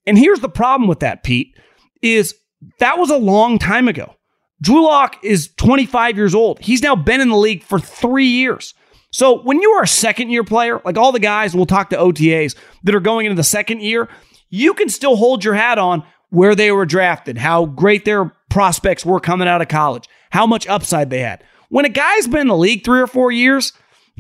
And 0.07 0.19
here's 0.19 0.41
the 0.41 0.51
problem 0.51 0.87
with 0.87 1.01
that, 1.01 1.23
Pete, 1.23 1.57
is 2.03 2.35
that 2.79 2.99
was 2.99 3.09
a 3.09 3.17
long 3.17 3.59
time 3.59 3.89
ago. 3.89 4.15
Drew 4.61 4.85
Lock 4.85 5.17
is 5.25 5.49
25 5.57 6.19
years 6.19 6.35
old. 6.35 6.61
He's 6.61 6.83
now 6.83 6.95
been 6.95 7.23
in 7.23 7.31
the 7.31 7.37
league 7.37 7.63
for 7.63 7.79
three 7.79 8.27
years. 8.27 8.75
So 9.13 9.41
when 9.43 9.63
you 9.63 9.71
are 9.71 9.85
a 9.85 9.89
second 9.89 10.29
year 10.29 10.45
player, 10.45 10.83
like 10.85 10.99
all 10.99 11.13
the 11.13 11.21
guys, 11.21 11.55
we'll 11.55 11.65
talk 11.65 11.89
to 11.91 11.97
OTAs 11.97 12.55
that 12.83 12.95
are 12.95 13.01
going 13.01 13.25
into 13.25 13.37
the 13.37 13.45
second 13.45 13.81
year, 13.81 14.11
you 14.55 14.73
can 14.73 14.89
still 14.89 15.17
hold 15.17 15.45
your 15.45 15.55
hat 15.55 15.79
on 15.79 16.05
where 16.31 16.55
they 16.55 16.71
were 16.71 16.87
drafted, 16.87 17.39
how 17.39 17.67
great 17.67 18.05
their 18.05 18.33
prospects 18.49 19.05
were 19.05 19.19
coming 19.19 19.49
out 19.49 19.61
of 19.61 19.69
college, 19.69 20.09
how 20.31 20.47
much 20.47 20.67
upside 20.69 21.11
they 21.11 21.21
had. 21.21 21.43
When 21.71 21.85
a 21.85 21.89
guy's 21.89 22.29
been 22.29 22.43
in 22.43 22.49
the 22.49 22.57
league 22.57 22.85
three 22.85 23.01
or 23.01 23.09
four 23.09 23.33
years, 23.33 23.73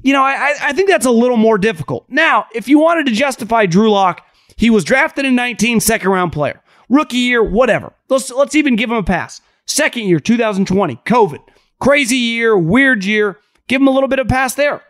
you 0.03 0.13
know, 0.13 0.23
I, 0.23 0.55
I 0.61 0.73
think 0.73 0.89
that's 0.89 1.07
a 1.07 1.11
little 1.11 1.37
more 1.37 1.57
difficult. 1.57 2.07
Now, 2.09 2.47
if 2.53 2.67
you 2.69 2.81
wanted 2.81 3.07
to 3.07 3.13
justify 3.13 3.67
Drew 3.67 3.91
Lock, 3.93 4.27
he 4.57 4.71
was 4.71 4.83
drafted 4.83 5.25
in 5.25 5.37
19, 5.37 5.79
second 5.81 6.11
round 6.11 6.33
player. 6.33 6.61
Rookie 6.89 7.17
year, 7.17 7.43
whatever. 7.43 7.93
Let's, 8.09 8.31
let's 8.31 8.57
even 8.57 8.75
give 8.75 8.91
him 8.91 8.97
a 8.97 9.03
pass. 9.05 9.41
Second 9.67 10.05
year, 10.05 10.19
2020, 10.19 10.97
COVID. 11.07 11.41
Crazy 11.81 12.17
year, 12.17 12.59
weird 12.59 13.05
year. 13.05 13.39
Give 13.69 13.81
him 13.81 13.89
a 13.89 13.93
little 13.93 14.09
bit 14.09 14.19
of 14.19 14.29
pass 14.29 14.55
there. 14.55 14.83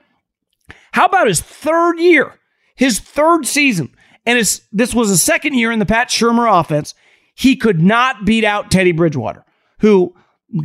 How 0.93 1.05
about 1.05 1.27
his 1.27 1.41
third 1.41 1.99
year? 1.99 2.39
His 2.77 2.99
third 2.99 3.47
season. 3.47 3.94
And 4.27 4.39
this 4.39 4.95
was 4.95 5.11
a 5.11 5.19
second 5.19 5.55
year 5.55 5.71
in 5.71 5.79
the 5.79 5.87
Pat 5.87 6.09
Shurmur 6.09 6.61
offense. 6.61 6.95
He 7.35 7.57
could 7.57 7.81
not 7.81 8.25
beat 8.25 8.45
out 8.45 8.71
Teddy 8.71 8.93
Bridgewater, 8.93 9.45
who 9.81 10.15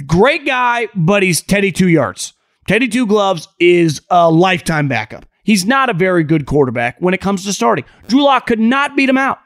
great 0.06 0.46
guy, 0.46 0.88
but 0.96 1.24
he's 1.24 1.42
Teddy 1.42 1.72
two 1.72 1.90
yards. 1.90 2.34
Teddy 2.68 2.88
two 2.88 3.08
gloves 3.08 3.48
is 3.60 4.02
a 4.10 4.30
lifetime 4.30 4.88
backup. 4.88 5.26
He's 5.44 5.66
not 5.66 5.90
a 5.90 5.94
very 5.94 6.24
good 6.24 6.46
quarterback 6.46 6.98
when 7.00 7.14
it 7.14 7.22
comes 7.22 7.44
to 7.46 7.54
starting. 7.54 7.86
Drew 8.08 8.24
Lock 8.24 8.46
could 8.46 8.60
not 8.60 8.96
beat 8.96 9.10
him 9.10 9.18
out. 9.18 9.40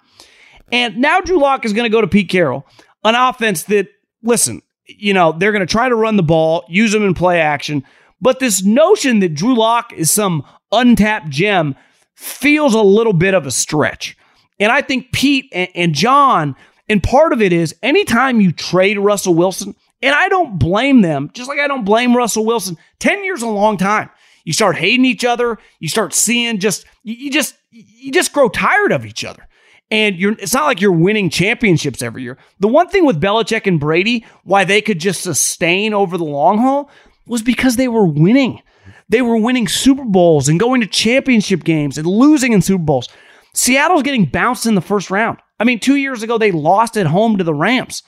And 0.71 0.97
now 0.97 1.21
Drew 1.21 1.39
Lock 1.39 1.65
is 1.65 1.71
going 1.71 1.89
to 1.89 1.95
go 1.95 2.01
to 2.01 2.07
Pete 2.07 2.29
Carroll, 2.29 2.67
an 3.03 3.15
offense 3.15 3.63
that, 3.63 3.87
listen, 4.21 4.61
you 4.85 5.13
know, 5.13 5.31
they're 5.31 5.53
going 5.53 5.65
to 5.65 5.71
try 5.71 5.87
to 5.87 5.95
run 5.95 6.17
the 6.17 6.23
ball, 6.23 6.65
use 6.67 6.93
him 6.93 7.03
in 7.03 7.13
play 7.13 7.39
action. 7.39 7.83
But 8.19 8.39
this 8.39 8.63
notion 8.63 9.19
that 9.19 9.33
Drew 9.33 9.55
Lock 9.55 9.93
is 9.93 10.11
some 10.11 10.43
untapped 10.71 11.29
gem 11.29 11.75
feels 12.15 12.73
a 12.73 12.81
little 12.81 13.13
bit 13.13 13.33
of 13.33 13.45
a 13.45 13.51
stretch. 13.51 14.17
And 14.59 14.71
I 14.71 14.81
think 14.81 15.11
Pete 15.11 15.49
and, 15.51 15.69
and 15.75 15.95
John, 15.95 16.55
and 16.87 17.01
part 17.01 17.33
of 17.33 17.41
it 17.41 17.53
is 17.53 17.75
anytime 17.81 18.41
you 18.41 18.51
trade 18.51 18.97
Russell 18.99 19.33
Wilson, 19.35 19.75
And 20.03 20.13
I 20.13 20.27
don't 20.27 20.59
blame 20.59 21.01
them, 21.01 21.31
just 21.33 21.47
like 21.47 21.59
I 21.59 21.67
don't 21.67 21.85
blame 21.85 22.15
Russell 22.15 22.45
Wilson. 22.45 22.77
10 22.99 23.23
years 23.23 23.41
a 23.41 23.47
long 23.47 23.77
time. 23.77 24.09
You 24.43 24.51
start 24.51 24.75
hating 24.75 25.05
each 25.05 25.23
other, 25.23 25.57
you 25.79 25.87
start 25.87 26.13
seeing 26.13 26.59
just 26.59 26.85
you 27.03 27.31
just 27.31 27.55
you 27.71 28.11
just 28.11 28.33
grow 28.33 28.49
tired 28.49 28.91
of 28.91 29.05
each 29.05 29.23
other. 29.23 29.47
And 29.89 30.17
you're 30.17 30.33
it's 30.33 30.53
not 30.53 30.65
like 30.65 30.81
you're 30.81 30.91
winning 30.91 31.29
championships 31.29 32.01
every 32.01 32.23
year. 32.23 32.37
The 32.59 32.67
one 32.67 32.89
thing 32.89 33.05
with 33.05 33.21
Belichick 33.21 33.65
and 33.65 33.79
Brady, 33.79 34.25
why 34.43 34.65
they 34.65 34.81
could 34.81 34.99
just 34.99 35.21
sustain 35.21 35.93
over 35.93 36.17
the 36.17 36.25
long 36.25 36.57
haul, 36.57 36.89
was 37.25 37.41
because 37.41 37.77
they 37.77 37.87
were 37.87 38.05
winning. 38.05 38.61
They 39.09 39.21
were 39.21 39.37
winning 39.37 39.67
Super 39.67 40.05
Bowls 40.05 40.49
and 40.49 40.59
going 40.59 40.81
to 40.81 40.87
championship 40.87 41.63
games 41.63 41.97
and 41.97 42.07
losing 42.07 42.53
in 42.53 42.61
Super 42.61 42.83
Bowls. 42.83 43.09
Seattle's 43.53 44.03
getting 44.03 44.25
bounced 44.25 44.65
in 44.65 44.75
the 44.75 44.81
first 44.81 45.11
round. 45.11 45.39
I 45.59 45.63
mean, 45.63 45.79
two 45.79 45.95
years 45.95 46.23
ago, 46.23 46.37
they 46.37 46.51
lost 46.51 46.97
at 46.97 47.05
home 47.05 47.37
to 47.37 47.43
the 47.43 47.53
Rams 47.53 48.03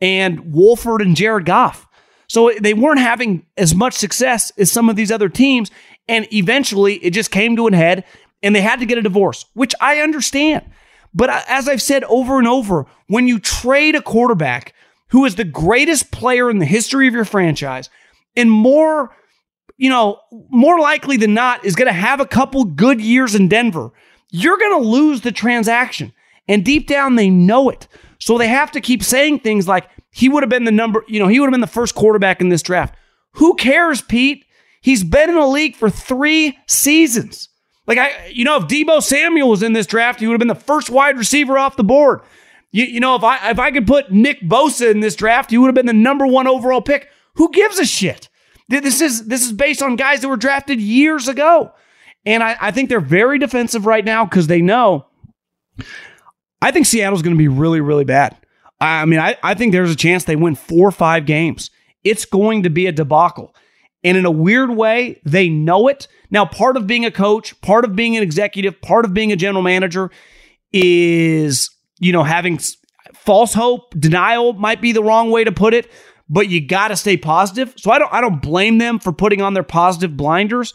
and 0.00 0.52
Wolford 0.52 1.02
and 1.02 1.16
Jared 1.16 1.46
Goff. 1.46 1.86
So 2.28 2.52
they 2.60 2.74
weren't 2.74 3.00
having 3.00 3.44
as 3.56 3.74
much 3.74 3.94
success 3.94 4.52
as 4.56 4.70
some 4.70 4.88
of 4.88 4.96
these 4.96 5.10
other 5.10 5.28
teams. 5.28 5.70
And 6.08 6.32
eventually 6.32 6.94
it 6.96 7.10
just 7.10 7.30
came 7.30 7.56
to 7.56 7.66
an 7.66 7.72
head 7.72 8.04
and 8.42 8.54
they 8.54 8.60
had 8.60 8.80
to 8.80 8.86
get 8.86 8.98
a 8.98 9.02
divorce, 9.02 9.46
which 9.54 9.74
I 9.80 9.98
understand. 9.98 10.64
But 11.12 11.30
as 11.48 11.68
I've 11.68 11.82
said 11.82 12.04
over 12.04 12.38
and 12.38 12.46
over, 12.46 12.86
when 13.08 13.26
you 13.26 13.38
trade 13.38 13.94
a 13.94 14.02
quarterback 14.02 14.74
who 15.08 15.24
is 15.24 15.34
the 15.34 15.44
greatest 15.44 16.12
player 16.12 16.48
in 16.48 16.58
the 16.58 16.66
history 16.66 17.08
of 17.08 17.14
your 17.14 17.24
franchise 17.24 17.90
and 18.36 18.50
more, 18.50 19.14
you 19.80 19.88
know, 19.88 20.20
more 20.50 20.78
likely 20.78 21.16
than 21.16 21.32
not 21.32 21.64
is 21.64 21.74
going 21.74 21.86
to 21.86 21.92
have 21.92 22.20
a 22.20 22.26
couple 22.26 22.64
good 22.64 23.00
years 23.00 23.34
in 23.34 23.48
Denver, 23.48 23.90
you're 24.30 24.58
going 24.58 24.78
to 24.78 24.86
lose 24.86 25.22
the 25.22 25.32
transaction. 25.32 26.12
And 26.46 26.62
deep 26.62 26.86
down, 26.86 27.16
they 27.16 27.30
know 27.30 27.70
it. 27.70 27.88
So 28.18 28.36
they 28.36 28.48
have 28.48 28.70
to 28.72 28.82
keep 28.82 29.02
saying 29.02 29.38
things 29.38 29.66
like, 29.66 29.88
he 30.10 30.28
would 30.28 30.42
have 30.42 30.50
been 30.50 30.64
the 30.64 30.70
number, 30.70 31.02
you 31.08 31.18
know, 31.18 31.28
he 31.28 31.40
would 31.40 31.46
have 31.46 31.52
been 31.52 31.62
the 31.62 31.66
first 31.66 31.94
quarterback 31.94 32.42
in 32.42 32.50
this 32.50 32.60
draft. 32.60 32.94
Who 33.36 33.54
cares, 33.54 34.02
Pete? 34.02 34.44
He's 34.82 35.02
been 35.02 35.30
in 35.30 35.36
the 35.36 35.46
league 35.46 35.76
for 35.76 35.88
three 35.88 36.58
seasons. 36.68 37.48
Like 37.86 37.96
I, 37.96 38.26
you 38.26 38.44
know, 38.44 38.58
if 38.58 38.64
Deebo 38.64 39.02
Samuel 39.02 39.48
was 39.48 39.62
in 39.62 39.72
this 39.72 39.86
draft, 39.86 40.20
he 40.20 40.26
would 40.26 40.34
have 40.34 40.40
been 40.40 40.48
the 40.48 40.54
first 40.54 40.90
wide 40.90 41.16
receiver 41.16 41.56
off 41.56 41.76
the 41.76 41.84
board. 41.84 42.20
You, 42.70 42.84
you 42.84 43.00
know, 43.00 43.14
if 43.16 43.24
I 43.24 43.50
if 43.50 43.58
I 43.58 43.70
could 43.70 43.86
put 43.86 44.12
Nick 44.12 44.40
Bosa 44.42 44.90
in 44.90 45.00
this 45.00 45.16
draft, 45.16 45.50
he 45.50 45.58
would 45.58 45.68
have 45.68 45.74
been 45.74 45.86
the 45.86 45.92
number 45.92 46.26
one 46.26 46.46
overall 46.46 46.82
pick. 46.82 47.08
Who 47.34 47.50
gives 47.50 47.78
a 47.78 47.86
shit? 47.86 48.28
This 48.70 49.00
is 49.00 49.26
this 49.26 49.44
is 49.44 49.52
based 49.52 49.82
on 49.82 49.96
guys 49.96 50.20
that 50.20 50.28
were 50.28 50.36
drafted 50.36 50.80
years 50.80 51.26
ago. 51.26 51.72
And 52.24 52.42
I, 52.42 52.56
I 52.60 52.70
think 52.70 52.88
they're 52.88 53.00
very 53.00 53.38
defensive 53.38 53.84
right 53.84 54.04
now 54.04 54.24
because 54.24 54.46
they 54.46 54.62
know. 54.62 55.06
I 56.62 56.70
think 56.70 56.86
Seattle's 56.86 57.22
going 57.22 57.34
to 57.34 57.38
be 57.38 57.48
really, 57.48 57.80
really 57.80 58.04
bad. 58.04 58.36
I 58.80 59.06
mean, 59.06 59.18
I, 59.18 59.36
I 59.42 59.54
think 59.54 59.72
there's 59.72 59.90
a 59.90 59.96
chance 59.96 60.24
they 60.24 60.36
win 60.36 60.54
four 60.54 60.88
or 60.88 60.92
five 60.92 61.26
games. 61.26 61.70
It's 62.04 62.24
going 62.24 62.62
to 62.62 62.70
be 62.70 62.86
a 62.86 62.92
debacle. 62.92 63.54
And 64.04 64.16
in 64.16 64.24
a 64.24 64.30
weird 64.30 64.70
way, 64.70 65.20
they 65.24 65.48
know 65.48 65.88
it. 65.88 66.06
Now, 66.30 66.46
part 66.46 66.76
of 66.76 66.86
being 66.86 67.04
a 67.04 67.10
coach, 67.10 67.60
part 67.62 67.84
of 67.84 67.96
being 67.96 68.16
an 68.16 68.22
executive, 68.22 68.80
part 68.80 69.04
of 69.04 69.12
being 69.12 69.32
a 69.32 69.36
general 69.36 69.62
manager 69.62 70.10
is, 70.72 71.70
you 71.98 72.12
know, 72.12 72.22
having 72.22 72.58
false 73.14 73.52
hope, 73.52 73.94
denial 73.98 74.52
might 74.54 74.80
be 74.80 74.92
the 74.92 75.02
wrong 75.02 75.30
way 75.30 75.44
to 75.44 75.52
put 75.52 75.74
it, 75.74 75.90
but 76.30 76.48
you 76.48 76.64
got 76.64 76.88
to 76.88 76.96
stay 76.96 77.16
positive. 77.16 77.74
So 77.76 77.90
I 77.90 77.98
don't 77.98 78.12
I 78.12 78.22
don't 78.22 78.40
blame 78.40 78.78
them 78.78 78.98
for 79.00 79.12
putting 79.12 79.42
on 79.42 79.52
their 79.52 79.64
positive 79.64 80.16
blinders, 80.16 80.72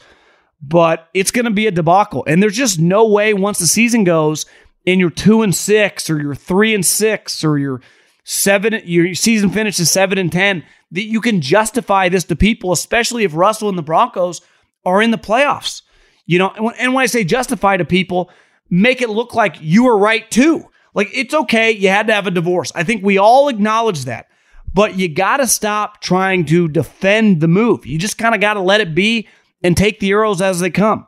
but 0.62 1.10
it's 1.16 1.32
going 1.32 1.45
to 1.45 1.51
be 1.51 1.66
a 1.66 1.72
debacle. 1.72 2.24
And 2.28 2.43
there's 2.43 2.58
just 2.58 2.78
no 2.78 3.08
way 3.08 3.34
once 3.34 3.58
the 3.58 3.66
season 3.66 4.03
goes 4.03 4.45
and 4.86 4.99
you're 4.99 5.10
2 5.10 5.41
and 5.41 5.56
6 5.56 6.10
or 6.10 6.22
you're 6.22 6.36
3 6.36 6.76
and 6.76 6.86
6 6.86 7.43
or 7.43 7.58
you're 7.58 7.82
seven, 8.26 8.82
your 8.84 9.16
season 9.16 9.49
finishes 9.49 9.89
seven 9.89 10.18
and 10.18 10.32
10, 10.32 10.64
that 10.91 11.03
you 11.03 11.22
can 11.22 11.41
justify 11.41 12.10
this 12.10 12.26
to 12.26 12.36
people, 12.36 12.72
especially 12.72 13.24
if 13.24 13.36
Russell 13.36 13.70
and 13.70 13.78
the 13.78 13.84
Broncos 13.84 14.41
are 14.84 15.01
in 15.01 15.12
the 15.12 15.18
playoffs. 15.18 15.84
You 16.26 16.39
know, 16.39 16.49
and 16.49 16.93
when 16.93 17.03
I 17.03 17.06
say 17.06 17.24
justify 17.24 17.78
to 17.78 17.86
people, 17.86 18.32
make 18.70 19.01
it 19.01 19.10
look 19.10 19.36
like 19.36 19.58
you 19.62 19.86
were 19.86 19.97
right 19.97 20.30
too. 20.30 20.66
Like 20.95 21.10
it's 21.14 21.34
okay, 21.34 21.72
you 21.72 21.89
had 21.89 22.08
to 22.08 22.14
have 22.14 22.26
a 22.26 22.32
divorce. 22.32 22.72
I 22.74 22.84
think 22.84 23.03
we 23.03 23.18
all 23.18 23.47
acknowledge 23.47 24.06
that. 24.06 24.28
But 24.76 24.97
you 24.97 25.07
got 25.07 25.38
to 25.38 25.47
stop 25.47 26.01
trying 26.01 26.43
to 26.47 26.67
defend 26.67 27.39
the 27.39 27.47
move. 27.47 27.86
You 27.86 27.97
just 27.97 28.17
kind 28.17 28.36
of 28.36 28.41
got 28.41 28.55
to 28.55 28.59
let 28.59 28.82
it 28.82 28.93
be 28.93 29.30
and 29.63 29.78
take 29.78 30.01
the 30.01 30.11
arrows 30.11 30.41
as 30.41 30.59
they 30.59 30.69
come. 30.69 31.07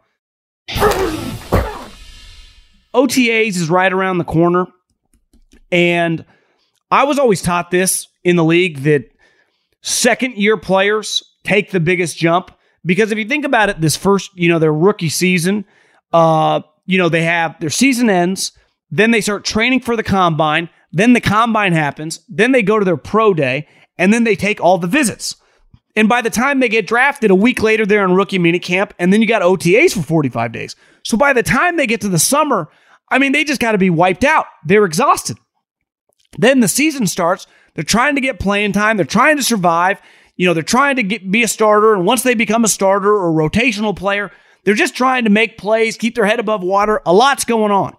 OTAs 2.95 3.57
is 3.57 3.69
right 3.69 3.91
around 3.91 4.19
the 4.19 4.23
corner. 4.23 4.67
And 5.69 6.23
I 6.89 7.03
was 7.03 7.19
always 7.19 7.41
taught 7.41 7.69
this 7.69 8.07
in 8.23 8.37
the 8.37 8.43
league 8.45 8.83
that 8.83 9.11
second 9.81 10.37
year 10.37 10.55
players 10.55 11.21
take 11.43 11.71
the 11.71 11.81
biggest 11.81 12.17
jump 12.17 12.51
because 12.85 13.11
if 13.11 13.17
you 13.17 13.25
think 13.25 13.43
about 13.43 13.67
it, 13.67 13.81
this 13.81 13.97
first, 13.97 14.31
you 14.33 14.47
know, 14.47 14.59
their 14.59 14.73
rookie 14.73 15.09
season, 15.09 15.65
uh, 16.13 16.61
you 16.85 16.97
know, 16.97 17.09
they 17.09 17.23
have 17.23 17.59
their 17.59 17.69
season 17.69 18.09
ends, 18.09 18.53
then 18.91 19.11
they 19.11 19.19
start 19.19 19.43
training 19.43 19.81
for 19.81 19.97
the 19.97 20.03
combine, 20.03 20.69
then 20.91 21.13
the 21.13 21.21
combine 21.21 21.73
happens, 21.73 22.21
then 22.29 22.51
they 22.51 22.63
go 22.63 22.79
to 22.79 22.85
their 22.85 22.97
pro 22.97 23.33
day, 23.33 23.67
and 23.97 24.13
then 24.13 24.23
they 24.23 24.35
take 24.35 24.61
all 24.61 24.77
the 24.77 24.87
visits. 24.87 25.35
And 25.95 26.07
by 26.07 26.21
the 26.21 26.29
time 26.29 26.59
they 26.59 26.69
get 26.69 26.87
drafted, 26.87 27.31
a 27.31 27.35
week 27.35 27.61
later, 27.61 27.85
they're 27.85 28.05
in 28.05 28.13
rookie 28.13 28.39
minicamp, 28.39 28.91
and 28.99 29.11
then 29.11 29.21
you 29.21 29.27
got 29.27 29.41
OTAs 29.41 29.93
for 29.93 30.03
45 30.03 30.51
days. 30.51 30.75
So 31.03 31.17
by 31.17 31.33
the 31.33 31.43
time 31.43 31.75
they 31.75 31.87
get 31.87 32.01
to 32.01 32.09
the 32.09 32.19
summer, 32.19 32.69
I 33.09 33.19
mean, 33.19 33.31
they 33.31 33.43
just 33.43 33.61
got 33.61 33.71
to 33.71 33.77
be 33.77 33.89
wiped 33.89 34.23
out. 34.23 34.45
They're 34.65 34.85
exhausted. 34.85 35.37
Then 36.37 36.59
the 36.59 36.67
season 36.67 37.07
starts. 37.07 37.47
They're 37.73 37.83
trying 37.83 38.15
to 38.15 38.21
get 38.21 38.39
playing 38.39 38.73
time. 38.73 38.97
They're 38.97 39.05
trying 39.05 39.37
to 39.37 39.43
survive. 39.43 40.01
You 40.35 40.45
know, 40.45 40.53
they're 40.53 40.63
trying 40.63 40.97
to 40.97 41.03
get, 41.03 41.31
be 41.31 41.43
a 41.43 41.47
starter. 41.47 41.93
And 41.93 42.05
once 42.05 42.23
they 42.23 42.35
become 42.35 42.63
a 42.63 42.67
starter 42.67 43.13
or 43.13 43.31
rotational 43.31 43.95
player, 43.95 44.31
they're 44.63 44.75
just 44.75 44.95
trying 44.95 45.23
to 45.23 45.29
make 45.29 45.57
plays, 45.57 45.97
keep 45.97 46.15
their 46.15 46.25
head 46.25 46.39
above 46.39 46.61
water. 46.61 47.01
A 47.05 47.13
lot's 47.13 47.45
going 47.45 47.71
on. 47.71 47.95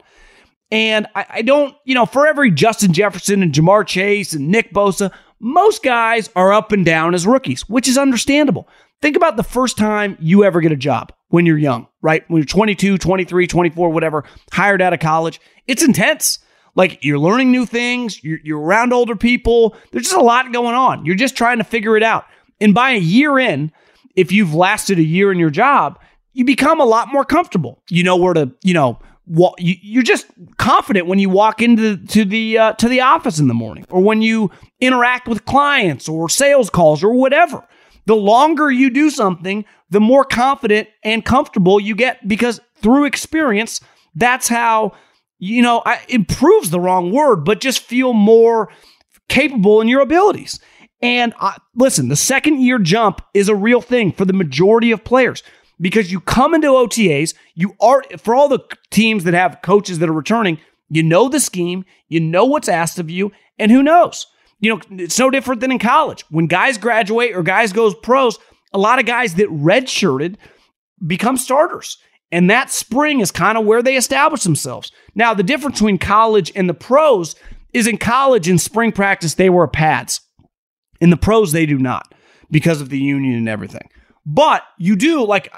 And 0.71 1.07
I, 1.15 1.27
I 1.29 1.43
don't, 1.43 1.75
you 1.85 1.95
know, 1.95 2.07
for 2.07 2.27
every 2.27 2.51
Justin 2.51 2.93
Jefferson 2.93 3.43
and 3.43 3.53
Ja'Marr 3.53 3.87
Chase 3.87 4.35
and 4.35 4.49
Nick 4.49 4.73
Bosa, 4.73 5.13
most 5.41 5.83
guys 5.83 6.29
are 6.37 6.53
up 6.53 6.73
and 6.73 6.85
down 6.85 7.15
as 7.15 7.27
rookies, 7.27 7.69
which 7.69 7.89
is 7.89 7.97
understandable. 7.97 8.69
Think 9.01 9.17
about 9.17 9.37
the 9.37 9.45
first 9.45 9.79
time 9.79 10.17
you 10.21 10.45
ever 10.45 10.61
get 10.61 10.73
a 10.73 10.77
job 10.77 11.13
when 11.29 11.47
you're 11.47 11.59
young, 11.59 11.87
right? 12.03 12.29
When 12.29 12.41
you're 12.41 12.47
22, 12.47 12.99
23, 12.99 13.47
24, 13.47 13.91
whatever, 13.91 14.25
hired 14.53 14.83
out 14.83 14.93
of 14.93 15.01
college. 15.01 15.41
It's 15.67 15.85
intense. 15.85 16.41
Like 16.75 17.05
you're 17.05 17.19
learning 17.19 17.51
new 17.51 17.67
things, 17.67 18.23
you're, 18.23 18.39
you're 18.43 18.61
around 18.61 18.93
older 18.93 19.17
people. 19.17 19.77
There's 19.91 20.05
just 20.05 20.17
a 20.17 20.21
lot 20.21 20.53
going 20.53 20.75
on. 20.75 21.05
You're 21.05 21.17
just 21.17 21.37
trying 21.37 21.59
to 21.59 21.65
figure 21.65 21.97
it 21.97 22.03
out. 22.03 22.27
And 22.61 22.75
by 22.75 22.91
a 22.91 22.99
year 22.99 23.39
in, 23.39 23.73
if 24.17 24.33
you've 24.33 24.55
lasted 24.55 24.99
a 24.99 25.03
year 25.03 25.31
in 25.31 25.39
your 25.39 25.51
job, 25.51 25.99
you 26.33 26.45
become 26.45 26.81
a 26.81 26.85
lot 26.85 27.09
more 27.13 27.25
comfortable. 27.25 27.83
You 27.89 28.05
know 28.05 28.17
where 28.17 28.35
to, 28.35 28.53
you 28.63 28.75
know, 28.75 28.99
you're 29.59 30.03
just 30.03 30.27
confident 30.57 31.07
when 31.07 31.19
you 31.19 31.29
walk 31.29 31.61
into 31.61 31.97
to 31.97 32.25
the 32.25 32.59
uh, 32.59 32.73
to 32.75 32.89
the 32.89 33.01
office 33.01 33.39
in 33.39 33.49
the 33.49 33.55
morning, 33.55 33.85
or 33.91 34.01
when 34.01 34.23
you 34.23 34.51
interact 34.81 35.29
with 35.29 35.45
clients 35.45 36.09
or 36.09 36.29
sales 36.29 36.71
calls 36.71 37.05
or 37.05 37.13
whatever. 37.13 37.67
The 38.07 38.17
longer 38.17 38.71
you 38.71 38.89
do 38.89 39.11
something, 39.11 39.67
the 39.91 40.01
more 40.01 40.25
confident 40.25 40.89
and 41.05 41.25
comfortable 41.25 41.79
you 41.79 41.95
get 41.95 42.27
because 42.27 42.59
through 42.81 43.05
experience, 43.05 43.83
that's 44.15 44.49
how 44.49 44.95
you 45.39 45.63
know, 45.63 45.83
I, 45.85 46.01
improves 46.09 46.71
the 46.71 46.81
wrong 46.81 47.13
word, 47.13 47.45
but 47.45 47.61
just 47.61 47.81
feel 47.81 48.13
more 48.13 48.71
capable 49.29 49.81
in 49.81 49.89
your 49.89 50.01
abilities. 50.01 50.61
And 51.01 51.33
uh, 51.39 51.53
listen, 51.77 52.09
the 52.09 52.17
second 52.17 52.61
year 52.61 52.79
jump 52.79 53.23
is 53.35 53.49
a 53.49 53.55
real 53.55 53.81
thing 53.81 54.13
for 54.13 54.25
the 54.25 54.33
majority 54.33 54.91
of 54.91 55.05
players 55.05 55.43
because 55.81 56.11
you 56.11 56.21
come 56.21 56.55
into 56.55 56.69
OTAs, 56.69 57.35
you 57.55 57.75
are, 57.81 58.03
for 58.19 58.35
all 58.35 58.49
the 58.49 58.61
teams 58.91 59.25
that 59.25 59.35
have 59.35 59.61
coaches 59.63 59.99
that 59.99 60.09
are 60.09 60.13
returning, 60.13 60.59
you 60.89 61.03
know 61.03 61.29
the 61.29 61.41
scheme, 61.41 61.85
you 62.09 62.21
know 62.21 62.45
what's 62.45 62.69
asked 62.69 62.99
of 62.99 63.11
you, 63.11 63.33
and 63.59 63.71
who 63.71 63.83
knows? 63.83 64.27
You 64.61 64.75
know, 64.75 64.81
it's 64.91 65.19
no 65.19 65.31
different 65.31 65.61
than 65.61 65.71
in 65.71 65.79
college. 65.79 66.25
When 66.31 66.47
guys 66.47 66.79
graduate 66.79 67.37
or 67.37 67.43
guys 67.43 67.73
goes 67.73 67.95
pros, 67.95 68.39
a 68.73 68.79
lot 68.79 68.99
of 68.99 69.07
guys 69.07 69.35
that 69.35 69.49
redshirted 69.49 70.37
become 71.07 71.37
starters. 71.37 71.99
And 72.31 72.51
that 72.51 72.71
spring 72.71 73.21
is 73.21 73.31
kind 73.31 73.57
of 73.57 73.65
where 73.65 73.83
they 73.83 73.97
establish 73.97 74.43
themselves. 74.43 74.93
Now, 75.15 75.33
the 75.33 75.43
difference 75.43 75.77
between 75.77 75.99
college 75.99 76.53
and 76.55 76.69
the 76.69 76.75
pros 76.75 77.37
is 77.73 77.87
in 77.87 77.99
college 77.99 78.49
in 78.49 78.59
spring 78.59 78.93
practice, 78.93 79.35
they 79.35 79.49
wear 79.49 79.67
pads. 79.67 80.21
In 81.01 81.11
the 81.11 81.17
pros, 81.17 81.53
they 81.53 81.65
do 81.65 81.79
not 81.79 82.13
because 82.51 82.81
of 82.81 82.89
the 82.89 82.99
union 82.99 83.35
and 83.35 83.49
everything. 83.49 83.89
But 84.27 84.63
you 84.79 84.97
do, 84.97 85.25
like, 85.25 85.53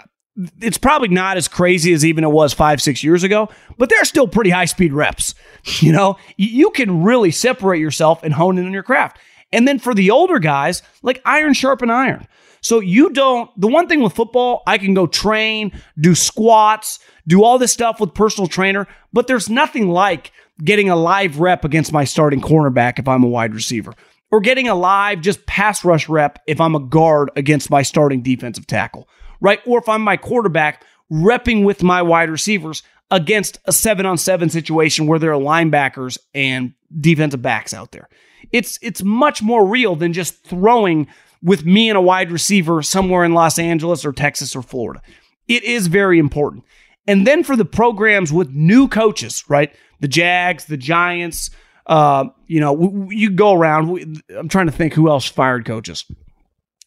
it's 0.61 0.79
probably 0.79 1.09
not 1.09 1.37
as 1.37 1.49
crazy 1.49 1.93
as 1.93 2.05
even 2.05 2.25
it 2.25 2.31
was 2.31 2.53
five, 2.53 2.81
six 2.81 3.03
years 3.03 3.23
ago, 3.23 3.49
but 3.79 3.89
they're 3.89 4.05
still 4.05 4.29
pretty 4.29 4.51
high 4.51 4.67
speed 4.67 4.93
reps. 4.93 5.35
You 5.81 5.93
know, 5.93 6.17
you 6.39 6.71
can 6.71 7.03
really 7.03 7.31
separate 7.31 7.81
yourself 7.81 8.23
and 8.23 8.33
hone 8.33 8.57
in 8.57 8.65
on 8.65 8.73
your 8.73 8.83
craft. 8.83 9.19
And 9.53 9.69
then 9.69 9.79
for 9.79 9.93
the 9.95 10.11
older 10.11 10.39
guys, 10.39 10.83
like 11.03 11.21
iron 11.27 11.53
sharpen 11.53 11.91
iron. 11.91 12.27
So 12.63 12.81
you 12.81 13.11
don't, 13.11 13.51
the 13.61 13.69
one 13.69 13.87
thing 13.87 14.01
with 14.01 14.15
football, 14.15 14.63
I 14.67 14.79
can 14.79 14.95
go 14.95 15.07
train, 15.07 15.73
do 15.99 16.15
squats, 16.15 16.99
do 17.27 17.45
all 17.45 17.59
this 17.59 17.73
stuff 17.73 18.01
with 18.01 18.15
personal 18.15 18.49
trainer, 18.49 18.87
but 19.13 19.27
there's 19.27 19.51
nothing 19.51 19.89
like 19.91 20.33
getting 20.65 20.89
a 20.91 20.97
live 20.97 21.41
rep 21.41 21.65
against 21.65 21.93
my 21.93 22.05
starting 22.05 22.41
cornerback 22.41 22.99
if 22.99 23.09
I'm 23.09 23.25
a 23.25 23.29
wide 23.29 23.55
receiver 23.55 23.95
or 24.31 24.41
getting 24.41 24.69
a 24.69 24.75
live 24.75 25.21
just 25.21 25.47
pass 25.47 25.85
rush 25.85 26.09
rep 26.09 26.39
if 26.47 26.61
I'm 26.61 26.75
a 26.75 26.81
guard 26.81 27.31
against 27.37 27.71
my 27.71 27.83
starting 27.83 28.23
defensive 28.23 28.67
tackle, 28.67 29.09
right? 29.41 29.61
Or 29.67 29.79
if 29.79 29.89
I'm 29.89 30.03
my 30.03 30.17
quarterback, 30.17 30.85
repping 31.11 31.65
with 31.65 31.83
my 31.83 32.03
wide 32.03 32.31
receivers 32.31 32.83
against 33.11 33.59
a 33.65 33.73
seven 33.73 34.07
on 34.07 34.19
seven 34.19 34.49
situation 34.49 35.07
where 35.07 35.19
there 35.19 35.33
are 35.33 35.41
linebackers 35.41 36.19
and 36.35 36.75
defensive 37.01 37.43
backs 37.43 37.75
out 37.75 37.93
there. 37.93 38.09
It's 38.53 38.79
it's 38.83 39.03
much 39.03 39.43
more 39.43 39.67
real 39.67 39.97
than 39.97 40.13
just 40.13 40.45
throwing 40.45 41.09
with 41.43 41.65
me 41.65 41.89
and 41.89 41.97
a 41.97 42.03
wide 42.03 42.31
receiver 42.31 42.83
somewhere 42.83 43.25
in 43.25 43.33
Los 43.33 43.59
Angeles 43.59 44.05
or 44.05 44.13
Texas 44.13 44.55
or 44.55 44.63
Florida. 44.63 45.01
It 45.49 45.65
is 45.65 45.87
very 45.87 46.19
important. 46.19 46.65
And 47.07 47.27
then 47.27 47.43
for 47.43 47.57
the 47.57 47.65
programs 47.65 48.33
with 48.33 48.51
new 48.51 48.87
coaches, 48.87 49.45
right? 49.49 49.75
The 50.01 50.09
Jags, 50.09 50.67
the 50.67 50.77
Giants, 50.77 51.51
uh, 51.87 52.27
you 52.47 52.61
know, 52.61 53.09
you 53.11 53.31
go 53.31 53.53
around. 53.53 54.23
I'm 54.37 54.49
trying 54.49 54.67
to 54.67 54.73
think 54.73 54.95
who 54.95 55.09
else 55.09 55.27
fired 55.27 55.65
coaches. 55.65 56.05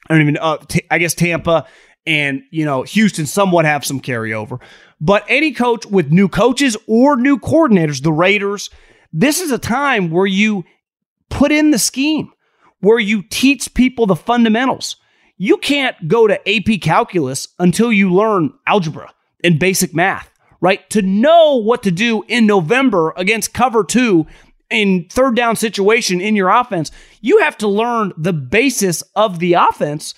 I 0.09 0.13
don't 0.13 0.21
even. 0.21 0.37
Uh, 0.37 0.57
t- 0.57 0.85
I 0.89 0.97
guess 0.97 1.13
Tampa 1.13 1.67
and 2.05 2.43
you 2.51 2.65
know 2.65 2.83
Houston 2.83 3.25
somewhat 3.25 3.65
have 3.65 3.85
some 3.85 3.99
carryover, 3.99 4.59
but 4.99 5.25
any 5.27 5.51
coach 5.51 5.85
with 5.85 6.11
new 6.11 6.27
coaches 6.27 6.77
or 6.87 7.15
new 7.15 7.37
coordinators, 7.37 8.01
the 8.01 8.13
Raiders, 8.13 8.69
this 9.11 9.39
is 9.39 9.51
a 9.51 9.57
time 9.57 10.09
where 10.09 10.25
you 10.25 10.63
put 11.29 11.51
in 11.51 11.71
the 11.71 11.79
scheme, 11.79 12.31
where 12.79 12.99
you 12.99 13.23
teach 13.23 13.73
people 13.73 14.05
the 14.05 14.15
fundamentals. 14.15 14.97
You 15.37 15.57
can't 15.57 16.07
go 16.07 16.27
to 16.27 16.39
AP 16.47 16.81
calculus 16.81 17.47
until 17.59 17.91
you 17.91 18.13
learn 18.13 18.53
algebra 18.67 19.11
and 19.43 19.59
basic 19.59 19.93
math, 19.93 20.29
right? 20.61 20.87
To 20.91 21.01
know 21.01 21.55
what 21.55 21.83
to 21.83 21.91
do 21.91 22.23
in 22.27 22.45
November 22.45 23.13
against 23.17 23.53
cover 23.53 23.83
two 23.83 24.25
in 24.69 25.07
third 25.09 25.35
down 25.35 25.55
situation 25.55 26.21
in 26.21 26.35
your 26.35 26.49
offense, 26.49 26.91
you 27.21 27.39
have 27.39 27.57
to 27.57 27.67
learn 27.67 28.13
the 28.17 28.33
basis 28.33 29.01
of 29.15 29.39
the 29.39 29.53
offense, 29.53 30.13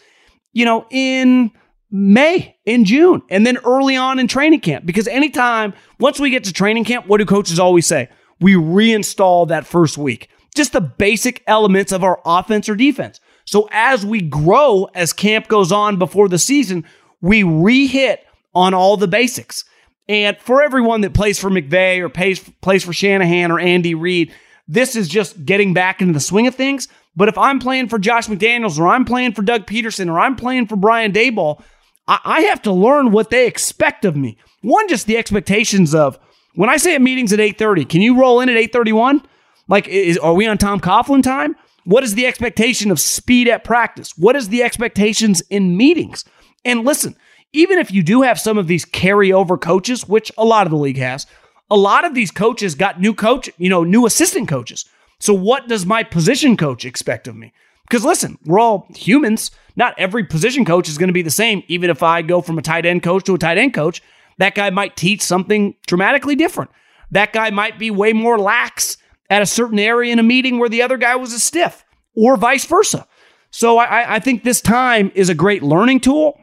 you 0.54 0.66
know, 0.66 0.86
in 0.90 1.52
May, 1.92 2.58
in 2.66 2.84
June, 2.86 3.22
and 3.30 3.46
then 3.46 3.58
early 3.64 3.96
on 3.96 4.20
in 4.20 4.28
training 4.28 4.60
camp. 4.62 4.86
Because 4.86 5.08
anytime, 5.08 5.74
once 6.00 6.20
we 6.20 6.30
get 6.30 6.44
to 6.46 6.54
training 6.54 6.84
camp, 6.84 7.08
what 7.08 7.18
do 7.18 7.26
coaches 7.26 7.60
always 7.60 7.86
say? 7.86 8.10
We 8.40 8.54
reinstall 8.54 9.48
that 9.48 9.66
first 9.66 9.98
week. 9.98 10.30
Just 10.56 10.74
the 10.74 10.82
basic 10.82 11.44
elements 11.48 11.92
of 11.92 12.04
our 12.04 12.22
offense 12.26 12.68
or 12.68 12.76
defense. 12.76 13.20
So 13.46 13.70
as 13.72 14.06
we 14.06 14.22
grow, 14.22 14.88
as 14.96 15.14
camp 15.14 15.48
goes 15.48 15.72
on 15.72 15.98
before 15.98 16.28
the 16.28 16.40
season, 16.40 16.86
we 17.22 17.44
re-hit 17.44 18.26
on 18.54 18.74
all 18.74 18.98
the 18.98 19.08
basics. 19.08 19.64
And 20.08 20.38
for 20.40 20.62
everyone 20.62 21.02
that 21.02 21.14
plays 21.14 21.40
for 21.40 21.50
McVay 21.50 22.00
or 22.00 22.10
plays, 22.10 22.40
plays 22.62 22.84
for 22.84 22.94
Shanahan 22.94 23.52
or 23.52 23.60
Andy 23.60 23.96
Reid, 23.96 24.34
this 24.68 24.96
is 24.96 25.08
just 25.08 25.46
getting 25.46 25.74
back 25.74 26.02
into 26.02 26.14
the 26.14 26.20
swing 26.20 26.48
of 26.48 26.56
things. 26.56 26.88
But 27.16 27.30
if 27.30 27.38
I'm 27.38 27.60
playing 27.60 27.90
for 27.90 28.00
Josh 28.00 28.28
McDaniels 28.28 28.80
or 28.80 28.88
I'm 28.88 29.06
playing 29.06 29.34
for 29.34 29.42
Doug 29.42 29.66
Pederson 29.66 30.10
or 30.10 30.20
I'm 30.20 30.36
playing 30.36 30.68
for 30.68 30.76
Brian 30.76 31.12
Daboll, 31.12 31.64
I, 32.08 32.20
I 32.24 32.42
have 32.42 32.62
to 32.64 32.72
learn 32.72 33.12
what 33.12 33.30
they 33.30 33.48
expect 33.48 34.06
of 34.06 34.16
me. 34.16 34.38
One, 34.62 34.88
just 34.88 35.08
the 35.08 35.18
expectations 35.18 35.94
of 35.94 36.20
when 36.56 36.70
I 36.70 36.78
say 36.78 36.96
a 36.96 37.00
meeting's 37.00 37.34
at 37.34 37.40
8:30, 37.40 37.88
can 37.88 38.02
you 38.02 38.20
roll 38.20 38.40
in 38.40 38.50
at 38.50 38.58
8:31? 38.58 39.24
Like, 39.68 39.88
is, 39.88 40.18
are 40.18 40.34
we 40.34 40.48
on 40.48 40.58
Tom 40.58 40.80
Coughlin 40.80 41.24
time? 41.24 41.56
What 41.84 42.04
is 42.04 42.16
the 42.16 42.26
expectation 42.26 42.92
of 42.92 43.00
speed 43.00 43.48
at 43.48 43.64
practice? 43.64 44.14
What 44.18 44.36
is 44.36 44.50
the 44.50 44.64
expectations 44.64 45.42
in 45.50 45.78
meetings? 45.78 46.26
And 46.64 46.84
listen, 46.84 47.16
even 47.54 47.78
if 47.78 47.92
you 47.92 48.04
do 48.04 48.24
have 48.24 48.40
some 48.40 48.58
of 48.58 48.68
these 48.68 48.86
carryover 48.86 49.60
coaches, 49.60 50.08
which 50.08 50.32
a 50.38 50.44
lot 50.44 50.68
of 50.68 50.72
the 50.72 50.78
league 50.78 50.98
has, 50.98 51.26
a 51.70 51.78
lot 51.78 52.06
of 52.06 52.14
these 52.14 52.32
coaches 52.32 52.76
got 52.76 53.00
new 53.00 53.14
coach, 53.14 53.50
you 53.58 53.70
know, 53.70 53.84
new 53.84 54.06
assistant 54.06 54.48
coaches. 54.48 54.86
So 55.20 55.34
what 55.34 55.68
does 55.68 55.86
my 55.86 56.04
position 56.04 56.58
coach 56.58 56.86
expect 56.86 57.28
of 57.28 57.36
me? 57.36 57.54
Because 57.88 58.04
listen, 58.04 58.38
we're 58.46 58.60
all 58.60 58.88
humans. 58.96 59.52
Not 59.76 59.94
every 59.98 60.24
position 60.24 60.66
coach 60.66 60.88
is 60.88 60.98
going 60.98 61.10
to 61.10 61.14
be 61.14 61.22
the 61.22 61.32
same. 61.32 61.64
Even 61.68 61.90
if 61.90 62.02
I 62.02 62.22
go 62.22 62.42
from 62.42 62.58
a 62.58 62.62
tight 62.62 62.86
end 62.86 63.04
coach 63.04 63.24
to 63.26 63.36
a 63.36 63.38
tight 63.38 63.58
end 63.58 63.74
coach, 63.74 64.02
that 64.38 64.56
guy 64.56 64.70
might 64.70 64.96
teach 64.96 65.22
something 65.22 65.76
dramatically 65.88 66.36
different. 66.36 66.72
That 67.12 67.34
guy 67.34 67.50
might 67.50 67.80
be 67.80 67.92
way 67.92 68.14
more 68.14 68.38
lax 68.38 68.98
at 69.30 69.42
a 69.42 69.46
certain 69.46 69.80
area 69.80 70.12
in 70.12 70.20
a 70.20 70.24
meeting 70.24 70.60
where 70.60 70.70
the 70.70 70.82
other 70.82 70.98
guy 70.98 71.16
was 71.16 71.34
a 71.34 71.40
stiff, 71.40 71.84
or 72.16 72.38
vice 72.38 72.66
versa. 72.66 73.08
So 73.52 73.78
I, 73.78 74.16
I 74.16 74.20
think 74.20 74.44
this 74.44 74.62
time 74.62 75.12
is 75.16 75.30
a 75.30 75.36
great 75.36 75.64
learning 75.64 76.02
tool. 76.02 76.40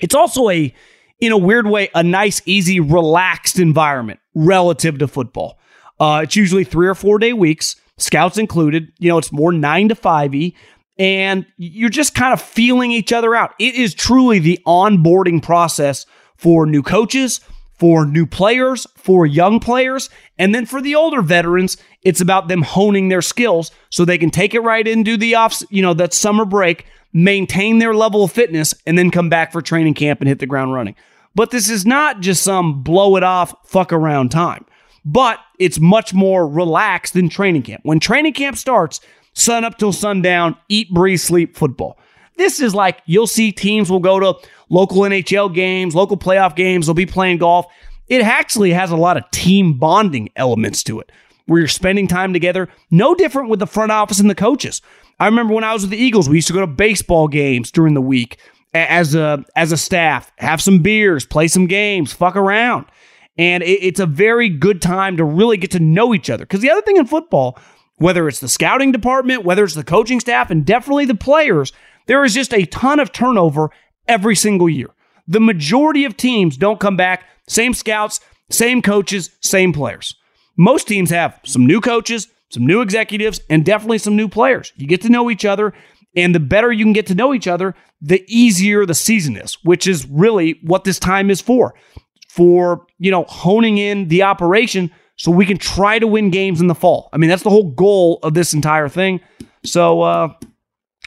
It's 0.00 0.14
also 0.14 0.48
a 0.50 0.74
in 1.20 1.30
a 1.30 1.38
weird 1.38 1.68
way, 1.68 1.88
a 1.94 2.02
nice, 2.02 2.42
easy, 2.46 2.80
relaxed 2.80 3.60
environment 3.60 4.18
relative 4.34 4.98
to 4.98 5.06
football. 5.06 5.58
Uh, 6.00 6.22
it's 6.24 6.34
usually 6.34 6.64
three 6.64 6.88
or 6.88 6.96
four 6.96 7.18
day 7.20 7.32
weeks, 7.32 7.76
scouts 7.96 8.38
included. 8.38 8.92
You 8.98 9.10
know, 9.10 9.18
it's 9.18 9.30
more 9.30 9.52
nine 9.52 9.88
to 9.88 9.94
five 9.94 10.34
e, 10.34 10.56
and 11.02 11.44
you're 11.56 11.90
just 11.90 12.14
kind 12.14 12.32
of 12.32 12.40
feeling 12.40 12.92
each 12.92 13.12
other 13.12 13.34
out. 13.34 13.54
It 13.58 13.74
is 13.74 13.92
truly 13.92 14.38
the 14.38 14.60
onboarding 14.64 15.42
process 15.42 16.06
for 16.36 16.64
new 16.64 16.80
coaches, 16.80 17.40
for 17.72 18.06
new 18.06 18.24
players, 18.24 18.86
for 18.94 19.26
young 19.26 19.58
players, 19.58 20.10
and 20.38 20.54
then 20.54 20.64
for 20.64 20.80
the 20.80 20.94
older 20.94 21.20
veterans, 21.20 21.76
it's 22.02 22.20
about 22.20 22.46
them 22.46 22.62
honing 22.62 23.08
their 23.08 23.20
skills 23.20 23.72
so 23.90 24.04
they 24.04 24.16
can 24.16 24.30
take 24.30 24.54
it 24.54 24.60
right 24.60 24.86
into 24.86 25.16
the 25.16 25.34
off, 25.34 25.60
you 25.70 25.82
know, 25.82 25.92
that 25.92 26.14
summer 26.14 26.44
break, 26.44 26.86
maintain 27.12 27.80
their 27.80 27.94
level 27.94 28.22
of 28.22 28.30
fitness, 28.30 28.72
and 28.86 28.96
then 28.96 29.10
come 29.10 29.28
back 29.28 29.50
for 29.50 29.60
training 29.60 29.94
camp 29.94 30.20
and 30.20 30.28
hit 30.28 30.38
the 30.38 30.46
ground 30.46 30.72
running. 30.72 30.94
But 31.34 31.50
this 31.50 31.68
is 31.68 31.84
not 31.84 32.20
just 32.20 32.44
some 32.44 32.84
blow 32.84 33.16
it 33.16 33.24
off, 33.24 33.52
fuck 33.64 33.92
around 33.92 34.30
time. 34.30 34.66
But 35.04 35.40
it's 35.58 35.80
much 35.80 36.14
more 36.14 36.46
relaxed 36.46 37.14
than 37.14 37.28
training 37.28 37.62
camp. 37.62 37.80
When 37.82 37.98
training 37.98 38.34
camp 38.34 38.56
starts, 38.56 39.00
sun 39.34 39.64
up 39.64 39.78
till 39.78 39.92
sundown, 39.92 40.56
eat, 40.68 40.90
breathe, 40.92 41.20
sleep 41.20 41.56
football. 41.56 41.98
This 42.36 42.60
is 42.60 42.74
like 42.74 43.00
you'll 43.06 43.26
see 43.26 43.52
teams 43.52 43.90
will 43.90 44.00
go 44.00 44.18
to 44.18 44.48
local 44.68 45.02
NHL 45.02 45.54
games, 45.54 45.94
local 45.94 46.16
playoff 46.16 46.56
games, 46.56 46.86
they'll 46.86 46.94
be 46.94 47.06
playing 47.06 47.38
golf. 47.38 47.66
It 48.08 48.22
actually 48.22 48.72
has 48.72 48.90
a 48.90 48.96
lot 48.96 49.16
of 49.16 49.30
team 49.30 49.78
bonding 49.78 50.30
elements 50.36 50.82
to 50.84 51.00
it 51.00 51.10
where 51.46 51.58
you're 51.58 51.68
spending 51.68 52.08
time 52.08 52.32
together. 52.32 52.68
No 52.90 53.14
different 53.14 53.48
with 53.48 53.58
the 53.58 53.66
front 53.66 53.92
office 53.92 54.20
and 54.20 54.30
the 54.30 54.34
coaches. 54.34 54.80
I 55.20 55.26
remember 55.26 55.54
when 55.54 55.64
I 55.64 55.72
was 55.72 55.82
with 55.82 55.90
the 55.90 55.96
Eagles, 55.98 56.28
we 56.28 56.36
used 56.36 56.48
to 56.48 56.54
go 56.54 56.60
to 56.60 56.66
baseball 56.66 57.28
games 57.28 57.70
during 57.70 57.94
the 57.94 58.00
week 58.00 58.38
as 58.74 59.14
a 59.14 59.44
as 59.54 59.72
a 59.72 59.76
staff, 59.76 60.32
have 60.38 60.60
some 60.60 60.80
beers, 60.80 61.26
play 61.26 61.48
some 61.48 61.66
games, 61.66 62.12
fuck 62.12 62.36
around. 62.36 62.86
And 63.38 63.62
it, 63.62 63.82
it's 63.82 64.00
a 64.00 64.06
very 64.06 64.48
good 64.48 64.82
time 64.82 65.16
to 65.16 65.24
really 65.24 65.56
get 65.56 65.70
to 65.72 65.80
know 65.80 66.14
each 66.14 66.30
other. 66.30 66.44
Because 66.44 66.60
the 66.60 66.70
other 66.70 66.82
thing 66.82 66.96
in 66.96 67.06
football, 67.06 67.58
whether 67.96 68.28
it's 68.28 68.40
the 68.40 68.48
scouting 68.48 68.92
department, 68.92 69.44
whether 69.44 69.64
it's 69.64 69.74
the 69.74 69.84
coaching 69.84 70.20
staff, 70.20 70.50
and 70.50 70.64
definitely 70.64 71.04
the 71.04 71.14
players, 71.14 71.72
there 72.06 72.24
is 72.24 72.34
just 72.34 72.52
a 72.52 72.66
ton 72.66 72.98
of 72.98 73.12
turnover 73.12 73.70
every 74.08 74.34
single 74.34 74.68
year. 74.68 74.90
The 75.28 75.40
majority 75.40 76.04
of 76.04 76.16
teams 76.16 76.56
don't 76.56 76.80
come 76.80 76.96
back, 76.96 77.24
same 77.46 77.74
scouts, 77.74 78.20
same 78.50 78.82
coaches, 78.82 79.30
same 79.40 79.72
players. 79.72 80.14
Most 80.56 80.88
teams 80.88 81.10
have 81.10 81.38
some 81.44 81.66
new 81.66 81.80
coaches, 81.80 82.28
some 82.50 82.66
new 82.66 82.80
executives, 82.80 83.40
and 83.48 83.64
definitely 83.64 83.98
some 83.98 84.16
new 84.16 84.28
players. 84.28 84.72
You 84.76 84.86
get 84.86 85.00
to 85.02 85.08
know 85.08 85.30
each 85.30 85.44
other, 85.44 85.72
and 86.14 86.34
the 86.34 86.40
better 86.40 86.70
you 86.70 86.84
can 86.84 86.92
get 86.92 87.06
to 87.06 87.14
know 87.14 87.32
each 87.32 87.46
other, 87.46 87.74
the 88.00 88.24
easier 88.26 88.84
the 88.84 88.94
season 88.94 89.36
is, 89.36 89.54
which 89.62 89.86
is 89.86 90.06
really 90.06 90.58
what 90.62 90.84
this 90.84 90.98
time 90.98 91.30
is 91.30 91.40
for. 91.40 91.74
For, 92.28 92.86
you 92.98 93.10
know, 93.10 93.24
honing 93.24 93.78
in 93.78 94.08
the 94.08 94.22
operation 94.22 94.90
so 95.16 95.30
we 95.30 95.46
can 95.46 95.58
try 95.58 95.98
to 95.98 96.06
win 96.06 96.30
games 96.30 96.60
in 96.60 96.66
the 96.66 96.74
fall. 96.74 97.08
I 97.12 97.16
mean, 97.16 97.30
that's 97.30 97.42
the 97.42 97.50
whole 97.50 97.70
goal 97.70 98.18
of 98.22 98.34
this 98.34 98.54
entire 98.54 98.88
thing. 98.88 99.20
So, 99.64 100.02
uh, 100.02 100.32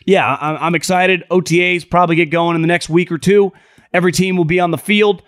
yeah, 0.05 0.37
I'm 0.39 0.75
excited. 0.75 1.23
OTAs 1.31 1.89
probably 1.89 2.15
get 2.15 2.29
going 2.29 2.55
in 2.55 2.61
the 2.61 2.67
next 2.67 2.89
week 2.89 3.11
or 3.11 3.17
two. 3.17 3.51
Every 3.93 4.11
team 4.11 4.37
will 4.37 4.45
be 4.45 4.59
on 4.59 4.71
the 4.71 4.77
field. 4.77 5.23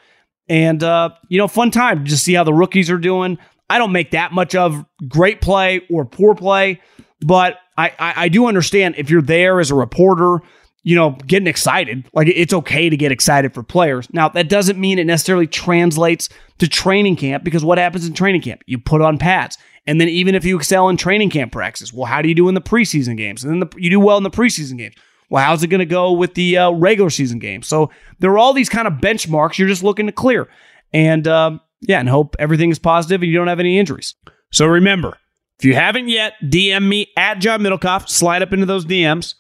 And, 0.48 0.82
uh, 0.84 1.10
you 1.28 1.38
know, 1.38 1.48
fun 1.48 1.72
time 1.72 2.04
to 2.04 2.10
just 2.10 2.24
see 2.24 2.34
how 2.34 2.44
the 2.44 2.54
rookies 2.54 2.90
are 2.90 2.98
doing. 2.98 3.38
I 3.70 3.80
don't 3.80 3.92
make 3.92 4.12
that 4.12 4.32
much 4.32 4.56
of 4.56 4.86
great 5.08 5.42
play 5.42 5.82
or 5.90 6.06
poor 6.06 6.36
play, 6.36 6.80
but 7.22 7.58
I, 7.78 7.90
I, 8.00 8.14
I 8.16 8.30
do 8.30 8.46
understand 8.46 8.96
if 8.98 9.10
you're 9.10 9.22
there 9.22 9.60
as 9.60 9.72
a 9.72 9.76
reporter, 9.76 10.40
you 10.88 10.96
know, 10.96 11.18
getting 11.28 11.48
excited. 11.48 12.08
Like 12.14 12.30
it's 12.30 12.54
okay 12.54 12.90
to 12.90 12.96
get 12.96 13.12
excited 13.12 13.54
for 13.54 13.62
players. 13.62 14.08
Now, 14.14 14.30
that 14.30 14.48
doesn't 14.48 14.80
mean 14.80 15.00
it 15.00 15.04
necessarily 15.04 15.46
translates 15.46 16.30
to 16.60 16.68
training 16.70 17.18
camp 17.18 17.44
because 17.44 17.66
what 17.66 17.78
happens 17.78 18.08
in 18.08 18.14
training 18.14 18.42
camp? 18.42 18.62
You 18.68 18.80
put 18.80 19.02
on 19.02 19.18
pads. 19.18 19.58
And 19.86 20.00
then 20.00 20.08
even 20.08 20.34
if 20.34 20.46
you 20.46 20.56
excel 20.56 20.88
in 20.88 20.96
training 20.96 21.30
camp 21.30 21.52
practice, 21.52 21.92
well, 21.92 22.06
how 22.06 22.22
do 22.22 22.30
you 22.30 22.36
do 22.36 22.48
in 22.48 22.56
the 22.56 22.62
preseason 22.62 23.18
games? 23.18 23.44
And 23.44 23.52
then 23.52 23.60
the, 23.60 23.78
you 23.78 23.90
do 23.90 24.00
well 24.00 24.16
in 24.16 24.24
the 24.24 24.30
preseason 24.30 24.78
games. 24.78 24.96
Well, 25.30 25.44
how's 25.44 25.62
it 25.62 25.68
going 25.68 25.80
to 25.80 25.86
go 25.86 26.14
with 26.14 26.36
the 26.36 26.58
uh, 26.58 26.72
regular 26.72 27.10
season 27.10 27.40
games? 27.40 27.68
So 27.68 27.92
there 28.20 28.32
are 28.32 28.38
all 28.38 28.54
these 28.54 28.70
kind 28.70 28.88
of 28.88 28.94
benchmarks 28.94 29.58
you're 29.58 29.68
just 29.68 29.84
looking 29.84 30.06
to 30.06 30.14
clear. 30.14 30.48
And 30.94 31.28
um, 31.28 31.60
yeah, 31.82 32.00
and 32.00 32.08
hope 32.08 32.38
everything 32.40 32.70
is 32.70 32.80
positive 32.80 33.22
and 33.22 33.30
you 33.30 33.38
don't 33.38 33.50
have 33.50 33.60
any 33.60 33.78
injuries. 33.78 34.16
So 34.54 34.66
remember, 34.66 35.18
if 35.60 35.66
you 35.66 35.76
haven't 35.76 36.08
yet, 36.08 36.36
DM 36.42 36.88
me 36.88 37.12
at 37.18 37.40
John 37.40 37.60
Middlekauff. 37.60 38.08
Slide 38.08 38.42
up 38.42 38.54
into 38.54 38.66
those 38.66 38.86
DMs. 38.86 39.34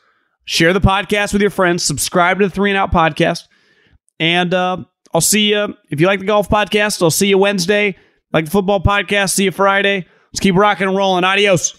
Share 0.47 0.71
the 0.71 0.79
podcast 0.79 1.33
with 1.33 1.41
your 1.41 1.51
friends. 1.51 1.83
Subscribe 1.83 2.39
to 2.39 2.47
the 2.47 2.49
Three 2.49 2.71
and 2.71 2.77
Out 2.77 2.89
podcast. 2.89 3.43
And 4.17 4.53
uh, 4.53 4.77
I'll 5.13 5.19
see 5.19 5.51
you. 5.51 5.75
If 5.89 5.99
you 5.99 6.07
like 6.07 6.21
the 6.21 6.25
golf 6.25 6.47
podcast, 6.47 7.03
I'll 7.03 7.11
see 7.11 7.27
you 7.27 7.37
Wednesday. 7.37 7.97
Like 8.31 8.45
the 8.45 8.51
football 8.51 8.81
podcast, 8.81 9.31
see 9.33 9.43
you 9.43 9.51
Friday. 9.51 10.05
Let's 10.31 10.39
keep 10.39 10.55
rocking 10.55 10.87
and 10.87 10.95
rolling. 10.95 11.25
Adios. 11.25 11.77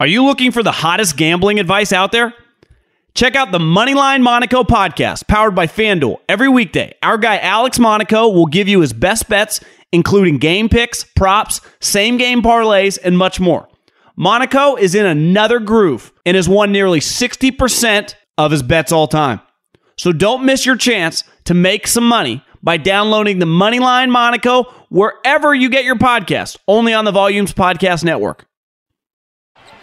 Are 0.00 0.06
you 0.06 0.24
looking 0.24 0.52
for 0.52 0.62
the 0.62 0.70
hottest 0.70 1.16
gambling 1.16 1.58
advice 1.58 1.92
out 1.92 2.12
there? 2.12 2.32
Check 3.16 3.34
out 3.34 3.50
the 3.50 3.58
Moneyline 3.58 4.22
Monaco 4.22 4.62
podcast, 4.62 5.26
powered 5.26 5.56
by 5.56 5.66
FanDuel. 5.66 6.18
Every 6.28 6.48
weekday, 6.48 6.94
our 7.02 7.18
guy 7.18 7.38
Alex 7.38 7.80
Monaco 7.80 8.28
will 8.28 8.46
give 8.46 8.68
you 8.68 8.80
his 8.80 8.92
best 8.92 9.28
bets, 9.28 9.58
including 9.90 10.38
game 10.38 10.68
picks, 10.68 11.02
props, 11.02 11.60
same 11.80 12.16
game 12.16 12.42
parlays, 12.42 12.96
and 13.02 13.18
much 13.18 13.40
more. 13.40 13.66
Monaco 14.14 14.76
is 14.76 14.94
in 14.94 15.04
another 15.04 15.58
groove 15.58 16.12
and 16.24 16.36
has 16.36 16.48
won 16.48 16.70
nearly 16.70 17.00
60% 17.00 18.14
of 18.36 18.52
his 18.52 18.62
bets 18.62 18.92
all 18.92 19.08
time. 19.08 19.40
So 19.96 20.12
don't 20.12 20.44
miss 20.44 20.64
your 20.64 20.76
chance 20.76 21.24
to 21.46 21.54
make 21.54 21.88
some 21.88 22.06
money 22.06 22.44
by 22.62 22.76
downloading 22.76 23.40
the 23.40 23.46
Moneyline 23.46 24.10
Monaco 24.10 24.62
wherever 24.90 25.52
you 25.52 25.68
get 25.68 25.82
your 25.82 25.96
podcast, 25.96 26.56
only 26.68 26.94
on 26.94 27.04
the 27.04 27.10
Volumes 27.10 27.52
Podcast 27.52 28.04
Network. 28.04 28.44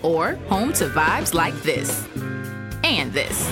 Or 0.03 0.35
home 0.47 0.71
to 0.73 0.87
vibes 0.87 1.33
like 1.33 1.55
this. 1.63 2.07
And 2.83 3.11
this. 3.11 3.51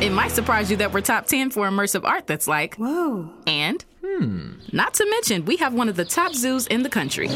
It 0.00 0.12
might 0.12 0.30
surprise 0.30 0.70
you 0.70 0.78
that 0.78 0.94
we're 0.94 1.02
top 1.02 1.26
10 1.26 1.50
for 1.50 1.68
immersive 1.68 2.04
art 2.04 2.26
that's 2.26 2.48
like, 2.48 2.76
whoa. 2.76 3.30
And, 3.46 3.84
hmm. 4.02 4.52
Not 4.72 4.94
to 4.94 5.04
mention, 5.10 5.44
we 5.44 5.56
have 5.56 5.74
one 5.74 5.90
of 5.90 5.96
the 5.96 6.06
top 6.06 6.32
zoos 6.32 6.66
in 6.68 6.82
the 6.82 6.88
country. 6.88 7.28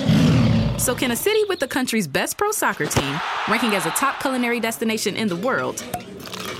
So, 0.79 0.95
can 0.95 1.11
a 1.13 1.17
city 1.17 1.41
with 1.49 1.61
the 1.61 1.69
country's 1.69 2.07
best 2.07 2.37
pro 2.37 2.51
soccer 2.51 2.85
team, 2.87 3.19
ranking 3.49 3.75
as 3.75 3.87
a 3.87 3.91
top 3.91 4.21
culinary 4.21 4.61
destination 4.61 5.17
in 5.17 5.29
the 5.29 5.37
world, 5.37 5.83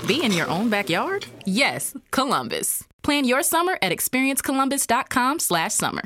be 0.07 0.23
in 0.23 0.31
your 0.31 0.49
own 0.49 0.69
backyard? 0.69 1.27
Yes, 1.45 1.95
Columbus. 2.11 2.83
Plan 3.03 3.25
your 3.25 3.43
summer 3.43 3.77
at 3.81 3.91
experiencecolumbus.com/summer. 3.91 6.03